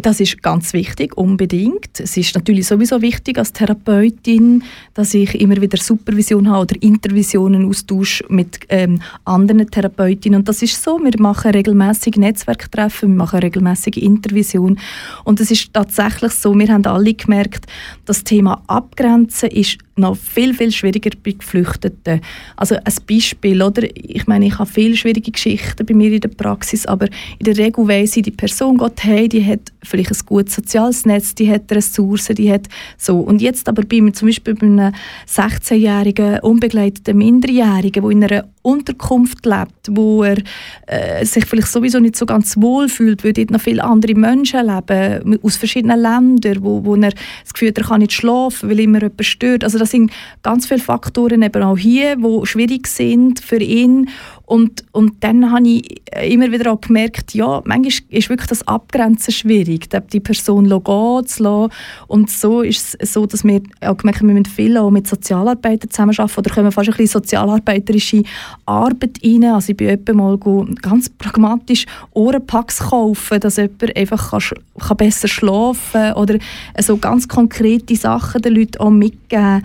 das 0.01 0.21
ist 0.21 0.43
ganz 0.43 0.73
wichtig, 0.73 1.17
unbedingt. 1.17 2.01
Es 2.01 2.17
ist 2.17 2.35
natürlich 2.35 2.67
sowieso 2.67 3.03
wichtig 3.03 3.39
als 3.39 3.53
Therapeutin, 3.53 4.63
dass 4.95 5.15
ich 5.15 5.41
immer 5.41 5.61
wieder 5.61 5.79
Supervision 5.79 6.49
habe 6.49 6.63
oder 6.63 6.83
Intervisionen 6.83 7.67
austausche 7.67 8.25
mit 8.29 8.61
ähm, 8.69 9.01
anderen 9.25 9.71
Therapeutinnen. 9.71 10.41
Und 10.41 10.49
das 10.49 10.63
ist 10.63 10.83
so, 10.83 10.99
wir 10.99 11.13
machen 11.19 11.51
regelmäßig 11.51 12.17
Netzwerktreffen, 12.17 13.11
wir 13.11 13.17
machen 13.17 13.41
regelmäßige 13.41 13.97
Intervisionen. 13.99 14.79
Und 15.25 15.41
es 15.41 15.51
ist 15.51 15.73
tatsächlich 15.73 16.33
so, 16.33 16.59
wir 16.59 16.69
haben 16.69 16.85
alle 16.87 17.15
gemerkt, 17.15 17.67
das 18.05 18.25
Thema 18.25 18.63
Abgrenzen 18.67 19.51
ist 19.51 19.79
noch 19.97 20.17
viel, 20.17 20.53
viel 20.53 20.71
schwieriger 20.73 21.11
bei 21.25 21.33
Geflüchteten. 21.33 22.21
Also 22.57 22.77
ein 22.77 22.95
Beispiel, 23.09 23.63
oder? 23.63 23.83
Ich 23.95 24.27
meine, 24.27 24.47
ich 24.47 24.59
habe 24.59 24.71
viele 24.71 24.97
schwierige 24.97 25.31
Geschichten 25.31 25.87
bei 25.87 25.95
mir 25.95 26.13
in 26.13 26.21
der 26.21 26.29
Praxis, 26.29 26.85
aber 26.87 27.07
in 27.39 27.45
der 27.47 27.57
Regel 27.57 27.89
weiss 27.89 28.17
ich, 28.17 28.25
die 28.25 28.31
Person 28.31 28.77
geht 28.77 29.05
hey, 29.05 29.29
die 29.29 29.45
hat 29.45 29.73
vielleicht 29.87 30.11
ein 30.11 30.27
gutes 30.27 30.55
soziales 30.55 31.07
Netz, 31.07 31.35
die 31.35 31.51
hat 31.51 31.71
Ressourcen, 31.71 32.35
die 32.35 32.53
hat 32.53 32.69
so. 32.97 33.21
Und 33.21 33.41
jetzt 33.41 33.69
aber 33.69 33.83
bei 33.83 34.01
mir 34.01 34.13
zum 34.13 34.29
Beispiel 34.29 34.55
bei 34.55 34.67
einem 34.67 34.95
16-jährigen 35.29 36.41
unbegleiteten 36.41 37.17
Minderjährigen, 37.17 38.03
der 38.03 38.11
in 38.11 38.25
einer 38.25 38.45
Unterkunft 38.67 39.47
lebt, 39.47 39.89
wo 39.91 40.25
er 40.25 40.39
äh, 40.87 41.25
sich 41.25 41.45
vielleicht 41.47 41.69
sowieso 41.69 42.01
nicht 42.01 42.17
so 42.17 42.27
ganz 42.27 42.57
wohl 42.57 42.89
fühlt, 42.89 43.23
weil 43.23 43.33
dort 43.33 43.53
noch 43.53 43.61
viele 43.61 43.85
andere 43.85 44.15
Menschen 44.15 44.67
leben, 44.67 45.39
aus 45.43 45.57
verschiedenen 45.57 46.01
Ländern, 46.01 46.65
wo, 46.65 46.85
wo 46.85 46.97
er 46.97 47.13
das 47.45 47.55
Gefühl 47.55 47.69
hat, 47.69 47.79
er 47.79 47.85
kann 47.85 48.01
nicht 48.01 48.13
schlafen, 48.13 48.69
weil 48.69 48.81
immer 48.81 49.01
jemand 49.01 49.25
stört. 49.25 49.63
Also 49.63 49.79
das 49.79 49.93
sind 49.93 50.11
ganz 50.43 50.67
viele 50.67 50.81
Faktoren 50.81 51.43
eben 51.43 51.63
auch 51.63 51.79
hier, 51.79 52.17
die 52.17 52.47
schwierig 52.47 52.89
sind 52.89 53.39
für 53.39 53.63
ihn 53.63 54.09
und, 54.47 54.85
und 54.93 55.25
dann 55.25 55.51
habe 55.51 55.69
ich 55.69 56.03
immer 56.23 56.53
wieder 56.53 56.73
auch 56.73 56.81
gemerkt, 56.81 57.35
ja, 57.35 57.63
manchmal 57.65 57.93
ist 58.11 58.29
wirklich 58.29 58.47
das 58.47 58.67
Abgrenzen 58.69 59.33
schwierig, 59.33 59.89
die 60.13 60.21
Person 60.21 60.69
gehen 60.69 61.27
zu 61.27 61.43
lassen. 61.43 61.73
Und 62.07 62.31
so 62.31 62.63
ist 62.63 62.97
es 63.01 63.13
so, 63.13 63.27
dass 63.27 63.43
wir 63.43 63.61
auch 63.81 63.97
gemerkt 63.97 64.21
haben, 64.21 64.29
wir 64.29 64.35
müssen 64.35 64.47
viel 64.47 64.77
auch 64.79 64.93
mit 64.93 65.09
Sozialarbeitern 65.09 65.91
zusammenarbeiten 65.91 66.39
oder 66.39 66.55
können 66.55 66.71
fast 66.71 66.89
ein 66.89 66.93
bisschen 66.93 67.21
sozialarbeiterische 67.21 68.23
Arbeit 68.67 69.19
rein. 69.25 69.45
Also 69.47 69.73
ich 69.73 69.77
bin 69.77 69.89
etwa 69.89 70.13
mal 70.13 70.39
ganz 70.81 71.09
pragmatisch 71.09 71.85
Ohrenpacks 72.13 72.79
kaufen, 72.79 73.41
dass 73.41 73.57
jemand 73.57 73.97
einfach 73.97 74.31
kann, 74.31 74.59
kann 74.79 74.97
besser 74.97 75.27
schlafen 75.27 75.91
kann 75.93 76.15
oder 76.15 76.39
so 76.79 76.97
ganz 76.99 77.27
konkrete 77.27 77.97
Sachen 77.97 78.43
den 78.43 78.55
Leuten 78.55 78.79
auch 78.79 78.91
mitgeben 78.91 79.65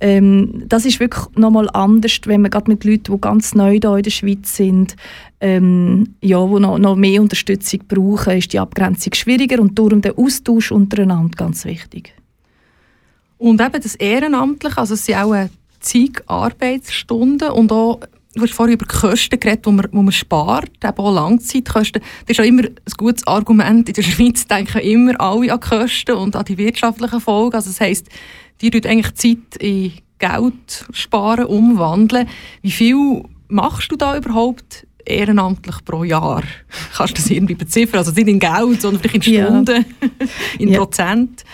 ähm, 0.00 0.64
das 0.66 0.84
ist 0.84 1.00
wirklich 1.00 1.24
nochmal 1.36 1.68
anders, 1.70 2.20
wenn 2.24 2.42
man 2.42 2.50
gerade 2.50 2.70
mit 2.70 2.84
Leuten, 2.84 3.14
die 3.14 3.20
ganz 3.20 3.54
neu 3.54 3.78
hier 3.80 3.96
in 3.96 4.02
der 4.02 4.10
Schweiz 4.10 4.56
sind, 4.56 4.96
ähm, 5.40 6.14
ja, 6.20 6.44
die 6.44 6.60
noch, 6.60 6.78
noch 6.78 6.96
mehr 6.96 7.20
Unterstützung 7.20 7.80
brauchen, 7.88 8.38
ist 8.38 8.52
die 8.52 8.58
Abgrenzung 8.58 9.14
schwieriger 9.14 9.60
und 9.60 9.78
darum 9.78 10.00
der 10.00 10.18
Austausch 10.18 10.72
untereinander 10.72 11.36
ganz 11.36 11.64
wichtig. 11.64 12.14
Und 13.38 13.60
eben 13.60 13.82
das 13.82 13.94
Ehrenamtliche, 13.94 14.78
also 14.78 14.94
es 14.94 15.04
sind 15.04 15.16
auch 15.16 15.48
zig 15.80 16.22
Arbeitsstunden 16.26 17.50
und 17.50 17.72
auch 17.72 18.00
Du 18.34 18.44
hast 18.44 18.52
vorhin 18.52 18.74
über 18.74 18.86
Kosten 18.86 19.40
geredet, 19.40 19.66
die 19.66 19.70
man, 19.72 19.86
die 19.90 19.96
man 19.96 20.12
spart, 20.12 20.70
eben 20.84 20.98
auch 20.98 21.12
Langzeitkosten. 21.12 22.00
Das 22.26 22.36
ist 22.36 22.40
auch 22.40 22.44
immer 22.44 22.62
ein 22.62 22.76
gutes 22.96 23.26
Argument. 23.26 23.88
In 23.88 23.94
der 23.94 24.02
Schweiz 24.04 24.46
denken 24.46 24.78
immer 24.78 25.20
alle 25.20 25.52
an 25.52 25.58
Kosten 25.58 26.14
und 26.14 26.36
an 26.36 26.44
die 26.44 26.56
wirtschaftlichen 26.56 27.20
Folgen. 27.20 27.56
Also 27.56 27.70
das 27.70 27.80
heisst, 27.80 28.06
die 28.60 28.70
tut 28.70 28.86
eigentlich 28.86 29.14
Zeit 29.14 29.56
in 29.60 29.92
Geld 30.18 30.86
sparen, 30.92 31.46
umwandeln. 31.46 32.28
Wie 32.62 32.70
viel 32.70 33.22
machst 33.48 33.92
du 33.92 33.96
da 33.96 34.16
überhaupt 34.16 34.86
ehrenamtlich 35.04 35.76
pro 35.84 36.04
Jahr? 36.04 36.42
Kannst 36.94 37.16
du 37.16 37.22
das 37.22 37.30
irgendwie 37.30 37.54
beziffern? 37.54 37.98
Also 37.98 38.12
nicht 38.12 38.28
in 38.28 38.38
Geld, 38.38 38.80
sondern 38.80 39.00
vielleicht 39.00 39.26
in 39.26 39.34
Stunden, 39.44 39.86
ja. 40.00 40.08
in 40.58 40.68
ja. 40.68 40.78
Prozent? 40.78 41.44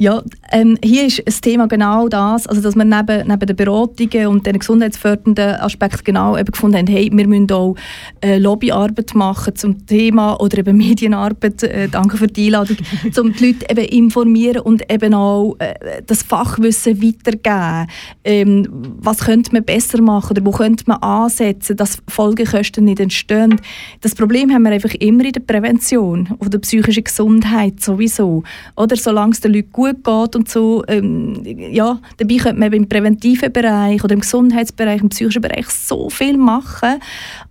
Ja, 0.00 0.22
ähm, 0.52 0.78
hier 0.80 1.06
ist 1.06 1.20
das 1.26 1.40
Thema 1.40 1.66
genau 1.66 2.06
das, 2.06 2.46
also 2.46 2.62
dass 2.62 2.76
wir 2.76 2.84
neben, 2.84 3.26
neben 3.26 3.46
den 3.46 3.56
Beratungen 3.56 4.28
und 4.28 4.46
den 4.46 4.60
gesundheitsfördernden 4.60 5.56
Aspekten 5.56 6.04
genau 6.04 6.36
eben 6.36 6.52
gefunden 6.52 6.76
haben, 6.76 6.86
hey, 6.86 7.10
wir 7.12 7.26
müssen 7.26 7.50
auch 7.50 7.74
äh, 8.20 8.38
Lobbyarbeit 8.38 9.16
machen 9.16 9.56
zum 9.56 9.86
Thema 9.86 10.40
oder 10.40 10.58
eben 10.58 10.76
Medienarbeit, 10.76 11.64
äh, 11.64 11.88
danke 11.88 12.16
für 12.16 12.28
die 12.28 12.46
Einladung, 12.46 12.76
um 13.18 13.32
die 13.32 13.46
Leute 13.46 13.66
eben 13.68 13.88
informieren 13.88 14.60
und 14.60 14.88
eben 14.88 15.14
auch 15.14 15.56
äh, 15.58 15.74
das 16.06 16.22
Fachwissen 16.22 17.02
weitergeben. 17.02 17.90
Ähm, 18.22 18.68
was 19.00 19.18
könnte 19.18 19.52
man 19.52 19.64
besser 19.64 20.00
machen 20.00 20.36
oder 20.36 20.46
wo 20.46 20.52
könnte 20.52 20.84
man 20.86 20.98
ansetzen, 20.98 21.76
dass 21.76 21.98
Folgekosten 22.06 22.84
nicht 22.84 23.00
entstehen. 23.00 23.60
Das 24.00 24.14
Problem 24.14 24.52
haben 24.52 24.62
wir 24.62 24.70
einfach 24.70 24.94
immer 24.94 25.24
in 25.24 25.32
der 25.32 25.40
Prävention 25.40 26.28
oder 26.38 26.50
der 26.50 26.58
psychischen 26.60 27.02
Gesundheit 27.02 27.80
sowieso. 27.80 28.44
Oder 28.76 28.94
solange 28.94 29.32
es 29.32 29.40
den 29.40 29.54
Leuten 29.54 29.72
gut 29.72 29.87
gut 29.92 30.04
geht 30.04 30.36
und 30.36 30.48
so. 30.48 30.82
Ähm, 30.88 31.42
ja, 31.44 32.00
dabei 32.16 32.36
könnte 32.36 32.58
man 32.60 32.72
im 32.72 32.88
präventiven 32.88 33.52
Bereich 33.52 34.02
oder 34.02 34.14
im 34.14 34.20
Gesundheitsbereich, 34.20 35.02
im 35.02 35.08
psychischen 35.08 35.42
Bereich 35.42 35.68
so 35.68 36.10
viel 36.10 36.36
machen. 36.36 37.00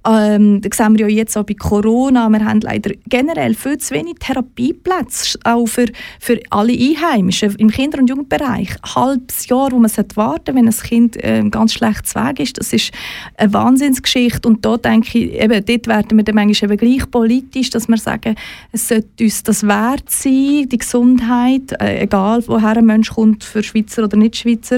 Ähm, 0.05 0.61
das 0.61 0.77
sehen 0.77 0.97
wir 0.97 1.07
ja 1.07 1.15
jetzt 1.15 1.37
auch 1.37 1.43
bei 1.43 1.53
Corona. 1.53 2.29
Wir 2.29 2.45
haben 2.45 2.61
leider 2.61 2.91
generell 3.07 3.53
viel 3.53 3.77
zu 3.77 3.93
wenig 3.93 4.15
Therapieplätze, 4.19 5.39
auch 5.43 5.65
für, 5.65 5.87
für 6.19 6.39
alle 6.49 6.73
Einheimischen 6.73 7.55
im 7.55 7.69
Kinder- 7.69 7.99
und 7.99 8.09
Jugendbereich. 8.09 8.75
Ein 8.81 8.95
halbes 8.95 9.47
Jahr, 9.47 9.71
wo 9.71 9.79
man 9.79 9.91
warten 10.15 10.55
wenn 10.55 10.67
ein 10.67 10.77
Kind 10.77 11.23
äh, 11.23 11.43
ganz 11.49 11.73
schlecht 11.73 12.07
Weg 12.17 12.39
ist, 12.39 12.57
das 12.57 12.73
ist 12.73 12.91
eine 13.37 13.53
Wahnsinnsgeschichte. 13.53 14.47
Und 14.47 14.65
da 14.65 14.77
denke 14.77 15.19
ich, 15.19 15.33
eben, 15.33 15.63
dort 15.65 15.87
werden 15.87 16.17
wir 16.17 16.23
dann 16.23 16.35
manchmal 16.35 16.71
eben 16.71 16.77
gleich 16.77 17.09
politisch, 17.09 17.69
dass 17.69 17.87
wir 17.87 17.97
sagen, 17.97 18.35
es 18.71 18.87
sollte 18.87 19.23
uns 19.23 19.43
das 19.43 19.63
wert 19.63 20.09
sein, 20.09 20.67
die 20.69 20.77
Gesundheit, 20.77 21.73
äh, 21.79 22.03
egal 22.03 22.26
egal 22.27 22.43
woher 22.47 22.77
ein 22.77 22.85
Mensch 22.85 23.09
kommt, 23.11 23.43
für 23.43 23.63
Schweizer 23.63 24.03
oder 24.03 24.17
nicht 24.17 24.37
Schweizer. 24.37 24.77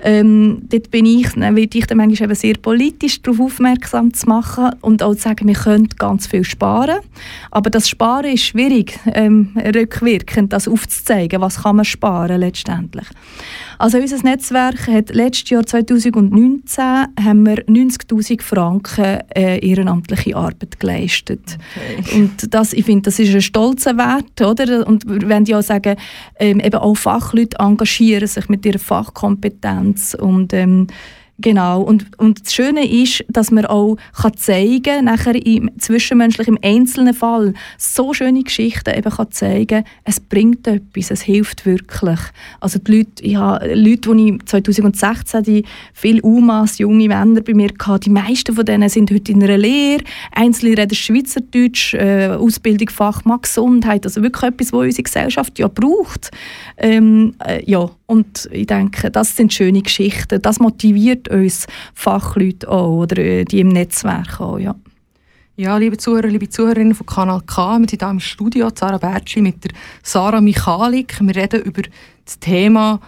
Ähm, 0.00 0.62
dort 0.68 0.90
bin 0.90 1.06
ich, 1.06 1.36
werde 1.36 1.60
ich 1.60 1.86
dann 1.86 1.98
manchmal 1.98 2.28
eben 2.28 2.34
sehr 2.34 2.54
politisch 2.54 3.22
darauf 3.22 3.40
aufmerksam 3.40 4.14
zu 4.14 4.28
machen 4.28 4.70
und 4.80 5.02
auch 5.02 5.14
zu 5.14 5.22
sagen, 5.22 5.46
wir 5.46 5.54
können 5.54 5.88
ganz 5.98 6.26
viel 6.26 6.44
sparen. 6.44 6.98
Aber 7.50 7.70
das 7.70 7.88
Sparen 7.88 8.32
ist 8.32 8.44
schwierig, 8.44 8.98
ähm, 9.12 9.56
rückwirkend 9.56 10.52
das 10.52 10.68
aufzuzeigen, 10.68 11.40
was 11.40 11.62
kann 11.62 11.76
man 11.76 11.84
sparen 11.84 12.40
letztendlich. 12.40 13.06
Also 13.78 13.98
unser 13.98 14.22
Netzwerk 14.24 14.88
hat 14.88 15.14
letztes 15.14 15.50
Jahr 15.50 15.64
2019 15.64 16.84
haben 16.84 17.46
wir 17.46 17.64
90'000 17.66 18.42
Franken 18.42 19.20
äh, 19.34 19.64
ehrenamtliche 19.64 20.34
Arbeit 20.34 20.80
geleistet. 20.80 21.58
Okay. 21.76 22.20
Und 22.20 22.52
das, 22.52 22.72
ich 22.72 22.84
finde, 22.84 23.02
das 23.02 23.20
ist 23.20 23.32
ein 23.32 23.40
stolzer 23.40 23.96
Wert, 23.96 24.40
oder? 24.40 24.84
Und 24.84 25.04
wenn 25.06 25.44
die 25.44 25.54
auch 25.54 25.62
sagen, 25.62 25.96
ähm, 26.40 26.58
eben 26.58 26.76
auch 26.78 26.96
Fachleute 26.96 27.58
engagieren 27.58 28.26
sich 28.26 28.48
mit 28.48 28.64
ihrer 28.64 28.78
Fachkompetenz 28.78 30.14
und 30.14 30.52
ähm, 30.52 30.86
Genau. 31.40 31.82
Und, 31.82 32.18
und 32.18 32.44
das 32.44 32.52
Schöne 32.52 32.84
ist, 32.84 33.24
dass 33.28 33.52
man 33.52 33.64
auch 33.64 33.96
kann 34.20 34.36
zeigen 34.36 35.04
nachher 35.04 35.34
im 35.34 35.70
zwischenmenschlichen, 35.78 36.56
im 36.56 36.62
einzelnen 36.62 37.14
Fall, 37.14 37.54
so 37.76 38.12
schöne 38.12 38.42
Geschichten 38.42 38.92
eben 38.92 39.10
kann 39.10 39.30
zeigen, 39.30 39.84
es 40.02 40.18
bringt 40.18 40.66
etwas, 40.66 41.12
es 41.12 41.22
hilft 41.22 41.64
wirklich. 41.64 42.18
Also 42.58 42.80
die 42.80 42.98
Leute, 42.98 43.22
ich 43.22 43.36
habe 43.36 43.72
Leute, 43.72 44.14
die 44.16 44.30
ich 44.30 44.46
2016 44.46 45.42
die 45.44 45.64
viele 45.92 46.22
UMAs, 46.22 46.78
junge 46.78 47.06
Männer 47.06 47.40
bei 47.40 47.54
mir 47.54 47.70
hatte, 47.80 48.00
die 48.00 48.10
meisten 48.10 48.54
von 48.54 48.64
denen 48.64 48.88
sind 48.88 49.12
heute 49.12 49.30
in 49.30 49.42
einer 49.42 49.58
Lehre, 49.58 50.02
einzelne 50.32 50.76
reden 50.76 50.96
Schweizerdeutsch, 50.96 51.94
äh, 51.94 52.30
Ausbildung, 52.30 52.88
Fachmann, 52.88 53.42
Gesundheit, 53.42 54.04
also 54.04 54.22
wirklich 54.22 54.42
etwas, 54.42 54.72
was 54.72 54.80
unsere 54.80 55.02
Gesellschaft 55.04 55.56
ja 55.60 55.68
braucht. 55.68 56.32
Ähm, 56.78 57.34
äh, 57.46 57.62
ja, 57.64 57.88
und 58.08 58.48
ich 58.52 58.66
denke, 58.66 59.10
das 59.10 59.36
sind 59.36 59.52
schöne 59.52 59.82
Geschichten. 59.82 60.40
Das 60.40 60.60
motiviert 60.60 61.28
uns 61.28 61.66
Fachleute 61.92 62.68
auch 62.68 63.02
oder 63.02 63.18
äh, 63.18 63.44
die 63.44 63.60
im 63.60 63.68
Netzwerk 63.68 64.40
auch, 64.40 64.58
ja. 64.58 64.74
Ja, 65.56 65.76
liebe 65.76 65.98
Zuhörer, 65.98 66.28
liebe 66.28 66.48
Zuhörerinnen 66.48 66.94
von 66.94 67.06
Kanal 67.06 67.42
K, 67.44 67.78
wir 67.78 67.88
sind 67.88 68.00
hier 68.00 68.10
im 68.10 68.20
Studio, 68.20 68.70
Sarah 68.74 68.96
Bertschi 68.96 69.42
mit 69.42 69.62
der 69.64 69.72
Sarah 70.02 70.40
Michalik. 70.40 71.20
Wir 71.20 71.36
reden 71.36 71.62
über 71.62 71.82
das 72.24 72.38
Thema 72.38 73.00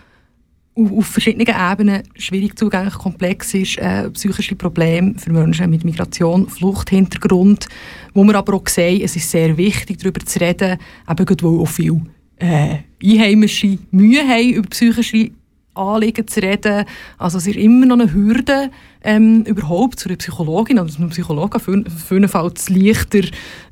auf, 0.75 1.07
verschiedenen 1.07 1.47
Ebenen 1.47 2.03
schwierig 2.17 2.59
zugänglich, 2.59 2.95
komplex 2.95 3.55
ist, 3.55 3.79
äh, 3.79 4.11
psychische 4.11 4.57
Probleme 4.57 5.15
für 5.17 5.33
Menschen 5.33 5.71
mit 5.71 5.85
Migration, 5.85 6.49
Fluchthintergrund, 6.49 7.69
wo 8.13 8.25
wir 8.25 8.35
aber 8.35 8.55
auch 8.55 8.69
sehen, 8.69 9.01
es 9.03 9.17
ist 9.17 9.31
sehr 9.31 9.57
wichtig, 9.57 9.99
darüber 9.99 10.21
zu 10.27 10.41
reden, 10.41 10.79
eben 11.09 11.43
weil 11.43 11.61
auch 11.61 11.69
viel 11.69 12.03
äh, 12.41 12.79
Einheimische 13.03 13.79
Mühe 13.91 14.27
haben, 14.27 14.51
über 14.51 14.69
psychische 14.69 15.31
Anliegen 15.75 16.27
zu 16.27 16.41
reden. 16.41 16.85
Also 17.17 17.39
es 17.39 17.47
ist 17.47 17.57
immer 17.57 17.87
noch 17.87 17.99
eine 17.99 18.13
Hürde, 18.13 18.71
ähm, 19.03 19.45
überhaupt 19.45 20.01
zu 20.01 20.09
einer 20.09 20.19
Psychologin 20.19 20.79
oder 20.79 20.91
zu 20.91 20.99
einem 20.99 21.11
Psychologen 21.11 21.61
für, 21.61 21.85
für 21.91 22.17
einen 22.17 22.29
Fall 22.29 22.53
leichter, 22.69 23.21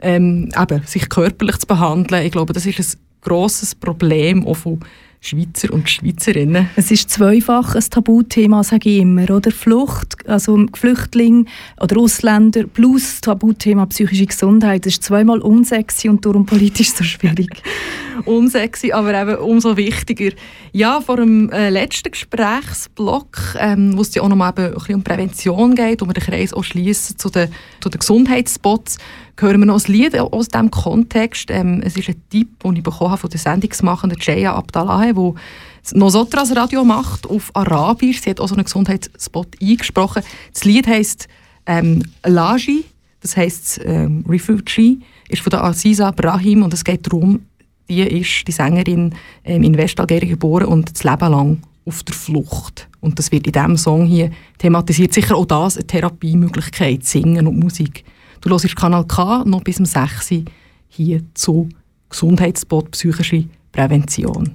ähm, 0.01 0.51
eben, 0.59 0.83
sich 0.87 1.09
körperlich 1.09 1.59
zu 1.59 1.67
behandeln. 1.67 2.25
Ich 2.25 2.33
glaube, 2.33 2.53
das 2.53 2.67
ist 2.67 2.79
ein 2.79 3.01
grosses 3.21 3.75
Problem 3.75 4.47
auch 4.47 4.57
von 4.57 4.81
Schweizer 5.21 5.73
und 5.73 5.91
Schweizerinnen. 5.91 6.71
Es 6.77 6.91
ist 6.91 7.11
zweifach 7.11 7.75
ein 7.75 7.85
Tabuthema, 7.91 8.63
sage 8.63 8.89
ich 8.89 8.99
immer. 8.99 9.29
Oder 9.31 9.51
Flucht, 9.51 10.29
also 10.29 10.67
Flüchtling 10.75 11.49
oder 11.81 11.99
Ausländer 11.99 12.65
plus 12.65 13.21
Tabuthema 13.21 13.87
psychische 13.87 14.27
Gesundheit. 14.27 14.87
Das 14.87 14.95
ist 14.95 15.05
zweimal 15.05 15.41
unsexy 15.41 16.09
und 16.09 16.25
darum 16.25 16.47
politisch 16.47 16.93
so 16.93 17.03
schwierig. 17.03 17.63
unsexy, 18.25 18.93
aber 18.93 19.21
eben 19.21 19.37
umso 19.37 19.77
wichtiger. 19.77 20.31
Ja, 20.73 21.01
vor 21.01 21.17
dem 21.17 21.51
äh, 21.51 21.71
letzten 21.71 22.11
Gesprächsblock, 22.11 23.57
ähm, 23.59 23.97
wo 23.97 24.03
es 24.03 24.15
ja 24.15 24.23
auch 24.23 24.29
noch 24.29 24.37
mal 24.37 24.53
ein 24.53 24.73
bisschen 24.75 24.97
um 24.97 25.03
Prävention 25.03 25.75
geht, 25.75 26.01
wo 26.01 26.07
wir 26.07 26.15
den 26.15 26.23
Kreis 26.23 26.53
auch 26.53 26.65
schließen 26.65 27.19
zu 27.19 27.31
den, 27.31 27.49
zu 27.81 27.89
den 27.89 27.99
Gesundheitsspots, 27.99 28.99
hören 29.41 29.61
wir 29.61 29.67
noch 29.67 29.85
ein 29.85 29.93
Lied 29.93 30.19
aus 30.19 30.49
diesem 30.49 30.71
Kontext. 30.71 31.51
Ähm, 31.51 31.81
es 31.85 31.97
ist 31.97 32.09
ein 32.09 32.23
Tipp, 32.31 32.61
den 32.61 32.77
ich 32.77 32.83
bekommen 32.83 33.11
habe 33.11 33.21
von 33.21 33.31
der 33.31 33.39
Sendungsmachenden 33.39 34.19
Jaya 34.21 34.55
Abdallah, 34.55 35.08
die 35.15 35.99
Nosotras 35.99 36.55
Radio 36.55 36.85
macht 36.85 37.27
auf 37.27 37.51
Arabisch. 37.55 38.21
Sie 38.21 38.31
hat 38.31 38.41
auch 38.41 38.49
so 38.49 38.55
einen 38.55 38.65
Gesundheitsspot 38.65 39.49
eingesprochen. 39.61 40.23
Das 40.53 40.65
Lied 40.65 40.87
heisst 40.87 41.29
ähm, 41.67 42.03
Laji, 42.25 42.85
das 43.21 43.37
heisst 43.37 43.81
ähm, 43.85 44.25
Refugee, 44.29 44.99
ist 45.29 45.43
von 45.43 45.51
der 45.51 45.65
Aziza 45.65 46.11
Brahim 46.11 46.63
und 46.63 46.75
es 46.75 46.85
geht 46.85 47.07
darum, 47.07 47.41
die 47.89 48.03
ist 48.03 48.47
die 48.47 48.53
Sängerin 48.53 49.15
ähm, 49.45 49.63
in 49.63 49.77
Westalgerien 49.77 50.31
geboren 50.31 50.67
und 50.67 50.93
das 50.93 51.05
Leben 51.05 51.31
lang 51.31 51.59
auf 51.87 52.03
der 52.03 52.15
Flucht. 52.15 52.89
Und 53.01 53.19
das 53.19 53.33
wird 53.33 53.47
in 53.47 53.53
diesem 53.53 53.77
Song 53.77 54.07
hier 54.07 54.31
thematisiert. 54.59 55.13
Sicher 55.13 55.37
auch 55.37 55.47
das 55.47 55.77
eine 55.77 55.87
Therapiemöglichkeit, 55.87 57.05
Singen 57.05 57.47
und 57.47 57.59
Musik. 57.59 58.05
Du 58.41 58.51
hörst 58.51 58.77
Kanal 58.77 59.07
K 59.07 59.45
noch 59.45 59.63
bis 59.63 59.79
um 59.79 59.87
6 59.87 60.31
Uhr 60.33 60.45
hier 60.89 61.23
zu 61.35 61.69
Gesundheitsspot 62.11 62.91
psychische 62.93 63.45
Prävention. 63.73 64.53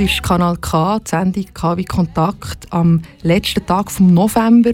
Hörst 0.00 0.22
Kanal 0.22 0.56
K, 0.56 0.98
die 0.98 1.10
Sendung 1.10 1.44
K 1.52 1.76
wie 1.76 1.84
Kontakt, 1.84 2.66
am 2.70 3.02
letzten 3.22 3.66
Tag 3.66 3.90
vom 3.90 4.14
November. 4.14 4.72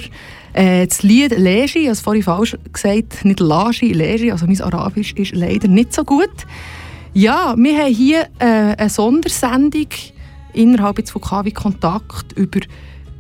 Äh, 0.53 0.87
das 0.87 1.03
Lied 1.03 1.37
Legi, 1.37 1.81
ich 1.81 1.89
habe 1.89 1.97
vorhin 1.97 2.23
falsch 2.23 2.57
gesagt, 2.73 3.25
nicht 3.25 3.41
Lagi, 3.41 3.93
Legi, 3.93 4.31
also 4.31 4.47
mein 4.47 4.61
Arabisch 4.61 5.13
ist 5.15 5.35
leider 5.35 5.67
nicht 5.67 5.93
so 5.93 6.05
gut. 6.05 6.31
Ja, 7.13 7.55
wir 7.57 7.77
haben 7.77 7.93
hier 7.93 8.29
äh, 8.39 8.77
eine 8.77 8.89
Sondersendung 8.89 9.89
innerhalb 10.53 11.09
von 11.09 11.21
KW 11.21 11.51
Kontakt 11.51 12.33
über 12.35 12.61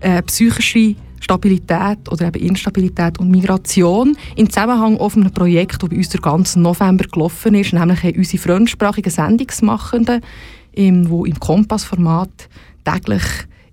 äh, 0.00 0.22
psychische 0.22 0.94
Stabilität 1.18 2.08
oder 2.10 2.28
eben 2.28 2.40
Instabilität 2.40 3.18
und 3.18 3.30
Migration 3.30 4.16
im 4.36 4.48
Zusammenhang 4.48 4.96
auf 4.98 5.16
einem 5.16 5.32
Projekt, 5.32 5.82
das 5.82 5.90
bei 5.90 5.96
uns 5.96 6.10
den 6.10 6.20
ganzen 6.20 6.62
November 6.62 7.04
gelaufen 7.06 7.56
ist, 7.56 7.72
nämlich 7.72 8.16
unsere 8.16 8.42
fremdsprachigen 8.42 9.10
Sendungsmachenden, 9.10 10.22
im, 10.75 11.03
die 11.05 11.29
im 11.29 11.39
Kompass-Format 11.39 12.49
täglich 12.83 13.23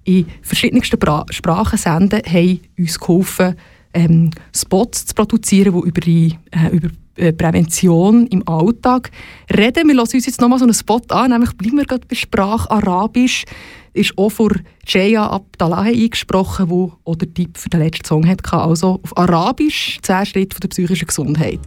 in 0.05 0.27
verschiedensten 0.43 0.99
Bra 0.99 1.25
Sprachen 1.31 1.79
senden, 1.79 2.23
haben 2.27 2.61
uns 2.79 2.99
geholfen, 2.99 3.57
ähm, 3.95 4.31
Spots 4.55 5.07
zu 5.07 5.15
produzieren, 5.15 5.75
die 5.75 5.89
über, 5.89 6.01
die, 6.01 6.39
äh, 6.51 6.69
über 6.75 6.89
äh, 7.17 7.33
Prävention 7.33 8.27
im 8.29 8.47
Alltag 8.47 9.11
reden. 9.51 9.89
Wir 9.89 9.95
hören 9.95 10.01
uns 10.01 10.13
jetzt 10.13 10.41
nochmal 10.41 10.59
so 10.59 10.65
einen 10.65 10.75
Spot 10.75 11.03
an, 11.09 11.31
nämlich 11.31 11.53
bleiben 11.57 11.79
wir 11.79 11.85
gerade 11.85 12.07
bei 12.07 12.15
Sprache 12.15 12.71
Arabisch. 12.71 13.45
Ist 13.93 14.17
auch 14.17 14.31
von 14.31 14.53
Jaya 14.87 15.27
Abdallahi 15.27 16.05
eingesprochen, 16.05 16.71
wo 16.71 16.93
auch 17.05 17.17
der 17.17 17.33
Tipp 17.33 17.59
für 17.59 17.69
den 17.69 17.81
letzten 17.81 18.05
Song 18.05 18.27
hatte. 18.27 18.53
Also 18.53 19.01
auf 19.03 19.17
Arabisch, 19.17 19.99
10 20.03 20.27
Schritte 20.27 20.61
der 20.61 20.69
psychischen 20.69 21.07
Gesundheit. 21.07 21.61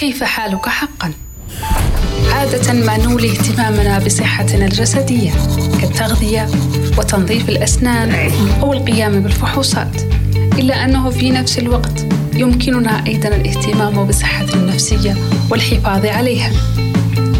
كيف 0.00 0.22
حالك 0.22 0.68
حقا؟ 0.68 1.23
عادة 2.31 2.73
ما 2.73 2.97
نولي 2.97 3.31
اهتمامنا 3.31 3.99
بصحتنا 3.99 4.65
الجسدية 4.65 5.31
كالتغذية 5.81 6.47
وتنظيف 6.97 7.49
الأسنان 7.49 8.31
أو 8.61 8.73
القيام 8.73 9.19
بالفحوصات 9.19 10.01
إلا 10.59 10.85
أنه 10.85 11.09
في 11.09 11.31
نفس 11.31 11.59
الوقت 11.59 12.05
يمكننا 12.33 13.05
أيضا 13.07 13.27
الاهتمام 13.27 14.07
بصحتنا 14.07 14.61
النفسية 14.61 15.15
والحفاظ 15.51 16.05
عليها. 16.05 16.51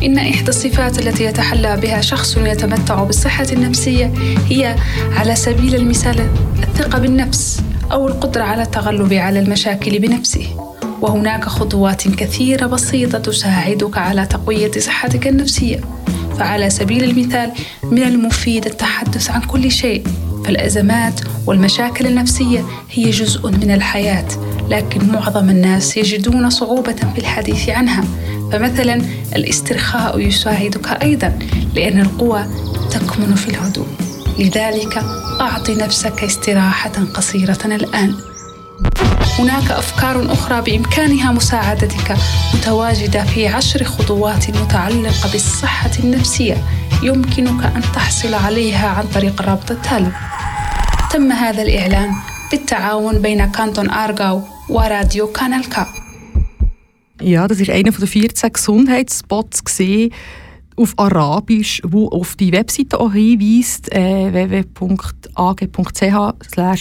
إن 0.03 0.17
إحدى 0.17 0.49
الصفات 0.49 0.99
التي 0.99 1.23
يتحلى 1.23 1.77
بها 1.77 2.01
شخص 2.01 2.37
يتمتع 2.37 3.03
بالصحة 3.03 3.47
النفسية 3.51 4.13
هي 4.49 4.75
على 5.17 5.35
سبيل 5.35 5.75
المثال 5.75 6.29
الثقة 6.63 6.99
بالنفس 6.99 7.61
أو 7.91 8.07
القدرة 8.07 8.43
على 8.43 8.63
التغلب 8.63 9.13
على 9.13 9.39
المشاكل 9.39 9.99
بنفسه. 9.99 10.74
وهناك 11.01 11.45
خطوات 11.45 12.07
كثيرة 12.07 12.65
بسيطة 12.65 13.19
تساعدك 13.19 13.97
على 13.97 14.25
تقوية 14.25 14.71
صحتك 14.71 15.27
النفسية. 15.27 15.79
فعلى 16.39 16.69
سبيل 16.69 17.03
المثال 17.03 17.51
من 17.83 18.03
المفيد 18.03 18.65
التحدث 18.65 19.29
عن 19.31 19.41
كل 19.41 19.71
شيء. 19.71 20.03
فالأزمات 20.45 21.21
والمشاكل 21.47 22.07
النفسية 22.07 22.65
هي 22.91 23.09
جزء 23.09 23.51
من 23.51 23.71
الحياة 23.71 24.27
لكن 24.69 25.11
معظم 25.11 25.49
الناس 25.49 25.97
يجدون 25.97 26.49
صعوبة 26.49 26.95
في 27.13 27.17
الحديث 27.17 27.69
عنها. 27.69 28.03
فمثلا 28.51 29.01
الاسترخاء 29.35 30.19
يساعدك 30.19 30.87
أيضا 31.03 31.39
لأن 31.75 31.99
القوة 32.01 32.47
تكمن 32.91 33.35
في 33.35 33.47
الهدوء. 33.49 33.87
لذلك 34.39 34.97
أعط 35.41 35.69
نفسك 35.69 36.23
استراحة 36.23 36.91
قصيرة 37.13 37.59
الآن. 37.65 38.15
هناك 39.39 39.71
أفكار 39.71 40.31
أخرى 40.31 40.61
بإمكانها 40.61 41.31
مساعدتك 41.31 42.17
متواجدة 42.53 43.23
في 43.23 43.47
عشر 43.47 43.83
خطوات 43.83 44.49
متعلقة 44.49 45.31
بالصحة 45.31 45.91
النفسية 46.03 46.63
يمكنك 47.03 47.65
أن 47.65 47.81
تحصل 47.81 48.33
عليها 48.33 48.87
عن 48.87 49.07
طريق 49.07 49.41
الرابط 49.41 49.71
التالي 49.71 50.11
تم 51.11 51.31
هذا 51.31 51.61
الإعلان 51.61 52.11
بالتعاون 52.51 53.21
بين 53.21 53.51
كانتون 53.51 53.89
أرغاو 53.89 54.41
وراديو 54.69 55.27
كانال 55.27 55.69
كا. 55.69 55.87
Ja, 57.21 57.47
das 57.47 57.59
ist 57.61 57.69
einer 57.69 57.91
der 57.91 58.07
14 58.07 58.51
Gesundheitsspots 58.51 59.63
auf 60.75 60.93
Arabisch, 60.97 61.81
wo 61.85 62.09
auf 62.09 62.35
die 62.35 62.51
Webseite 62.51 62.99
auch 62.99 63.13
hinweist, 63.13 63.91
äh, 63.93 64.33
www.ag.ch 64.33 64.87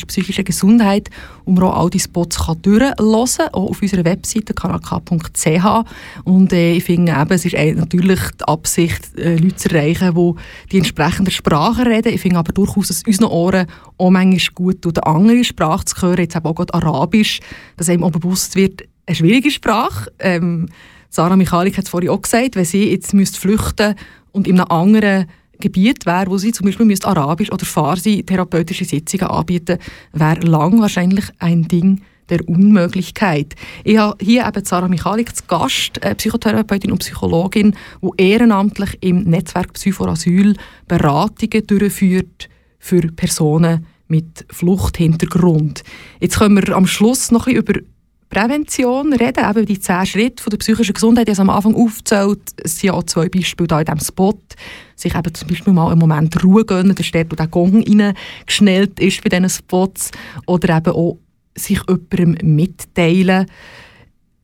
psychische 0.06 0.42
Gesundheit, 0.42 1.10
wo 1.44 1.52
man 1.52 1.64
auch 1.64 1.76
all 1.76 1.90
die 1.90 2.00
Spots 2.00 2.46
kann 2.46 2.60
durchhören 2.62 2.94
kann, 2.96 3.48
auch 3.52 3.70
auf 3.70 3.80
unserer 3.80 4.04
Webseite 4.04 4.52
kanalk.ch 4.54 5.84
und 6.24 6.52
äh, 6.52 6.72
ich 6.72 6.84
finde 6.84 7.12
eben, 7.12 7.30
es 7.30 7.44
ist 7.44 7.54
natürlich 7.54 8.20
die 8.40 8.44
Absicht, 8.44 9.16
äh, 9.16 9.36
Leute 9.36 9.56
zu 9.56 9.68
erreichen, 9.70 10.14
die 10.14 10.32
die 10.72 10.78
entsprechende 10.78 11.30
Sprache 11.30 11.86
reden. 11.86 12.12
Ich 12.12 12.20
finde 12.20 12.38
aber 12.38 12.52
durchaus, 12.52 12.88
dass 12.88 13.04
unseren 13.06 13.30
Ohren 13.30 13.66
auch 13.96 14.10
manchmal 14.10 14.54
gut 14.54 14.82
tut, 14.82 15.04
eine 15.04 15.14
andere 15.14 15.44
Sprache 15.44 15.84
zu 15.84 16.02
hören, 16.02 16.18
jetzt 16.18 16.34
eben 16.34 16.46
auch 16.46 16.54
gerade 16.54 16.74
Arabisch, 16.74 17.40
dass 17.76 17.88
einem 17.88 18.02
auch 18.02 18.10
bewusst 18.10 18.56
wird, 18.56 18.82
eine 19.06 19.14
schwierige 19.14 19.50
Sprache. 19.50 20.10
Ähm, 20.18 20.68
Sarah 21.14 21.36
Michalik 21.36 21.78
hat 21.78 21.84
es 21.84 21.90
vorhin 21.90 22.10
auch 22.10 22.22
gesagt, 22.22 22.56
wenn 22.56 22.64
sie 22.64 22.90
jetzt 22.90 23.14
müsste 23.14 23.38
flüchten 23.38 23.94
und 24.32 24.48
in 24.48 24.58
einem 24.58 24.68
anderen 24.68 25.26
Gebiet 25.60 26.06
wäre, 26.06 26.26
wo 26.26 26.38
sie 26.38 26.50
zum 26.50 26.66
Beispiel 26.66 26.86
müsste 26.86 27.06
Arabisch 27.06 27.52
oder 27.52 27.64
Farsi 27.64 28.24
therapeutische 28.26 28.84
Sitzungen 28.84 29.28
anbieten, 29.28 29.78
wäre 30.12 30.40
lang 30.40 30.80
wahrscheinlich 30.80 31.26
ein 31.38 31.68
Ding 31.68 32.02
der 32.30 32.48
Unmöglichkeit. 32.48 33.54
Ich 33.84 33.96
habe 33.96 34.16
hier 34.20 34.44
eben 34.44 34.64
Sarah 34.64 34.88
Michalik 34.88 35.36
zu 35.36 35.44
Gast, 35.46 36.02
äh, 36.02 36.16
Psychotherapeutin 36.16 36.90
und 36.90 36.98
Psychologin, 36.98 37.76
die 38.02 38.10
ehrenamtlich 38.20 38.98
im 39.00 39.22
Netzwerk 39.22 39.72
Psychoasyl 39.74 40.56
Beratungen 40.88 41.64
durchführt 41.64 42.48
für 42.80 43.02
Personen 43.12 43.86
mit 44.08 44.46
Fluchthintergrund. 44.50 45.84
Jetzt 46.18 46.40
können 46.40 46.56
wir 46.56 46.74
am 46.74 46.88
Schluss 46.88 47.30
noch 47.30 47.46
ein 47.46 47.54
bisschen 47.54 47.76
über 47.76 47.93
Prävention 48.34 49.12
reden, 49.12 49.48
eben 49.48 49.66
die 49.66 49.78
zehn 49.78 50.04
Schritte 50.04 50.42
von 50.42 50.50
der 50.50 50.58
psychischen 50.58 50.92
Gesundheit, 50.92 51.28
die 51.28 51.32
es 51.32 51.40
am 51.40 51.50
Anfang 51.50 51.74
aufzählt. 51.74 52.40
Es 52.62 52.78
sind 52.78 52.90
auch 52.90 53.04
zwei 53.04 53.28
Beispiele 53.28 53.68
da 53.68 53.80
in 53.80 53.86
diesem 53.86 54.00
Spot. 54.00 54.38
Sich 54.96 55.14
eben 55.14 55.34
zum 55.34 55.48
Beispiel 55.48 55.72
mal 55.72 55.90
einen 55.90 56.00
Moment 56.00 56.42
Ruhe 56.42 56.64
gönnen, 56.64 56.94
der 56.94 57.04
steht, 57.04 57.30
wo 57.30 57.36
der 57.36 57.46
Gong 57.46 57.82
reingeschnellt 57.82 58.98
ist 59.00 59.22
bei 59.22 59.28
diesen 59.30 59.48
Spots. 59.48 60.10
Oder 60.46 60.76
eben 60.76 60.92
auch 60.92 61.18
sich 61.54 61.80
jemandem 61.88 62.56
mitteilen. 62.56 63.46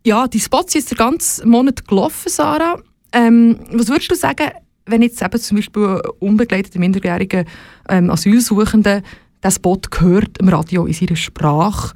Ja, 0.07 0.29
die 0.29 0.41
Spots 0.41 0.73
sind 0.73 0.83
jetzt 0.83 0.93
den 0.93 0.99
ganzen 0.99 1.49
Monat 1.49 1.87
gelaufen, 1.87 2.29
Sarah. 2.29 2.79
Ähm, 3.13 3.59
was 3.73 3.89
würdest 3.89 4.11
du 4.11 4.15
sagen, 4.15 4.51
wenn 4.87 5.03
jetzt 5.03 5.21
eben 5.21 5.41
zum 5.41 5.57
Beispiel 5.57 6.01
unbegleitete 6.21 6.79
minderjährige 6.79 7.45
ähm, 7.89 8.11
Asylsuchende 8.11 9.03
den 9.43 9.51
Spot 9.51 9.81
hört 9.99 10.39
im 10.39 10.49
Radio 10.49 10.87
in 10.87 10.93
seiner 10.93 11.17
Sprache, 11.17 11.95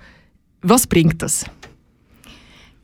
was 0.62 0.86
bringt 0.86 1.22
das? 1.22 1.44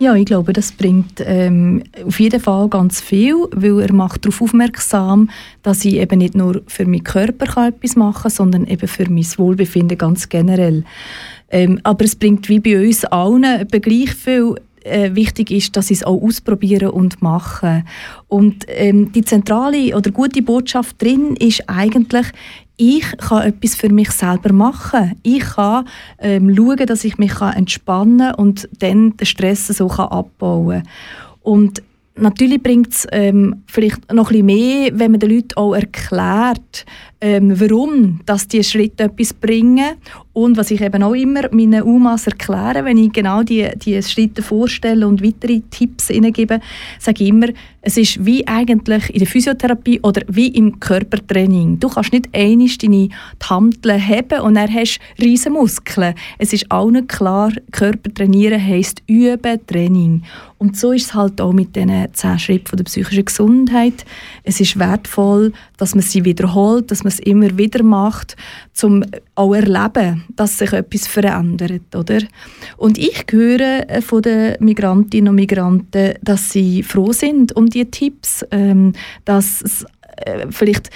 Ja, 0.02 0.14
ich 0.14 0.24
glaube, 0.24 0.54
das 0.54 0.72
bringt 0.72 1.22
ähm, 1.26 1.82
auf 2.06 2.20
jeden 2.20 2.40
Fall 2.40 2.70
ganz 2.70 3.02
viel, 3.02 3.34
weil 3.54 3.80
er 3.80 3.92
macht 3.92 4.24
darauf 4.24 4.40
aufmerksam, 4.40 5.28
dass 5.62 5.84
ich 5.84 5.96
eben 5.96 6.20
nicht 6.20 6.34
nur 6.34 6.62
für 6.68 6.86
meinen 6.86 7.04
Körper 7.04 7.44
kann 7.44 7.74
etwas 7.74 7.96
machen 7.96 8.22
kann, 8.22 8.30
sondern 8.30 8.66
eben 8.66 8.88
für 8.88 9.10
mein 9.10 9.26
Wohlbefinden 9.36 9.98
ganz 9.98 10.30
generell. 10.30 10.84
Ähm, 11.50 11.80
aber 11.82 12.06
es 12.06 12.16
bringt 12.16 12.48
wie 12.48 12.60
bei 12.60 12.82
uns 12.82 13.04
allen 13.04 13.68
gleich 13.68 14.14
viel 14.14 14.54
äh, 14.84 15.14
wichtig 15.14 15.50
ist, 15.50 15.76
dass 15.76 15.88
sie 15.88 15.94
es 15.94 16.04
auch 16.04 16.22
ausprobieren 16.22 16.90
und 16.90 17.22
machen. 17.22 17.84
Und 18.28 18.64
ähm, 18.68 19.12
die 19.12 19.22
zentrale 19.22 19.96
oder 19.96 20.10
gute 20.10 20.42
Botschaft 20.42 21.00
drin 21.02 21.36
ist 21.36 21.68
eigentlich, 21.68 22.26
ich 22.76 23.04
kann 23.18 23.42
etwas 23.42 23.74
für 23.74 23.90
mich 23.90 24.10
selber 24.10 24.54
machen. 24.54 25.16
Ich 25.22 25.40
kann 25.40 25.86
ähm, 26.18 26.54
schauen, 26.56 26.86
dass 26.86 27.04
ich 27.04 27.18
mich 27.18 27.38
entspannen 27.40 28.18
kann 28.18 28.34
und 28.36 28.68
dann 28.78 29.16
den 29.16 29.26
Stress 29.26 29.66
so 29.66 29.88
kann 29.88 30.08
abbauen 30.08 30.82
kann. 30.82 30.90
Und 31.42 31.82
natürlich 32.16 32.62
bringt 32.62 32.92
es 32.92 33.06
ähm, 33.12 33.62
vielleicht 33.66 34.12
noch 34.12 34.30
ein 34.30 34.46
bisschen 34.46 34.46
mehr, 34.46 34.90
wenn 34.94 35.10
man 35.10 35.20
den 35.20 35.30
Leuten 35.30 35.56
auch 35.56 35.74
erklärt, 35.74 36.86
ähm, 37.20 37.58
warum 37.60 38.20
dass 38.24 38.48
die 38.48 38.64
Schritte 38.64 39.04
etwas 39.04 39.34
bringen 39.34 39.96
und 40.32 40.56
was 40.56 40.70
ich 40.70 40.80
eben 40.80 41.02
auch 41.02 41.14
immer 41.14 41.42
meinen 41.52 41.82
UMAs 41.82 42.26
erkläre, 42.26 42.84
wenn 42.84 42.96
ich 42.96 43.12
genau 43.12 43.42
die, 43.42 43.68
die 43.76 44.02
Schritte 44.02 44.42
vorstelle 44.42 45.06
und 45.06 45.22
weitere 45.22 45.60
Tipps 45.70 46.08
ihnen 46.08 46.32
gebe, 46.32 46.60
sage 46.98 47.24
ich 47.24 47.30
immer, 47.30 47.48
es 47.82 47.96
ist 47.96 48.24
wie 48.24 48.46
eigentlich 48.46 49.10
in 49.10 49.20
der 49.20 49.26
Physiotherapie 49.26 50.00
oder 50.02 50.22
wie 50.28 50.48
im 50.48 50.78
Körpertraining. 50.80 51.80
Du 51.80 51.88
kannst 51.88 52.12
nicht 52.12 52.28
einmal 52.34 52.68
deine 52.80 53.08
Handeln 53.42 54.00
heben 54.00 54.40
und 54.40 54.54
dann 54.54 54.72
hast 54.72 54.98
du 55.16 55.24
riesen 55.24 55.54
Muskeln. 55.54 56.14
Es 56.38 56.52
ist 56.52 56.70
allen 56.70 57.06
klar, 57.06 57.52
Körper 57.72 58.12
trainieren 58.12 58.64
heisst 58.64 59.02
üben, 59.06 59.66
Training. 59.66 60.22
Und 60.58 60.76
so 60.76 60.92
ist 60.92 61.06
es 61.06 61.14
halt 61.14 61.40
auch 61.40 61.54
mit 61.54 61.74
diesen 61.74 62.06
zehn 62.12 62.38
Schritten 62.38 62.76
der 62.76 62.84
psychischen 62.84 63.24
Gesundheit. 63.24 64.04
Es 64.44 64.60
ist 64.60 64.78
wertvoll, 64.78 65.54
dass 65.78 65.94
man 65.94 66.02
sie 66.02 66.26
wiederholt, 66.26 66.90
dass 66.90 67.02
man 67.02 67.09
es 67.10 67.18
immer 67.20 67.56
wieder 67.58 67.82
macht, 67.82 68.36
um 68.82 69.04
auch 69.34 69.54
erleben, 69.54 70.24
dass 70.36 70.58
sich 70.58 70.72
etwas 70.72 71.06
verändert, 71.06 71.94
oder? 71.94 72.20
Und 72.76 72.98
ich 72.98 73.24
höre 73.30 73.88
äh, 73.88 74.00
von 74.00 74.22
den 74.22 74.56
Migrantinnen 74.60 75.28
und 75.28 75.34
Migranten, 75.34 76.14
dass 76.22 76.50
sie 76.50 76.82
froh 76.82 77.12
sind 77.12 77.54
um 77.54 77.66
die 77.66 77.84
Tipps, 77.84 78.44
ähm, 78.50 78.94
dass 79.24 79.62
es 79.62 79.84
äh, 80.16 80.46
vielleicht 80.50 80.90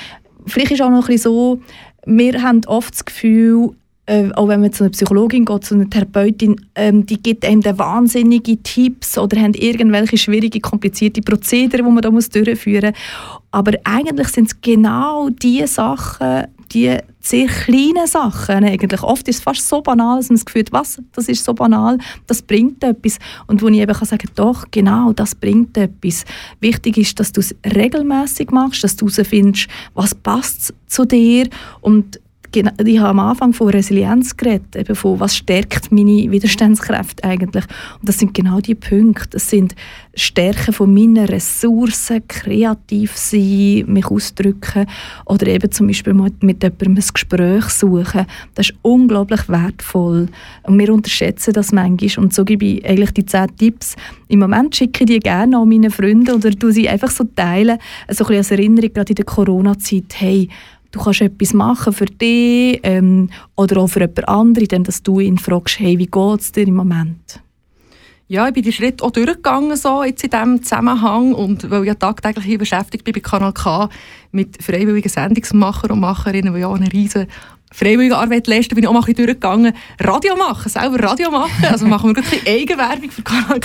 vielleicht 0.46 0.72
ist 0.72 0.82
auch 0.82 0.90
noch 0.90 1.08
ein 1.08 1.14
bisschen 1.14 1.32
so, 1.32 1.60
wir 2.06 2.42
haben 2.42 2.62
oft 2.66 2.94
das 2.94 3.04
Gefühl, 3.04 3.70
äh, 4.06 4.30
auch 4.32 4.48
wenn 4.48 4.60
man 4.60 4.72
zu 4.72 4.84
einer 4.84 4.90
Psychologin 4.90 5.44
geht, 5.44 5.64
zu 5.64 5.74
einer 5.74 5.88
Therapeutin, 5.88 6.56
ähm, 6.74 7.06
die 7.06 7.22
gibt 7.22 7.44
einem 7.44 7.62
dann 7.62 7.78
wahnsinnige 7.78 8.62
Tipps 8.62 9.16
oder 9.16 9.40
haben 9.40 9.54
irgendwelche 9.54 10.18
schwierige, 10.18 10.60
komplizierte 10.60 11.22
Prozedere, 11.22 11.82
die 11.82 11.90
man 11.90 12.02
da 12.02 12.10
muss 12.10 12.28
durchführen 12.28 12.90
muss. 12.90 13.40
Aber 13.50 13.72
eigentlich 13.84 14.28
sind 14.28 14.48
es 14.48 14.60
genau 14.60 15.30
die 15.30 15.66
Sachen, 15.66 16.44
die 16.72 16.98
sehr 17.20 17.46
kleinen 17.46 18.06
Sachen 18.06 18.64
eigentlich. 18.64 19.02
Oft 19.02 19.26
ist 19.28 19.36
es 19.36 19.42
fast 19.42 19.66
so 19.66 19.80
banal, 19.80 20.18
dass 20.18 20.28
man 20.28 20.36
das 20.36 20.44
Gefühl 20.44 20.62
hat, 20.62 20.72
was, 20.72 21.02
das 21.12 21.28
ist 21.28 21.44
so 21.44 21.54
banal, 21.54 21.98
das 22.26 22.42
bringt 22.42 22.82
etwas. 22.84 23.18
Und 23.46 23.62
wo 23.62 23.68
ich 23.68 23.78
eben 23.78 23.92
kann 23.92 24.06
sagen 24.06 24.28
doch, 24.34 24.66
genau, 24.70 25.12
das 25.12 25.34
bringt 25.34 25.76
etwas. 25.78 26.24
Wichtig 26.60 26.98
ist, 26.98 27.18
dass 27.20 27.32
du 27.32 27.40
es 27.40 27.54
regelmäßig 27.64 28.50
machst, 28.50 28.84
dass 28.84 28.96
du 28.96 29.08
herausfindest, 29.08 29.68
was 29.94 30.14
passt 30.14 30.74
zu 30.86 31.04
dir 31.04 31.48
und 31.80 32.20
ich 32.56 32.98
habe 32.98 33.08
am 33.08 33.18
Anfang 33.18 33.52
von 33.52 33.68
Resilienz 33.68 34.36
geredet, 34.36 34.76
eben 34.76 34.94
von 34.94 35.20
was 35.20 35.36
stärkt 35.36 35.90
meine 35.90 36.30
Widerstandskräfte 36.30 37.24
eigentlich. 37.24 37.64
Und 38.00 38.08
das 38.08 38.18
sind 38.18 38.34
genau 38.34 38.60
die 38.60 38.74
Punkte. 38.74 39.30
Das 39.30 39.50
sind 39.50 39.74
Stärken 40.14 40.72
von 40.72 40.92
meinen 40.92 41.24
Ressourcen, 41.24 42.26
kreativ 42.28 43.16
sein, 43.16 43.84
mich 43.86 44.06
ausdrücken 44.06 44.86
oder 45.26 45.46
eben 45.48 45.70
zum 45.70 45.88
Beispiel 45.88 46.14
mit, 46.14 46.42
mit 46.42 46.62
jemandem 46.62 46.96
ein 46.96 47.04
Gespräch 47.12 47.64
suchen. 47.66 48.26
Das 48.54 48.70
ist 48.70 48.76
unglaublich 48.82 49.48
wertvoll. 49.48 50.28
Und 50.62 50.78
wir 50.78 50.92
unterschätzen 50.92 51.52
das 51.52 51.72
manchmal. 51.72 52.24
Und 52.24 52.34
so 52.34 52.44
gebe 52.44 52.64
ich 52.64 52.88
eigentlich 52.88 53.12
die 53.12 53.26
zehn 53.26 53.56
Tipps. 53.56 53.96
Im 54.28 54.40
Moment 54.40 54.76
schicke 54.76 55.04
ich 55.04 55.10
die 55.10 55.18
gerne 55.20 55.56
an 55.56 55.68
meine 55.68 55.90
Freunde 55.90 56.34
oder 56.34 56.50
tue 56.50 56.72
sie 56.72 56.88
einfach 56.88 57.10
so 57.10 57.24
teilen, 57.24 57.78
so 58.08 58.24
ein 58.24 58.28
bisschen 58.28 58.36
als 58.36 58.50
Erinnerung, 58.50 58.92
gerade 58.92 59.10
in 59.10 59.16
der 59.16 59.24
Corona-Zeit. 59.24 60.14
Hey, 60.14 60.48
du 60.94 61.00
kannst 61.00 61.20
etwas 61.20 61.52
machen 61.52 61.92
für 61.92 62.06
dich 62.06 62.80
ähm, 62.82 63.30
oder 63.56 63.80
auch 63.80 63.88
für 63.88 64.00
jemand 64.00 64.28
anderen, 64.28 64.68
indem 64.68 64.94
du 65.02 65.20
ihn 65.20 65.38
fragst, 65.38 65.80
hey, 65.80 65.98
wie 65.98 66.06
geht 66.06 66.40
es 66.40 66.52
dir 66.52 66.66
im 66.66 66.74
Moment? 66.74 67.40
Ja, 68.26 68.48
ich 68.48 68.54
bin 68.54 68.62
den 68.62 68.72
Schritt 68.72 69.02
auch 69.02 69.10
durchgegangen 69.10 69.76
so 69.76 70.02
jetzt 70.02 70.24
in 70.24 70.30
diesem 70.30 70.62
Zusammenhang 70.62 71.34
und 71.34 71.70
weil 71.70 71.82
ich 71.82 71.88
ja 71.88 71.94
tagtäglich 71.94 72.58
beschäftigt 72.58 73.04
bin 73.04 73.12
bei 73.12 73.20
Kanal 73.20 73.52
K 73.52 73.90
mit 74.32 74.62
freiwilligen 74.62 75.10
Sendungsmachern 75.10 75.90
und 75.90 76.00
Macherinnen, 76.00 76.54
die 76.54 76.60
ja 76.60 76.68
auch 76.68 76.76
eine 76.76 76.90
riesen 76.90 77.26
freiwillige 77.74 78.16
Arbeit 78.16 78.46
leisten, 78.46 78.76
bin 78.76 78.84
ich 78.84 78.88
auch 78.88 78.92
mal 78.92 79.00
ein 79.00 79.06
bisschen 79.06 79.26
durchgegangen. 79.26 79.74
Radio 80.00 80.36
machen, 80.36 80.68
selber 80.68 81.02
Radio 81.02 81.30
machen. 81.30 81.50
Also 81.74 81.86
machen 81.86 82.14
wir 82.14 82.22
ein 82.22 82.46
Eigenwerbung 82.46 83.10
für 83.10 83.22
Kanal. 83.22 83.58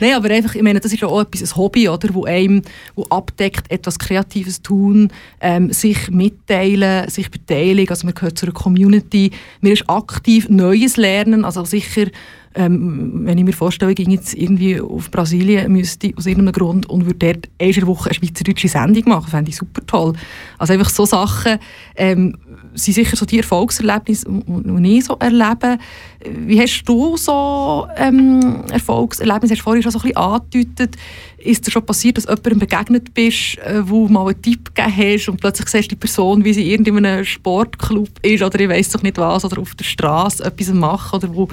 Nein, 0.00 0.14
aber 0.14 0.30
einfach, 0.30 0.54
ich 0.54 0.62
meine, 0.62 0.80
das 0.80 0.92
ist 0.92 1.00
ja 1.00 1.08
auch 1.08 1.20
etwas, 1.20 1.42
ein 1.42 1.56
Hobby, 1.56 1.88
oder, 1.88 2.08
wo 2.14 2.24
einem 2.24 2.62
wo 2.94 3.04
abdeckt, 3.10 3.70
etwas 3.70 3.98
Kreatives 3.98 4.62
tun, 4.62 5.12
ähm, 5.40 5.70
sich 5.72 6.10
mitteilen, 6.10 7.08
sich 7.10 7.30
beteiligen. 7.30 7.90
Also 7.90 8.06
man 8.06 8.14
gehört 8.14 8.38
zu 8.38 8.46
einer 8.46 8.54
Community. 8.54 9.30
Man 9.60 9.72
ist 9.72 9.90
aktiv 9.90 10.48
Neues 10.48 10.96
lernen, 10.96 11.44
also 11.44 11.64
sicher 11.64 12.06
ähm, 12.54 13.22
wenn 13.24 13.36
ich 13.36 13.44
mir 13.44 13.52
vorstelle, 13.52 13.90
ich 13.92 13.96
ging 13.96 14.10
jetzt 14.10 14.34
irgendwie 14.34 14.80
auf 14.80 15.10
Brasilien 15.10 15.72
müsste 15.72 16.12
aus 16.16 16.26
irgendeinem 16.26 16.52
Grund 16.52 16.88
und 16.88 17.06
würde 17.06 17.34
dort 17.34 17.48
der 17.60 17.86
Woche 17.86 18.10
eine 18.10 18.14
schweizerdeutsche 18.14 18.68
Sendung 18.68 19.08
machen, 19.08 19.28
fände 19.28 19.50
ich 19.50 19.56
super 19.56 19.84
toll. 19.86 20.12
Also 20.58 20.72
einfach 20.72 20.90
so 20.90 21.04
Sachen, 21.04 21.58
ähm, 21.96 22.36
sind 22.74 22.94
sicher 22.94 23.16
so 23.16 23.24
die 23.24 23.38
Erfolgserlebnisse, 23.38 24.26
die 24.28 24.98
ich 24.98 25.04
so 25.04 25.16
erlebe. 25.18 25.78
Wie 26.24 26.60
hast 26.60 26.84
du 26.84 27.16
so 27.16 27.86
ähm, 27.96 28.64
Erfolgserlebnisse, 28.70 29.54
hast 29.54 29.60
du 29.60 29.64
vorhin 29.64 29.82
schon 29.82 29.92
so 29.92 29.98
ein 29.98 30.02
bisschen 30.02 30.16
angedeutet, 30.16 30.96
ist 31.38 31.66
dir 31.66 31.70
schon 31.70 31.86
passiert, 31.86 32.16
dass 32.16 32.24
jemandem 32.24 32.58
begegnet 32.58 33.14
bist, 33.14 33.58
äh, 33.58 33.88
wo 33.88 34.08
mal 34.08 34.26
einen 34.26 34.42
Tipp 34.42 34.74
gegeben 34.74 34.96
hast 34.96 35.28
und 35.28 35.40
plötzlich 35.40 35.68
siehst 35.68 35.90
du 35.90 35.94
die 35.94 36.00
Person, 36.00 36.44
wie 36.44 36.52
sie 36.52 36.72
in 36.72 36.86
einem 36.96 37.24
Sportclub 37.24 38.08
ist 38.22 38.42
oder 38.42 38.60
ich 38.60 38.68
weiß 38.68 38.90
doch 38.90 39.02
nicht 39.02 39.18
was, 39.18 39.44
oder 39.44 39.60
auf 39.60 39.74
der 39.74 39.84
Straße 39.84 40.44
etwas 40.44 40.72
macht 40.72 41.14
oder 41.14 41.34
wo, 41.34 41.48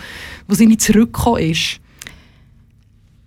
wo 0.48 0.56
sie 0.56 0.66
nicht 0.66 0.82
zurückgekommen 0.82 1.52
ist? 1.52 1.80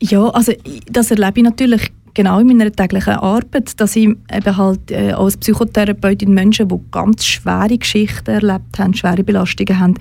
Ja, 0.00 0.28
also 0.30 0.52
das 0.90 1.10
erlebe 1.10 1.40
ich 1.40 1.44
natürlich 1.44 1.92
genau 2.14 2.38
in 2.38 2.46
meiner 2.46 2.72
täglichen 2.72 3.14
Arbeit, 3.14 3.78
dass 3.80 3.96
ich 3.96 4.04
eben 4.04 4.56
halt 4.56 4.90
äh, 4.90 5.12
als 5.12 5.36
Psychotherapeutin 5.36 6.32
Menschen, 6.32 6.68
die 6.68 6.80
ganz 6.90 7.24
schwere 7.26 7.76
Geschichten 7.76 8.30
erlebt 8.30 8.78
haben, 8.78 8.94
schwere 8.94 9.24
Belastungen 9.24 9.78
haben, 9.78 9.94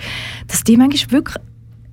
dass 0.48 0.64
die 0.64 0.78
manchmal 0.78 1.12
wirklich 1.12 1.44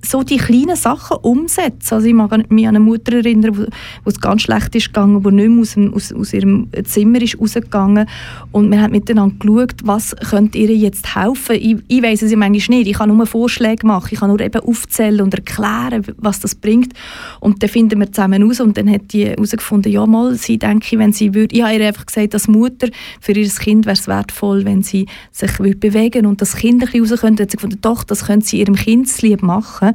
so 0.05 0.23
die 0.23 0.37
kleinen 0.37 0.75
Sachen 0.75 1.17
umsetzen. 1.17 1.95
Also 1.95 2.07
ich 2.07 2.13
mag 2.13 2.31
mich 2.49 2.67
an 2.67 2.75
eine 2.75 2.79
Mutter 2.79 3.17
erinnern, 3.17 3.57
wo, 3.57 3.63
wo 4.03 4.09
es 4.09 4.19
ganz 4.19 4.43
schlecht 4.43 4.75
ist 4.75 4.87
gegangen, 4.87 5.21
die 5.23 5.31
nicht 5.31 5.49
mehr 5.49 5.61
aus, 5.61 5.73
dem, 5.73 5.93
aus, 5.93 6.11
aus 6.11 6.33
ihrem 6.33 6.67
Zimmer 6.83 7.21
ist 7.21 7.39
rausgegangen. 7.39 8.07
Und 8.51 8.71
wir 8.71 8.81
haben 8.81 8.91
miteinander 8.91 9.35
geschaut, 9.39 9.75
was 9.83 10.15
könnte 10.15 10.57
ihr 10.57 10.75
jetzt 10.75 11.15
helfen. 11.15 11.55
Ich, 11.55 11.77
ich 11.87 12.03
weiss 12.03 12.21
es 12.21 12.31
ja 12.31 12.37
manchmal 12.37 12.79
nicht, 12.79 12.89
ich 12.89 12.97
kann 12.97 13.15
nur 13.15 13.25
Vorschläge 13.25 13.85
machen, 13.85 14.09
ich 14.11 14.19
kann 14.19 14.29
nur 14.29 14.39
eben 14.39 14.61
aufzählen 14.61 15.21
und 15.21 15.33
erklären, 15.33 16.03
was 16.17 16.39
das 16.39 16.55
bringt. 16.55 16.93
Und 17.39 17.61
dann 17.61 17.69
finden 17.69 17.99
wir 17.99 18.11
zusammen 18.11 18.43
aus 18.43 18.59
und 18.59 18.77
dann 18.77 18.89
hat 18.89 19.13
die 19.13 19.25
herausgefunden, 19.25 19.91
ja 19.91 20.05
mal, 20.05 20.35
sie 20.35 20.57
denke, 20.57 20.97
wenn 20.97 21.13
sie 21.13 21.33
würde, 21.33 21.55
ich 21.55 21.61
habe 21.61 21.75
ihr 21.75 21.87
einfach 21.87 22.05
gesagt, 22.05 22.33
als 22.33 22.47
Mutter, 22.47 22.87
für 23.19 23.33
ihr 23.33 23.47
Kind 23.49 23.85
wäre 23.85 23.93
es 23.95 24.07
wertvoll, 24.07 24.65
wenn 24.65 24.81
sie 24.81 25.05
sich 25.31 25.59
würde 25.59 25.75
bewegen 25.75 26.25
und 26.25 26.41
das 26.41 26.55
Kind 26.55 26.81
ein 26.81 26.91
bisschen 26.91 27.01
raus 27.01 27.21
könnte, 27.21 27.43
hat 27.43 27.51
sie 27.51 27.57
gefunden, 27.57 27.79
doch, 27.81 28.03
das 28.03 28.25
könnte 28.25 28.47
sie 28.47 28.59
ihrem 28.59 28.75
Kindslieb 28.75 29.43
machen 29.43 29.90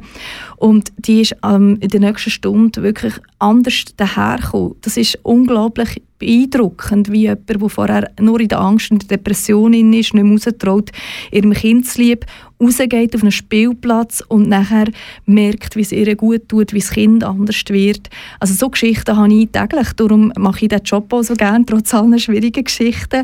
und 0.57 0.91
die 0.97 1.21
ist 1.21 1.35
ähm, 1.43 1.77
in 1.79 1.89
der 1.89 1.99
nächsten 1.99 2.29
Stunde 2.29 2.83
wirklich 2.83 3.13
anders 3.39 3.85
dahergekommen. 3.95 4.75
Das 4.81 4.97
ist 4.97 5.19
unglaublich 5.23 6.01
beeindruckend, 6.19 7.11
wie 7.11 7.21
jemand, 7.21 7.49
der 7.49 7.69
vorher 7.69 8.11
nur 8.19 8.39
in 8.39 8.47
der 8.47 8.59
Angst 8.59 8.91
und 8.91 9.09
der 9.09 9.17
Depression 9.17 9.73
ist, 9.73 9.83
nicht 9.83 10.13
mehr 10.13 10.25
raustraut, 10.25 10.91
ihrem 11.31 11.53
Kindslieb 11.53 12.25
rausgeht 12.61 13.15
auf 13.15 13.21
einen 13.21 13.31
Spielplatz 13.31 14.23
und 14.27 14.49
nachher 14.49 14.87
merkt, 15.25 15.75
wie 15.75 15.81
es 15.81 15.91
ihr 15.91 16.15
gut 16.15 16.49
tut, 16.49 16.73
wie 16.73 16.79
das 16.79 16.91
Kind 16.91 17.23
anders 17.23 17.63
wird. 17.69 18.09
Also 18.39 18.55
so 18.55 18.69
Geschichten 18.69 19.15
habe 19.15 19.31
ich 19.33 19.49
täglich, 19.51 19.93
darum 19.93 20.31
mache 20.37 20.65
ich 20.65 20.69
diesen 20.69 20.83
Job 20.83 21.13
auch 21.13 21.23
so 21.23 21.35
gerne, 21.35 21.65
trotz 21.65 21.93
allen 21.93 22.17
schwierigen 22.19 22.63
Geschichten, 22.63 23.23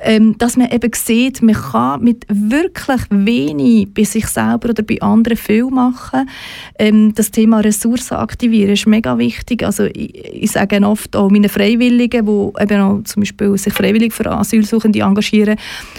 ähm, 0.00 0.36
dass 0.38 0.56
man 0.56 0.70
eben 0.70 0.90
sieht, 0.94 1.42
man 1.42 1.54
kann 1.54 2.02
mit 2.02 2.24
wirklich 2.28 3.02
wenig 3.10 3.92
bei 3.92 4.04
sich 4.04 4.26
selber 4.26 4.70
oder 4.70 4.82
bei 4.82 5.00
anderen 5.02 5.36
viel 5.36 5.66
machen. 5.66 6.28
Ähm, 6.78 7.14
das 7.14 7.30
Thema 7.30 7.60
Ressourcen 7.60 8.14
aktivieren 8.14 8.72
ist 8.72 8.86
mega 8.86 9.18
wichtig. 9.18 9.49
Also 9.62 9.84
ich, 9.84 10.14
ich 10.14 10.50
sage 10.50 10.80
oft 10.86 11.14
auch 11.16 11.30
meinen 11.30 11.48
Freiwilligen, 11.48 12.26
die 12.26 12.62
eben 12.62 12.80
auch 12.80 13.02
zum 13.04 13.22
Beispiel 13.22 13.56
sich 13.58 13.72
freiwillig 13.72 14.12
für 14.12 14.30
Asylsuchende 14.30 15.00
engagieren, 15.00 15.56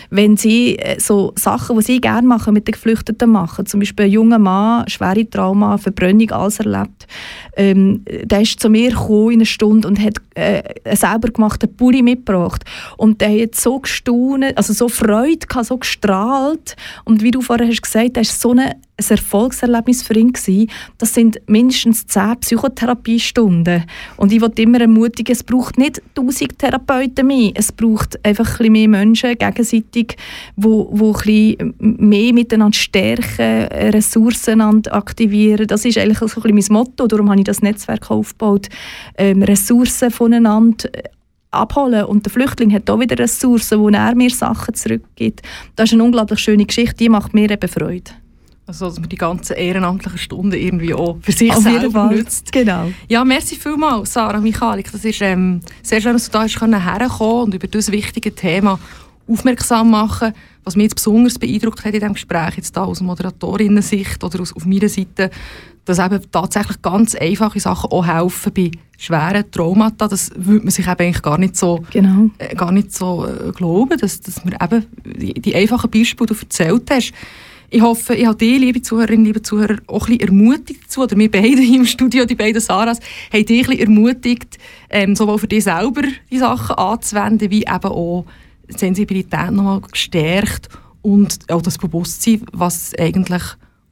wenn 0.09 0.37
sie 0.37 0.77
äh, 0.77 0.99
so 0.99 1.33
Sachen, 1.35 1.77
die 1.77 1.83
sie 1.83 2.01
gerne 2.01 2.27
machen, 2.27 2.53
mit 2.53 2.67
den 2.67 2.73
Geflüchteten 2.73 3.29
machen, 3.29 3.65
zum 3.65 3.79
Beispiel 3.79 4.05
ein 4.05 4.11
junger 4.11 4.39
Mann, 4.39 4.87
schwere 4.87 5.29
Trauma, 5.29 5.77
Verbrennung, 5.77 6.31
alles 6.31 6.59
erlebt, 6.59 7.07
ähm, 7.55 8.03
der 8.23 8.41
ist 8.41 8.59
zu 8.59 8.69
mir 8.69 8.91
gekommen 8.91 9.31
in 9.31 9.39
einer 9.39 9.45
Stunde 9.45 9.87
und 9.87 9.99
hat 9.99 10.15
äh, 10.35 10.63
einen 10.85 10.95
selber 10.95 11.29
gemachten 11.29 11.75
Pulli 11.75 12.01
mitgebracht. 12.01 12.63
Und 12.97 13.21
der 13.21 13.41
hat 13.41 13.55
so 13.55 13.79
gestaunt, 13.79 14.45
also 14.55 14.73
so 14.73 14.89
Freude 14.89 15.45
gehabt, 15.47 15.65
so 15.67 15.77
gestrahlt. 15.77 16.75
Und 17.05 17.21
wie 17.23 17.31
du 17.31 17.41
vorher 17.41 17.67
hast 17.67 17.81
gesagt, 17.81 18.15
der 18.15 18.21
ist 18.21 18.39
so 18.39 18.51
eine 18.51 18.75
ein 19.01 19.17
Erfolgserlebnis 19.17 20.03
für 20.03 20.15
ihn 20.15 20.33
gewesen. 20.33 20.69
Das 20.97 21.13
sind 21.13 21.41
mindestens 21.47 22.05
zehn 22.07 22.37
Psychotherapiestunden. 22.39 23.85
Und 24.17 24.31
ich 24.31 24.41
wollte 24.41 24.61
immer 24.61 24.81
ermutigen, 24.81 25.33
es 25.33 25.43
braucht 25.43 25.77
nicht 25.77 26.01
tausend 26.13 26.59
Therapeuten 26.59 27.27
mehr. 27.27 27.51
Es 27.55 27.71
braucht 27.71 28.23
einfach 28.25 28.59
ein 28.59 28.71
mehr 28.71 28.87
Menschen 28.87 29.37
gegenseitig, 29.37 30.17
wo, 30.55 30.89
wo 30.91 31.15
ein 31.25 31.73
mehr 31.79 32.33
miteinander 32.33 32.77
stärken, 32.77 33.67
Ressourcen 33.91 34.61
aktivieren. 34.61 35.67
Das 35.67 35.85
ist 35.85 35.97
eigentlich 35.97 36.19
so 36.19 36.41
ein 36.41 36.53
mein 36.53 36.65
Motto. 36.69 37.07
Darum 37.07 37.29
habe 37.29 37.39
ich 37.39 37.45
das 37.45 37.61
Netzwerk 37.61 38.11
aufgebaut. 38.11 38.67
Ähm, 39.17 39.43
Ressourcen 39.43 40.11
voneinander 40.11 40.89
abholen. 41.51 42.05
Und 42.05 42.25
der 42.25 42.31
Flüchtling 42.31 42.73
hat 42.73 42.89
auch 42.89 42.99
wieder 42.99 43.19
Ressourcen, 43.19 43.79
wo 43.79 43.89
er 43.89 44.15
mir 44.15 44.29
Sachen 44.29 44.73
zurückgibt. 44.73 45.41
Das 45.75 45.89
ist 45.89 45.93
eine 45.93 46.03
unglaublich 46.03 46.39
schöne 46.39 46.65
Geschichte, 46.65 46.95
die 46.95 47.09
macht 47.09 47.33
mir 47.33 47.49
eben 47.51 47.67
Freude. 47.67 48.11
Also, 48.71 48.85
dass 48.85 49.01
man 49.01 49.09
die 49.09 49.17
ganzen 49.17 49.57
ehrenamtlichen 49.57 50.17
Stunden 50.17 50.53
irgendwie 50.53 50.93
auch 50.93 51.17
für 51.19 51.33
sich 51.33 51.51
Auf 51.51 51.61
selber 51.61 52.05
nutzt. 52.09 52.53
Genau. 52.53 52.89
Ja, 53.09 53.25
merci 53.25 53.57
vielmals, 53.57 54.13
Sarah 54.13 54.39
Michalik. 54.39 54.89
Das 54.89 55.03
ist 55.03 55.21
ähm, 55.21 55.59
sehr 55.83 55.99
schön, 55.99 56.13
dass 56.13 56.29
du 56.29 56.39
da 56.39 56.45
herkommen 56.45 57.43
und 57.43 57.53
über 57.53 57.67
dieses 57.67 57.91
wichtige 57.91 58.33
Thema 58.33 58.79
aufmerksam 59.27 59.91
machen. 59.91 60.31
Was 60.63 60.77
mich 60.77 60.83
jetzt 60.83 60.95
besonders 60.95 61.37
beeindruckt 61.37 61.79
hat 61.79 61.93
in 61.93 61.99
diesem 61.99 62.13
Gespräch, 62.13 62.55
jetzt 62.55 62.77
da 62.77 62.85
aus 62.85 63.01
Moderatorinnen-Sicht 63.01 64.23
oder 64.23 64.39
aus, 64.39 64.55
auf 64.55 64.65
meiner 64.65 64.87
Seite, 64.87 65.31
dass 65.83 65.99
eben 65.99 66.21
tatsächlich 66.31 66.81
ganz 66.81 67.13
einfache 67.15 67.59
Sachen 67.59 67.91
auch 67.91 68.07
helfen 68.07 68.53
bei 68.53 68.71
schweren 68.97 69.51
Traumata. 69.51 70.07
Das 70.07 70.31
würde 70.33 70.63
man 70.63 70.71
sich 70.71 70.87
eben 70.87 70.97
eigentlich 70.97 71.21
gar 71.21 71.37
nicht 71.37 71.57
so, 71.57 71.83
genau. 71.91 72.29
äh, 72.37 72.55
gar 72.55 72.71
nicht 72.71 72.95
so 72.95 73.25
äh, 73.25 73.51
glauben, 73.51 73.97
dass, 73.97 74.21
dass 74.21 74.45
man 74.45 74.55
eben 74.61 74.85
die, 75.03 75.33
die 75.33 75.55
einfachen 75.55 75.91
Beispiele, 75.91 76.27
die 76.27 76.35
du 76.35 76.39
erzählt 76.39 76.89
hast, 76.89 77.11
ich 77.73 77.81
hoffe, 77.81 78.15
ich 78.15 78.25
habe 78.25 78.37
dich, 78.37 78.59
liebe 78.59 78.81
Zuhörerinnen, 78.81 79.25
liebe 79.25 79.41
Zuhörer, 79.41 79.77
auch 79.87 80.07
ein 80.07 80.17
bisschen 80.17 80.27
ermutigt 80.27 80.83
dazu, 80.83 81.03
oder 81.03 81.17
wir 81.17 81.31
beide 81.31 81.63
im 81.63 81.85
Studio, 81.85 82.25
die 82.25 82.35
beiden 82.35 82.59
Saras, 82.61 82.99
haben 83.31 83.45
dich 83.45 83.63
ein 83.63 83.77
bisschen 83.77 83.87
ermutigt, 83.87 84.57
ähm, 84.89 85.15
sowohl 85.15 85.39
für 85.39 85.47
dich 85.47 85.63
selber 85.63 86.01
die 86.29 86.37
Sachen 86.37 86.75
anzuwenden, 86.75 87.49
wie 87.49 87.61
eben 87.61 87.85
auch 87.85 88.25
Sensibilität 88.67 89.51
nochmal 89.51 89.79
gestärkt 89.79 90.67
und 91.01 91.49
auch 91.49 91.61
das 91.61 91.77
Bewusstsein, 91.77 92.41
was 92.51 92.93
eigentlich 92.99 93.43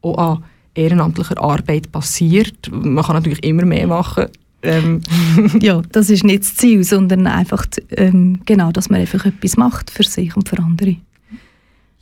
auch 0.02 0.18
an 0.18 0.44
ehrenamtlicher 0.74 1.42
Arbeit 1.42 1.90
passiert. 1.90 2.70
Man 2.70 3.02
kann 3.02 3.16
natürlich 3.16 3.42
immer 3.42 3.64
mehr 3.64 3.86
machen. 3.86 4.26
Ähm. 4.62 5.00
ja, 5.62 5.80
das 5.90 6.10
ist 6.10 6.22
nicht 6.22 6.42
das 6.42 6.56
Ziel, 6.56 6.84
sondern 6.84 7.26
einfach 7.26 7.64
ähm, 7.96 8.40
genau, 8.44 8.72
dass 8.72 8.90
man 8.90 9.00
einfach 9.00 9.24
etwas 9.24 9.56
macht 9.56 9.90
für 9.90 10.02
sich 10.02 10.36
und 10.36 10.50
für 10.50 10.58
andere. 10.58 10.96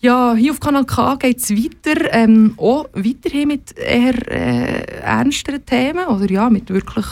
Ja, 0.01 0.36
hier 0.36 0.53
auf 0.53 0.61
Kanal 0.61 0.84
K 0.84 1.16
geht 1.16 1.38
es 1.38 1.51
weiter, 1.51 2.12
ähm, 2.12 2.55
auch 2.57 2.84
weiterhin 2.92 3.49
mit 3.49 3.76
eher 3.76 4.14
äh, 4.30 5.01
ernsteren 5.01 5.66
Themen, 5.66 6.07
oder 6.07 6.30
ja, 6.30 6.49
mit 6.49 6.70
wirklich, 6.70 7.05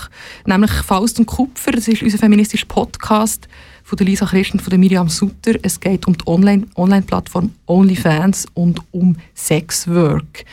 nämlich 0.45 0.71
Faust 0.71 1.19
und 1.19 1.27
Kupfer, 1.27 1.73
das 1.73 1.89
ist 1.89 2.05
unser 2.05 2.19
feministischer 2.19 2.67
Podcast 2.67 3.49
von 3.83 3.97
der 3.97 4.07
Lisa 4.07 4.27
Christ 4.27 4.55
und 4.55 4.79
Miriam 4.79 5.09
Sutter. 5.09 5.55
Es 5.63 5.81
geht 5.81 6.07
um 6.07 6.17
die 6.17 6.25
Online-Plattform 6.29 7.51
Online 7.67 7.97
OnlyFans 7.97 8.47
und 8.55 8.81
um 8.93 9.17
Sexwork. 9.35 10.45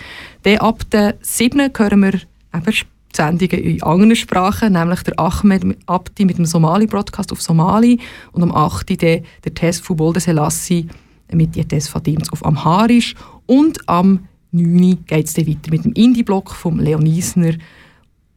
Dann 0.41 0.57
ab 0.57 0.89
der 0.91 1.13
7. 1.21 1.71
hören 1.77 1.99
wir 1.99 2.13
eben 2.13 2.73
Sendungen 3.15 3.63
in 3.63 3.83
anderen 3.83 4.15
Sprachen, 4.15 4.73
nämlich 4.73 5.03
der 5.03 5.19
Ahmed 5.19 5.77
Abdi 5.85 6.25
mit 6.25 6.39
dem 6.39 6.47
Somali-Broadcast 6.47 7.31
auf 7.31 7.43
Somali 7.43 7.99
und 8.31 8.41
am 8.41 8.51
8. 8.51 8.99
der 8.99 9.21
Test 9.53 9.85
von 9.85 9.97
Bolde 9.97 10.19
Selassie 10.19 10.89
mit 11.35 11.55
Jetes 11.55 11.87
Fadims 11.87 12.31
auf 12.31 12.45
Amharisch 12.45 13.15
und 13.45 13.77
am 13.87 14.27
9. 14.51 15.05
geht 15.05 15.25
es 15.25 15.37
weiter 15.37 15.71
mit 15.71 15.85
dem 15.85 15.93
Indie-Block 15.93 16.51
von 16.51 16.79
Leon 16.79 17.05
Isner. 17.05 17.53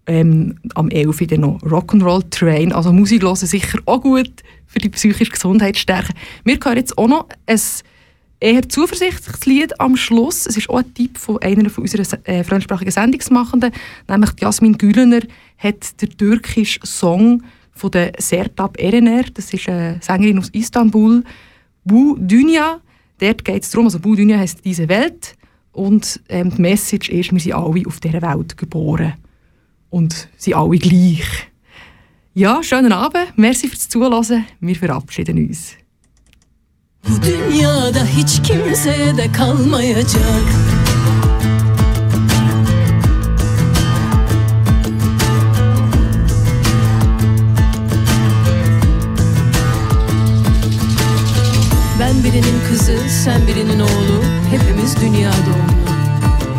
Ähm, 0.09 0.59
am 0.74 0.88
11. 0.88 1.26
dann 1.26 1.40
noch 1.40 1.61
Rock'n'Roll 1.62 2.30
Train. 2.30 2.72
Also 2.72 2.92
Musik 2.92 3.22
hören 3.22 3.34
sicher 3.34 3.78
auch 3.86 4.01
gut 4.01 4.30
für 4.66 4.78
die 4.78 4.88
psychische 4.88 5.32
Gesundheit 5.32 5.76
stärken. 5.76 6.14
Wir 6.44 6.59
hören 6.62 6.76
jetzt 6.76 6.97
auch 6.97 7.09
noch 7.09 7.28
ein 7.47 7.61
eher 8.40 8.68
zuversichtliches 8.68 9.47
Lied 9.47 9.80
am 9.80 9.97
Schluss. 9.97 10.47
Es 10.47 10.57
ist 10.57 10.70
auch 10.70 10.78
ein 10.78 10.94
Tipp 10.94 11.18
von 11.18 11.38
einer 11.42 11.68
von 11.70 11.82
unseren 11.82 12.07
äh, 12.24 12.44
fremdsprachigen 12.44 12.92
Sendungsmachenden, 12.92 13.72
nämlich 14.09 14.30
Jasmin 14.40 14.78
Gülener 14.78 15.20
hat 15.59 16.01
den 16.01 16.16
türkischen 16.16 16.84
Song 16.84 17.42
von 17.72 17.90
der 17.90 18.12
Sertab 18.18 18.80
Erener, 18.80 19.24
das 19.34 19.53
ist 19.53 19.68
eine 19.68 19.99
Sängerin 20.01 20.38
aus 20.38 20.49
Istanbul, 20.51 21.22
Bu 21.84 22.16
Dünya. 22.18 22.80
Dort 23.18 23.44
geht 23.44 23.62
es 23.62 23.70
darum, 23.70 23.86
also 23.86 23.98
Dünya 23.98 24.38
heisst 24.38 24.64
diese 24.64 24.88
Welt 24.88 25.36
und 25.72 26.20
ähm, 26.28 26.50
die 26.54 26.60
Message 26.60 27.08
ist, 27.08 27.32
wir 27.32 27.40
sind 27.40 27.54
alle 27.54 27.82
auf 27.86 28.00
dieser 28.00 28.22
Welt 28.22 28.56
geboren 28.56 29.14
und 29.90 30.28
sind 30.36 30.54
alle 30.54 30.78
gleich. 30.78 31.48
Ja, 32.34 32.62
schönen 32.62 32.92
Abend, 32.92 33.36
merci 33.36 33.68
fürs 33.68 33.88
Zuhören, 33.88 34.44
wir 34.60 34.76
verabschieden 34.76 35.48
uns. 35.48 35.76
Dünyada 37.06 38.04
hiç 38.04 38.42
kimse 38.42 39.16
de 39.16 39.32
kalmayacak 39.32 40.75
kızı, 52.68 52.98
sen 53.24 53.46
birinin 53.46 53.80
oğlu, 53.80 54.22
hepimiz 54.50 54.96
dünya 55.00 55.32
doğumlu. 55.32 55.86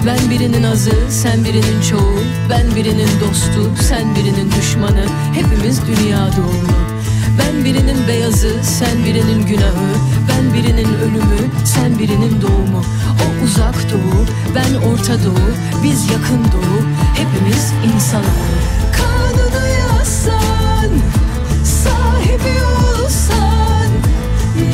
Ben 0.06 0.30
birinin 0.30 0.64
azı, 0.64 0.92
sen 1.10 1.46
birinin 1.46 1.82
çoğu, 1.90 2.20
ben 2.50 2.76
birinin 2.76 3.10
dostu, 3.22 3.72
sen 3.90 4.16
birinin 4.16 4.52
düşmanı, 4.52 5.06
hepimiz 5.34 5.82
dünya 5.88 6.18
doğumlu. 6.38 6.78
Ben 7.40 7.66
birinin 7.66 8.08
beyazı, 8.08 8.52
sen 8.64 9.06
birinin 9.06 9.46
günahı, 9.46 9.94
ben 10.30 10.54
birinin 10.54 10.94
ölümü, 10.94 11.42
sen 11.66 12.00
birinin 12.00 12.42
doğumu. 12.42 12.84
O 13.24 13.44
uzak 13.46 13.92
doğu, 13.92 14.26
ben 14.56 14.90
orta 14.90 15.14
doğu, 15.14 15.50
biz 15.84 16.10
yakın 16.12 16.44
doğu, 16.54 16.80
hepimiz 17.16 17.74
insan 17.96 18.22
oğlu. 18.22 18.58
Kanunu 18.98 19.68
yazsan, 19.68 20.90
sahibi 21.64 22.56
olsan. 22.64 23.47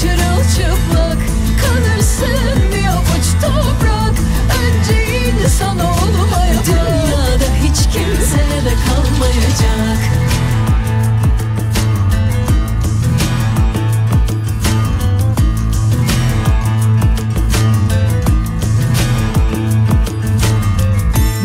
çırılçıplak. 0.00 1.18
Kalırsın 1.62 2.60
bir 2.72 2.86
avuç 2.86 3.26
toprak. 3.42 4.14
Önce 4.62 5.18
insan 5.44 5.78
olmaya 5.78 6.54
Dünyada 6.66 7.44
hiç 7.62 7.76
kimse 7.92 8.44
de 8.64 8.74
kalmayacak. 8.86 9.98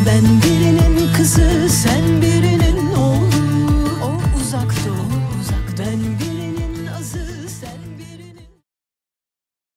Ben 0.05 0.41
birinin 0.43 1.13
kızı 1.13 1.68